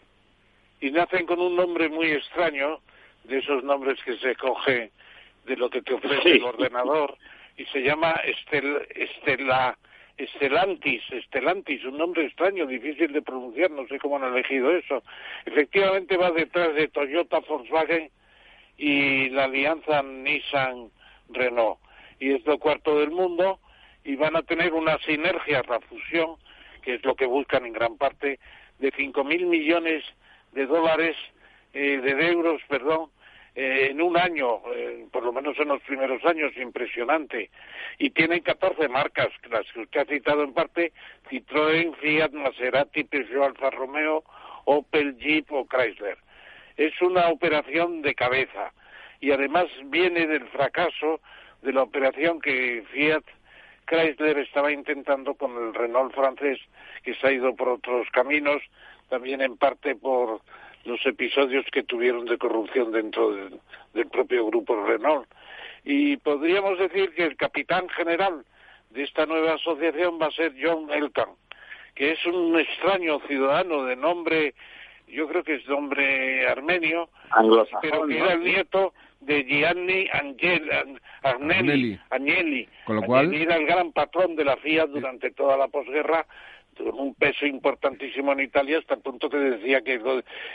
[0.80, 2.80] Y nacen con un nombre muy extraño,
[3.24, 4.90] de esos nombres que se coge
[5.46, 7.16] de lo que te ofrece el ordenador,
[7.56, 9.76] y se llama Estel, Estela,
[10.18, 15.02] Estelantis, Estelantis, un nombre extraño, difícil de pronunciar, no sé cómo han elegido eso.
[15.46, 18.10] Efectivamente va detrás de Toyota, Volkswagen
[18.76, 21.78] y la alianza Nissan-Renault.
[22.18, 23.60] Y es lo cuarto del mundo,
[24.04, 26.36] y van a tener una sinergia, la fusión,
[26.82, 28.40] que es lo que buscan en gran parte,
[28.80, 30.04] de 5.000 millones
[30.52, 31.16] de dólares,
[31.74, 33.10] eh, de euros, perdón,
[33.60, 37.50] eh, en un año, eh, por lo menos en los primeros años, impresionante.
[37.98, 40.92] Y tienen 14 marcas, las que usted ha citado en parte,
[41.28, 44.22] Citroën, Fiat, Maserati, Peugeot, Alfa Romeo,
[44.64, 46.18] Opel, Jeep o Chrysler.
[46.76, 48.72] Es una operación de cabeza
[49.20, 51.20] y además viene del fracaso
[51.62, 53.24] de la operación que Fiat
[53.86, 56.60] Chrysler estaba intentando con el Renault francés,
[57.02, 58.62] que se ha ido por otros caminos,
[59.08, 60.42] también en parte por
[60.88, 63.32] los episodios que tuvieron de corrupción dentro
[63.94, 65.28] del propio grupo Renault.
[65.84, 68.44] Y podríamos decir que el capitán general
[68.90, 71.28] de esta nueva asociación va a ser John Elkan,
[71.94, 74.54] que es un extraño ciudadano de nombre,
[75.06, 77.08] yo creo que es nombre armenio,
[77.82, 80.70] pero que era el nieto de Gianni Angel,
[81.22, 82.68] Agnelli, Agnelli.
[82.84, 83.34] Con lo cual...
[83.34, 86.26] era el gran patrón de la Fiat durante toda la posguerra,
[86.78, 90.00] con un peso importantísimo en Italia, hasta el punto que decía que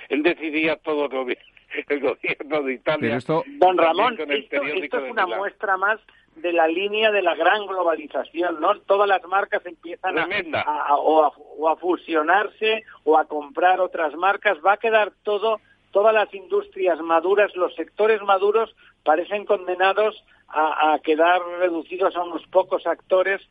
[0.10, 1.06] él decidía todo
[1.90, 3.20] el gobierno de Italia.
[3.58, 6.00] Don Ramón, esto, es una muestra más
[6.36, 8.80] de la línea de la gran globalización, ¿no?
[8.82, 14.58] Todas las marcas empiezan a, o a fusionarse o a comprar otras marcas.
[14.66, 15.60] Va a quedar todo
[15.94, 22.86] todas las industrias maduras, los sectores maduros parecen condenados a, quedar reducidos a unos pocos
[22.86, 23.42] actores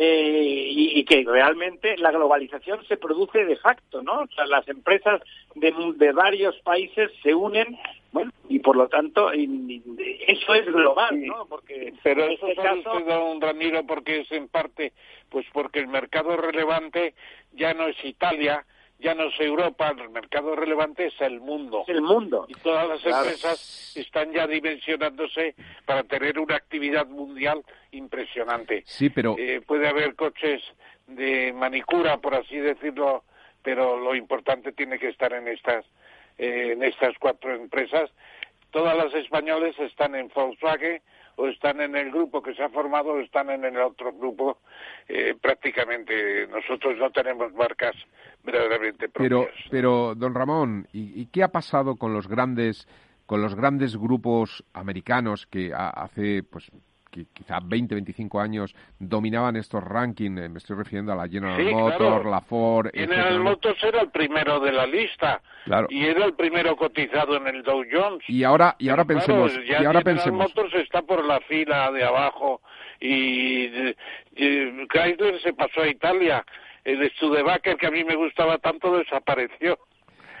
[0.00, 4.20] eh, y, que realmente la globalización se produce de facto, ¿no?
[4.20, 5.20] O sea, las empresas
[5.56, 7.76] de, de varios países se unen,
[8.12, 11.46] bueno, y por lo tanto eso es global, ¿no?
[11.46, 13.00] Porque pero eso este caso...
[13.00, 14.92] don Ramiro, porque es en parte,
[15.30, 17.14] pues porque el mercado relevante
[17.54, 18.64] ya no es Italia,
[18.98, 21.84] ya no es Europa, el mercado relevante es el mundo.
[21.86, 22.46] el mundo.
[22.48, 25.54] Y todas las empresas están ya dimensionándose
[25.84, 27.62] para tener una actividad mundial
[27.92, 28.82] impresionante.
[28.86, 29.36] Sí, pero...
[29.38, 30.62] Eh, puede haber coches
[31.06, 33.24] de manicura, por así decirlo,
[33.62, 35.84] pero lo importante tiene que estar en estas,
[36.36, 38.10] eh, en estas cuatro empresas.
[38.70, 41.00] Todas las españoles están en Volkswagen,
[41.38, 44.58] o están en el grupo que se ha formado o están en el otro grupo.
[45.08, 47.94] Eh, prácticamente nosotros no tenemos marcas
[48.42, 49.28] verdaderamente propias.
[49.30, 52.86] Pero, pero don Ramón, ¿y, qué ha pasado con los grandes
[53.24, 56.72] con los grandes grupos americanos que hace pues
[57.10, 62.26] quizá 20, 25 años dominaban estos rankings, eh, me estoy refiriendo a la General Motors,
[62.26, 62.90] la Ford...
[62.92, 65.40] General Motors era el primero de la lista.
[65.88, 68.24] Y era el primero cotizado en el Dow Jones.
[68.28, 69.52] Y ahora, y ahora pensemos...
[69.66, 72.60] y ahora General Motors está por la fila de abajo.
[73.00, 73.94] Y,
[74.34, 76.44] Chrysler se pasó a Italia.
[76.84, 79.78] El Studebaker, que a mí me gustaba tanto, desapareció.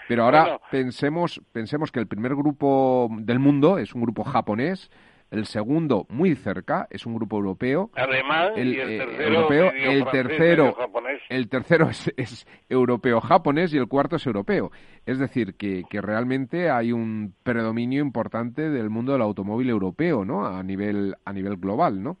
[0.08, 4.90] Pero ahora pensemos, pensemos que el primer grupo del mundo es un grupo japonés,
[5.30, 7.90] el segundo muy cerca es un grupo europeo.
[7.94, 11.22] Además, el, y el eh, tercero, europeo, el tercero, japonés.
[11.28, 14.70] el tercero es, europeo japonés y el cuarto es europeo.
[15.06, 20.46] Es decir, que, que realmente hay un predominio importante del mundo del automóvil europeo, ¿no?
[20.46, 22.16] A nivel a nivel global, ¿no?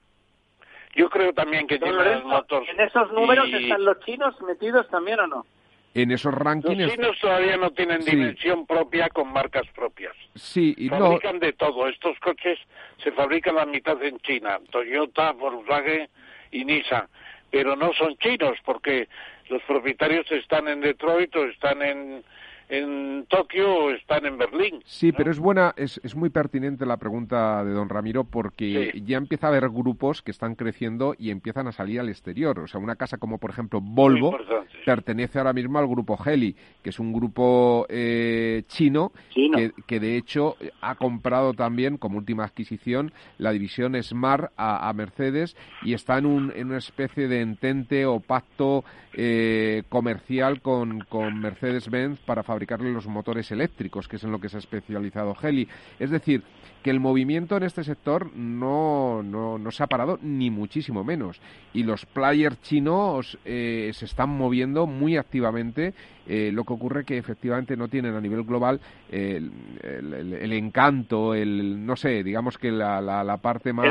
[0.94, 2.68] Yo creo también que General Motors.
[2.70, 5.46] ¿En esos números están los chinos metidos también o no?
[5.94, 6.78] En esos rankings.
[6.78, 10.14] Los chinos todavía no tienen dimensión propia con marcas propias.
[10.34, 11.88] Sí, y fabrican de todo.
[11.88, 12.58] Estos coches
[13.02, 16.08] se fabrican la mitad en China, Toyota, Volkswagen
[16.50, 17.06] y Nissan,
[17.50, 19.08] pero no son chinos porque
[19.48, 22.24] los propietarios están en Detroit o están en
[22.68, 24.82] en Tokio o están en Berlín.
[24.84, 29.16] Sí, pero es buena, es, es, muy pertinente la pregunta de don Ramiro porque ya
[29.16, 32.58] empieza a haber grupos que están creciendo y empiezan a salir al exterior.
[32.58, 34.36] O sea, una casa como por ejemplo Volvo
[34.84, 40.16] pertenece ahora mismo al grupo Heli, que es un grupo eh, chino, Que, que, de
[40.16, 46.26] hecho ha comprado también como última adquisición la división Smart a, Mercedes y está en,
[46.26, 48.84] un, en una especie de entente o pacto
[49.14, 54.40] eh, comercial con, con Mercedes-Benz para fabricar fabricarle los motores eléctricos, que es en lo
[54.40, 55.68] que se ha especializado Heli.
[55.96, 56.42] Es decir,
[56.82, 61.40] que el movimiento en este sector no, no, no se ha parado ni muchísimo menos.
[61.72, 65.94] Y los players chinos eh, se están moviendo muy activamente.
[66.26, 68.80] Eh, lo que ocurre que efectivamente no tienen a nivel global
[69.10, 69.50] el,
[69.82, 73.86] el, encanto, el no sé, digamos que la, la, parte más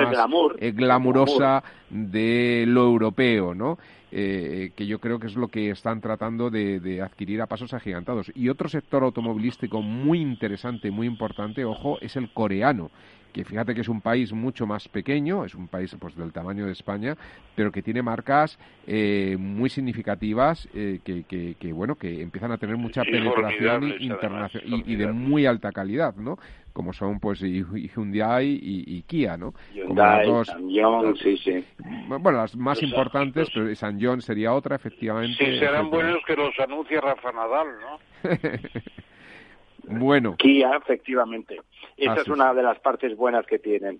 [0.60, 3.80] eh, glamurosa de lo europeo, ¿no?
[4.10, 8.32] Eh, que yo creo que es lo que están tratando de, adquirir a pasos agigantados.
[8.36, 12.87] Y otro sector automovilístico muy interesante, muy importante, ojo, es el coreano
[13.38, 16.66] que fíjate que es un país mucho más pequeño, es un país pues del tamaño
[16.66, 17.16] de España,
[17.56, 18.58] pero que tiene marcas
[18.88, 24.96] eh, muy significativas eh, que, que, bueno que empiezan a tener mucha penetración internacional y,
[24.96, 26.40] de muy alta calidad, ¿no?
[26.74, 29.54] Como son pues Hyundai y, Kia, ¿no?
[29.72, 30.26] Hyundai,
[31.22, 31.64] sí, sí.
[32.08, 35.38] Bueno, las más importantes, pero San John sería otra, efectivamente.
[35.38, 38.00] Sí, serán buenos que los anuncie Rafa Nadal, ¿no?
[39.88, 40.36] Bueno.
[40.38, 41.62] Kia, efectivamente.
[41.96, 44.00] Esa es una de las partes buenas que tienen.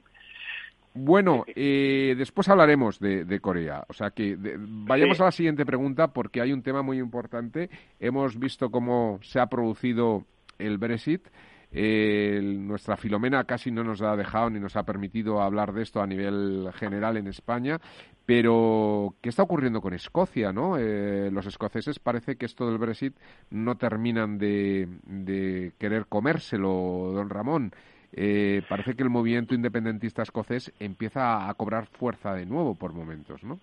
[0.94, 3.84] Bueno, eh, después hablaremos de, Corea.
[3.88, 7.70] O sea que vayamos a la siguiente pregunta porque hay un tema muy importante.
[8.00, 10.24] Hemos visto cómo se ha producido
[10.60, 11.28] el Brexit
[11.72, 16.08] nuestra Filomena casi no nos ha dejado ni nos ha permitido hablar de esto a
[16.08, 17.80] nivel general en España,
[18.28, 20.52] pero ¿qué está ocurriendo con Escocia?
[20.52, 20.78] ¿no?
[20.78, 23.16] Eh, los escoceses parece que esto del Brexit
[23.50, 27.72] no terminan de, querer comérselo, don Ramón.
[28.12, 33.44] Eh, parece que el movimiento independentista escocés empieza a cobrar fuerza de nuevo por momentos,
[33.44, 33.60] ¿no?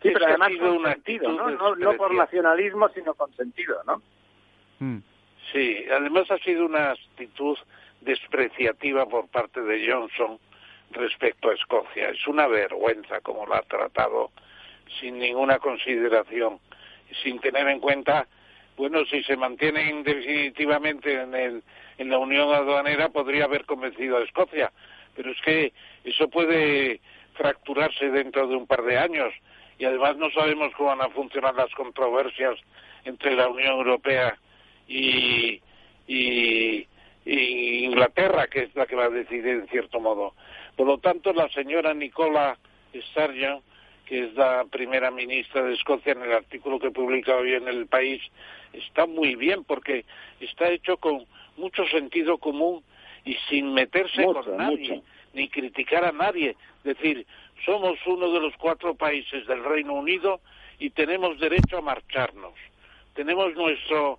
[0.00, 1.74] Sí, pero además con sentido, ¿no?
[1.76, 4.02] No, por nacionalismo, sino con sentido, ¿no?
[4.78, 4.98] Mm.
[5.50, 7.58] Sí, además ha sido una actitud
[8.00, 10.38] despreciativa por parte de Johnson
[10.92, 12.10] respecto a Escocia.
[12.10, 14.30] Es una vergüenza como la ha tratado
[15.00, 16.58] sin ninguna consideración,
[17.22, 18.26] sin tener en cuenta,
[18.76, 21.62] bueno, si se mantiene definitivamente en, el,
[21.98, 24.72] en la Unión Aduanera podría haber convencido a Escocia,
[25.14, 25.72] pero es que
[26.04, 27.00] eso puede
[27.34, 29.32] fracturarse dentro de un par de años.
[29.78, 32.58] Y además no sabemos cómo van a funcionar las controversias
[33.04, 34.38] entre la Unión Europea
[34.92, 35.62] y,
[36.06, 36.86] y
[37.84, 40.34] Inglaterra, que es la que va a decidir en cierto modo.
[40.76, 42.58] Por lo tanto, la señora Nicola
[42.94, 43.60] Sturgeon,
[44.06, 47.86] que es la primera ministra de Escocia, en el artículo que publica hoy en el
[47.86, 48.20] país,
[48.72, 50.04] está muy bien porque
[50.40, 51.24] está hecho con
[51.56, 52.82] mucho sentido común
[53.24, 55.02] y sin meterse con nadie,
[55.32, 56.56] ni criticar a nadie.
[56.78, 57.26] Es decir,
[57.64, 60.40] somos uno de los cuatro países del Reino Unido
[60.78, 62.54] y tenemos derecho a marcharnos.
[63.14, 64.18] Tenemos nuestro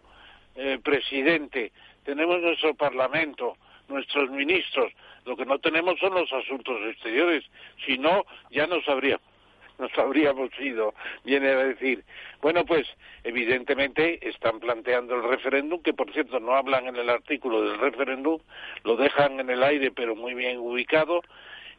[0.56, 1.72] eh, presidente,
[2.04, 3.58] tenemos nuestro parlamento,
[3.88, 4.92] nuestros ministros.
[5.26, 7.44] Lo que no tenemos son los asuntos exteriores.
[7.86, 9.26] Si no, ya nos habríamos,
[9.80, 10.94] nos habríamos ido.
[11.24, 12.04] Viene a decir,
[12.42, 12.88] bueno, pues
[13.24, 18.40] evidentemente están planteando el referéndum, que por cierto no hablan en el artículo del referéndum,
[18.84, 21.22] lo dejan en el aire pero muy bien ubicado,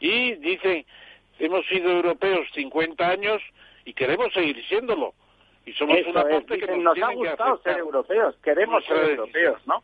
[0.01, 0.84] y dicen,
[1.38, 3.42] hemos sido europeos 50 años
[3.84, 5.14] y queremos seguir siéndolo.
[5.66, 9.82] Y somos una parte que nos, ha gustado ser europeos, queremos ser europeos, ¿no?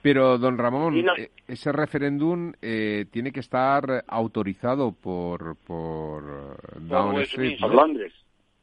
[0.00, 7.58] Pero, don Ramón, eh, ese referéndum eh, tiene que estar autorizado por, por Down Street,
[7.60, 8.14] Por Londres.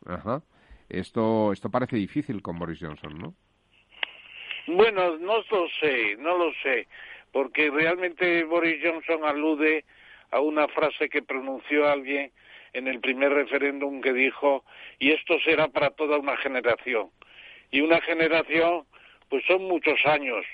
[0.05, 0.41] Ajá.
[0.89, 3.33] Esto, esto parece difícil con Boris Johnson, ¿no?
[4.67, 6.87] Bueno, no lo sé, no lo sé,
[7.31, 9.83] porque realmente Boris Johnson alude
[10.31, 12.31] a una frase que pronunció alguien
[12.75, 14.63] en el primer referéndum que dijo,
[14.99, 17.09] y esto será para toda una generación.
[17.71, 18.85] Y una generación,
[19.29, 20.45] pues son muchos años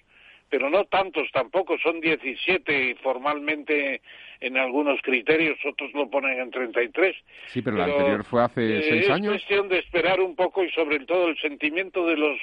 [0.52, 4.02] pero no tantos tampoco, son 17 formalmente
[4.41, 7.15] en algunos criterios, otros lo ponen en 33.
[7.45, 9.35] Sí, pero, la anterior fue hace eh, seis años.
[9.35, 12.38] Es cuestión de esperar un poco y sobre todo el sentimiento de los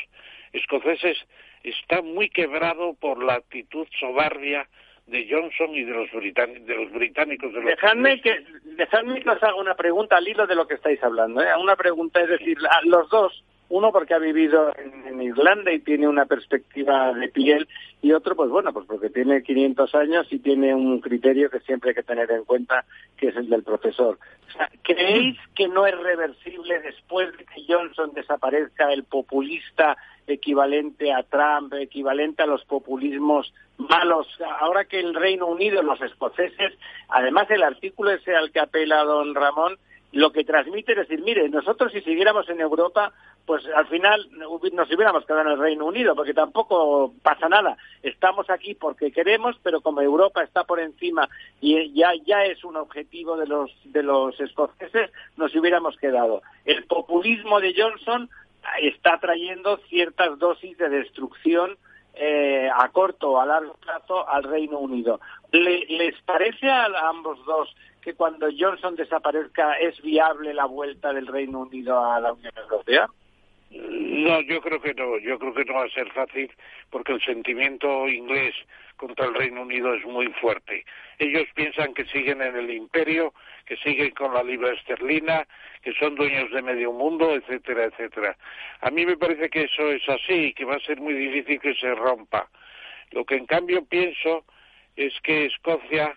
[0.54, 1.18] escoceses
[1.62, 4.66] está muy quebrado por la actitud soberbia
[5.08, 7.52] de Johnson y de los, de los británicos.
[7.52, 8.44] De dejadme, que,
[8.76, 11.40] dejadme que os haga una pregunta al hilo de lo que estáis hablando.
[11.42, 11.48] ¿eh?
[11.58, 16.26] Una pregunta, es decir, los dos uno porque ha vivido en, Irlanda y tiene una
[16.26, 17.68] perspectiva de piel
[18.00, 21.90] y otro pues bueno pues porque tiene 500 años y tiene un criterio que siempre
[21.90, 22.84] hay que tener en cuenta
[23.16, 24.18] que es el del profesor.
[24.82, 29.96] ¿Creéis que no es reversible después de que Johnson desaparezca el populista
[30.26, 34.26] equivalente a Trump, equivalente a los populismos malos?
[34.60, 36.74] Ahora que el Reino Unido, los escoceses,
[37.08, 39.78] además el artículo ese al que apela don Ramón,
[40.12, 43.12] lo que transmite es decir, mire, nosotros si siguiéramos en Europa,
[43.44, 47.76] pues al final nos hubiéramos quedado en el Reino Unido, porque tampoco pasa nada.
[48.02, 51.28] Estamos aquí porque queremos, pero como Europa está por encima
[51.60, 56.42] y ya, ya es un objetivo de los, de los escoceses, nos hubiéramos quedado.
[56.64, 58.30] El populismo de Johnson
[58.80, 61.76] está trayendo ciertas dosis de destrucción
[62.14, 65.20] eh, a corto o a largo plazo al Reino Unido.
[65.52, 67.74] ¿Les parece a ambos dos
[68.08, 73.06] que cuando Johnson desaparezca es viable la vuelta del Reino Unido a la Unión Europea?
[73.70, 76.50] No, yo creo que no, yo creo que no va a ser fácil
[76.88, 78.54] porque el sentimiento inglés
[78.96, 80.86] contra el Reino Unido es muy fuerte.
[81.18, 83.34] Ellos piensan que siguen en el imperio,
[83.66, 85.46] que siguen con la libra esterlina,
[85.82, 88.38] que son dueños de medio mundo, etcétera, etcétera.
[88.80, 91.60] A mí me parece que eso es así y que va a ser muy difícil
[91.60, 92.48] que se rompa.
[93.10, 94.46] Lo que en cambio pienso
[94.96, 96.16] es que Escocia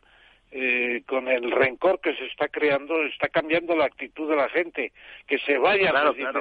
[0.51, 4.91] eh, con el rencor que se está creando, está cambiando la actitud de la gente,
[5.25, 5.93] que se vayan,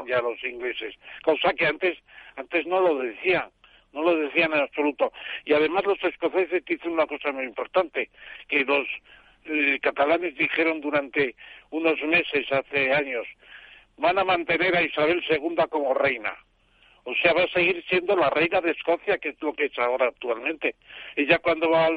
[0.07, 1.99] ya los ingleses, cosa que antes,
[2.37, 3.51] antes no lo decían,
[3.93, 5.13] no lo decían en absoluto.
[5.45, 8.11] Y además los escoceses dicen una cosa muy importante,
[8.49, 8.87] que los
[9.45, 11.35] eh, catalanes dijeron durante
[11.71, 13.27] unos meses, hace años,
[13.97, 16.35] van a mantener a Isabel II como reina.
[17.05, 19.79] O sea, va a seguir siendo la reina de Escocia, que es lo que es
[19.79, 20.75] ahora actualmente.
[21.17, 21.97] Ella cuando va al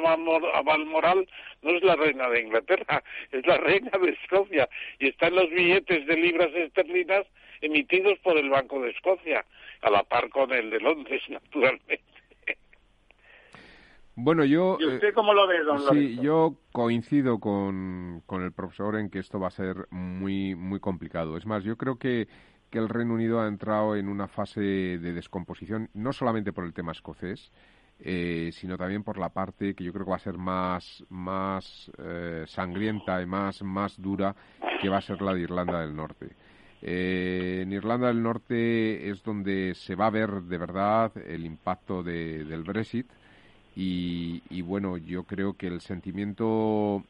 [0.63, 1.27] Balmoral
[1.61, 4.69] no es la reina de Inglaterra, es la reina de Escocia.
[4.99, 7.25] Y están los billetes de libras esterlinas
[7.61, 9.45] emitidos por el Banco de Escocia,
[9.81, 12.01] a la par con el de Londres, naturalmente.
[14.15, 14.77] Bueno, yo...
[14.79, 19.17] ¿Y usted cómo lo ve, don Sí, yo coincido con, con el profesor en que
[19.17, 21.35] esto va a ser muy, muy complicado.
[21.35, 22.27] Es más, yo creo que
[22.73, 26.73] que el Reino Unido ha entrado en una fase de descomposición, no solamente por el
[26.73, 27.51] tema escocés,
[27.99, 31.91] eh, sino también por la parte que yo creo que va a ser más, más
[31.99, 34.35] eh, sangrienta y más, más dura,
[34.81, 36.29] que va a ser la de Irlanda del Norte.
[36.81, 42.01] Eh, en Irlanda del Norte es donde se va a ver de verdad el impacto
[42.01, 43.05] del Brexit.
[43.75, 47.03] Y, bueno, yo creo que el sentimiento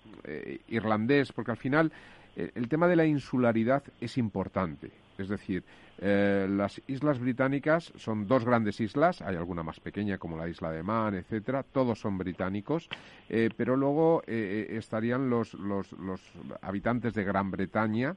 [0.68, 1.92] irlandés, porque al final
[2.36, 5.03] el tema de la insularidad es importante.
[5.24, 5.64] Es decir,
[6.00, 10.72] eh, las islas británicas son dos grandes islas, hay alguna más pequeña como la isla
[10.72, 12.90] de Man, etcétera, todos son británicos,
[13.30, 16.22] eh, pero luego eh, estarían los, los, los,
[16.62, 18.16] habitantes de Gran Bretaña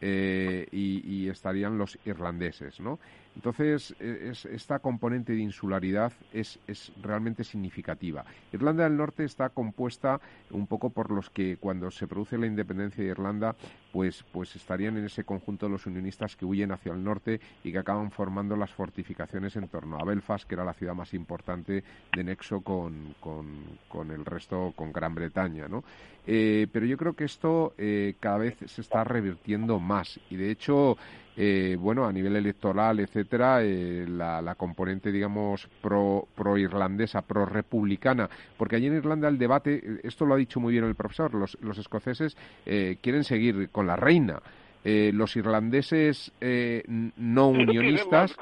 [0.00, 2.98] y, estarían los irlandeses, ¿no?
[3.38, 8.24] Entonces, e, esta componente de insularidad es, es, realmente significativa.
[8.52, 10.20] Irlanda del Norte está compuesta
[10.50, 13.54] un poco por los que cuando se produce la independencia de Irlanda,
[13.92, 17.70] pues, pues estarían en ese conjunto de los unionistas que huyen hacia el norte y
[17.70, 21.84] que acaban formando las fortificaciones en torno a Belfast, que era la ciudad más importante
[22.12, 25.84] de nexo con, con, el resto, con Gran Bretaña, ¿no?
[26.26, 30.50] Eh, pero yo creo que esto eh, cada vez se está revirtiendo más y de
[30.50, 30.98] hecho
[31.40, 38.28] eh, bueno, a nivel electoral, etcétera, eh, la, componente, digamos, pro, pro irlandesa, pro republicana,
[38.56, 41.56] porque allí en Irlanda el debate, esto lo ha dicho muy bien el profesor, los,
[41.60, 42.36] los escoceses
[42.66, 44.42] eh, quieren seguir con la reina.
[44.84, 46.32] los irlandeses
[47.16, 48.34] no unionistas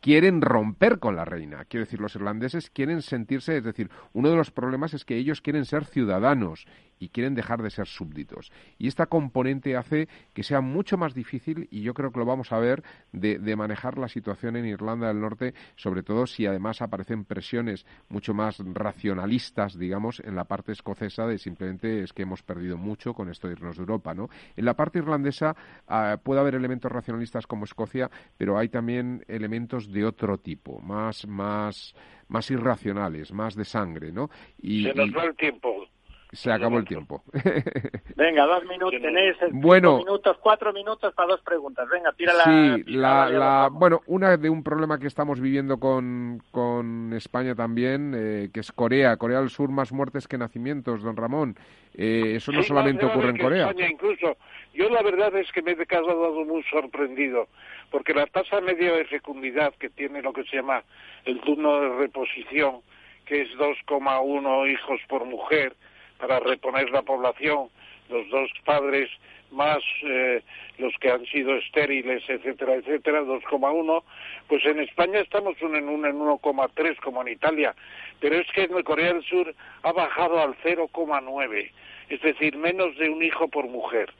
[0.00, 1.64] quieren romper con la reina.
[1.64, 5.40] Quiero decir, los irlandeses quieren sentirse, es decir, uno de los problemas es que ellos
[5.40, 6.66] quieren ser ciudadanos
[6.98, 8.52] y quieren dejar de ser súbditos.
[8.78, 12.52] Y esta componente hace que sea mucho más difícil, y yo creo que lo vamos
[12.52, 17.24] a ver, de, manejar la situación en Irlanda del Norte, sobre todo si además aparecen
[17.24, 22.76] presiones mucho más racionalistas, digamos, en la parte escocesa de simplemente es que hemos perdido
[22.76, 24.28] mucho con esto de irnos de Europa, ¿no?
[24.56, 25.56] En la parte irlandesa
[25.88, 31.26] ah, puede haber elementos racionalistas como Escocia, pero hay también elementos de otro tipo, más,
[31.26, 31.94] más,
[32.28, 34.30] más irracionales, más de sangre, ¿no?
[34.60, 35.86] Y, Se nos va el tiempo.
[36.32, 37.22] Se acabó el tiempo.
[38.16, 39.00] Venga, dos minutos.
[39.00, 41.88] Tenéis bueno, minutos, cuatro minutos para dos preguntas.
[41.88, 42.44] Venga, tira la.
[42.44, 48.50] Sí, la, bueno, una de un problema que estamos viviendo con, con España también, eh,
[48.52, 49.16] que es Corea.
[49.16, 51.56] Corea del Sur, más muertes que nacimientos, don Ramón.
[51.94, 53.68] Eh, eso no solamente ocurre en Corea.
[53.68, 54.36] España incluso.
[54.74, 57.48] Yo la verdad es que me he quedado muy sorprendido,
[57.90, 60.84] porque la tasa media de fecundidad que tiene lo que se llama
[61.24, 62.82] el turno de reposición,
[63.24, 65.74] que es 2,1 hijos por mujer,
[66.18, 67.68] para reponer la población,
[68.08, 69.10] los dos padres
[69.50, 70.42] más eh,
[70.78, 74.02] los que han sido estériles, etcétera, etcétera, 2,1,
[74.46, 77.74] pues en España estamos en un en 1,3 como en Italia,
[78.20, 81.70] pero es que en Corea del Sur ha bajado al 0,9,
[82.10, 84.12] es decir, menos de un hijo por mujer.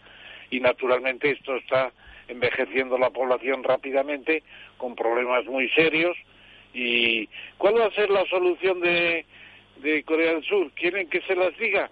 [0.50, 1.92] Y naturalmente esto está
[2.28, 4.42] envejeciendo la población rápidamente,
[4.76, 6.16] con problemas muy serios.
[6.74, 9.24] ¿Y cuál va a ser la solución de,
[9.82, 10.70] de Corea del Sur.
[10.72, 11.90] ¿Quieren que se las diga?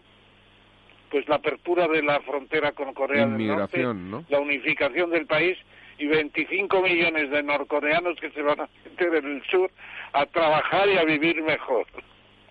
[1.10, 3.86] Pues la apertura de la frontera con Corea del Norte,
[4.28, 5.56] la unificación del país
[5.98, 9.70] y 25 millones de norcoreanos que se van a meter en el sur
[10.12, 11.86] a trabajar y a vivir mejor.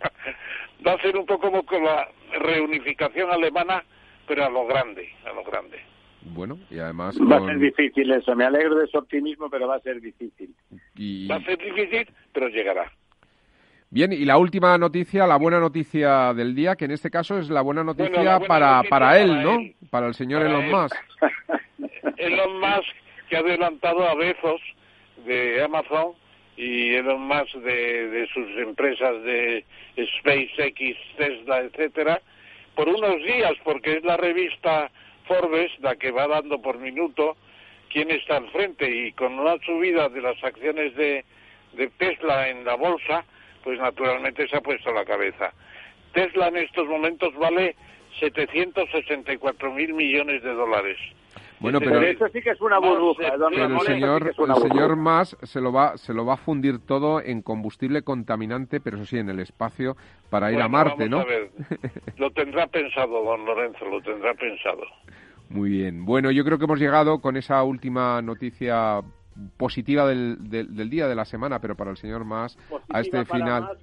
[0.88, 2.10] Va a ser un poco como la
[2.40, 3.84] reunificación alemana,
[4.28, 5.80] pero a lo grande, a lo grande.
[6.22, 7.18] Bueno, y además...
[7.20, 10.54] Va a ser difícil eso, me alegro de su optimismo, pero va a ser difícil.
[11.30, 12.92] Va a ser difícil, pero llegará.
[13.90, 17.50] Bien, y la última noticia, la buena noticia del día, que en este caso es
[17.50, 19.58] la buena noticia, para, para, él, ¿no?
[19.90, 20.96] Para el señor Elon Musk.
[22.18, 22.94] Elon Musk,
[23.30, 24.62] que ha adelantado a Bezos
[25.26, 26.14] de Amazon
[26.58, 29.64] y Elon Musk de, de sus empresas de
[30.18, 32.22] SpaceX, Tesla, etcétera,
[32.76, 34.92] por unos días, porque es la revista
[35.28, 37.36] Forbes la que va dando por minuto
[37.90, 41.24] quién está al frente y con una subida de las acciones de,
[41.74, 43.24] de Tesla en la bolsa,
[43.66, 45.52] pues naturalmente se ha puesto la cabeza.
[46.14, 47.76] Tesla en estos momentos vale
[48.20, 50.98] 764 mil millones de dólares.
[51.60, 53.30] Bueno, pero, eso sí que es una burbuja.
[53.30, 57.42] el señor, el señor más se lo va, se lo va a fundir todo en
[57.42, 59.96] combustible contaminante, pero eso sí, en el espacio
[60.30, 61.26] para ir a Marte, ¿no?
[62.18, 64.84] Lo tendrá pensado, don Lorenzo, lo tendrá pensado.
[65.50, 66.06] Muy bien.
[66.06, 69.02] Bueno, yo creo que hemos llegado con esa última noticia
[69.58, 72.58] positiva del, del, día de la semana, pero para el señor más
[72.90, 73.78] a este final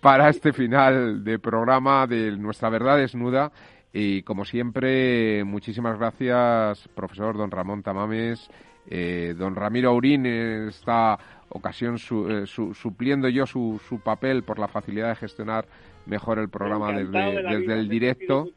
[0.00, 3.50] para este final de programa de nuestra verdad desnuda
[3.92, 8.48] y como siempre muchísimas gracias profesor don Ramón Tamames.
[8.90, 11.18] Eh, don Ramiro Aurín en esta
[11.50, 15.66] ocasión eh, supliendo yo su, su papel por la facilidad de gestionar
[16.08, 18.48] mejor el programa desde, desde el directo.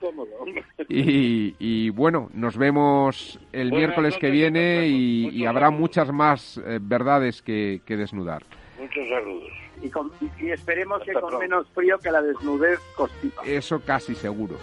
[0.88, 7.42] Y, y, bueno, nos vemos el miércoles que viene y, habrá muchas más eh, verdades
[7.42, 8.44] que, que, desnudar.
[8.80, 9.50] Muchos saludos.
[9.82, 13.44] Y, y esperemos que con menos frío que la desnudez constipa.
[13.46, 14.58] Eso casi seguro.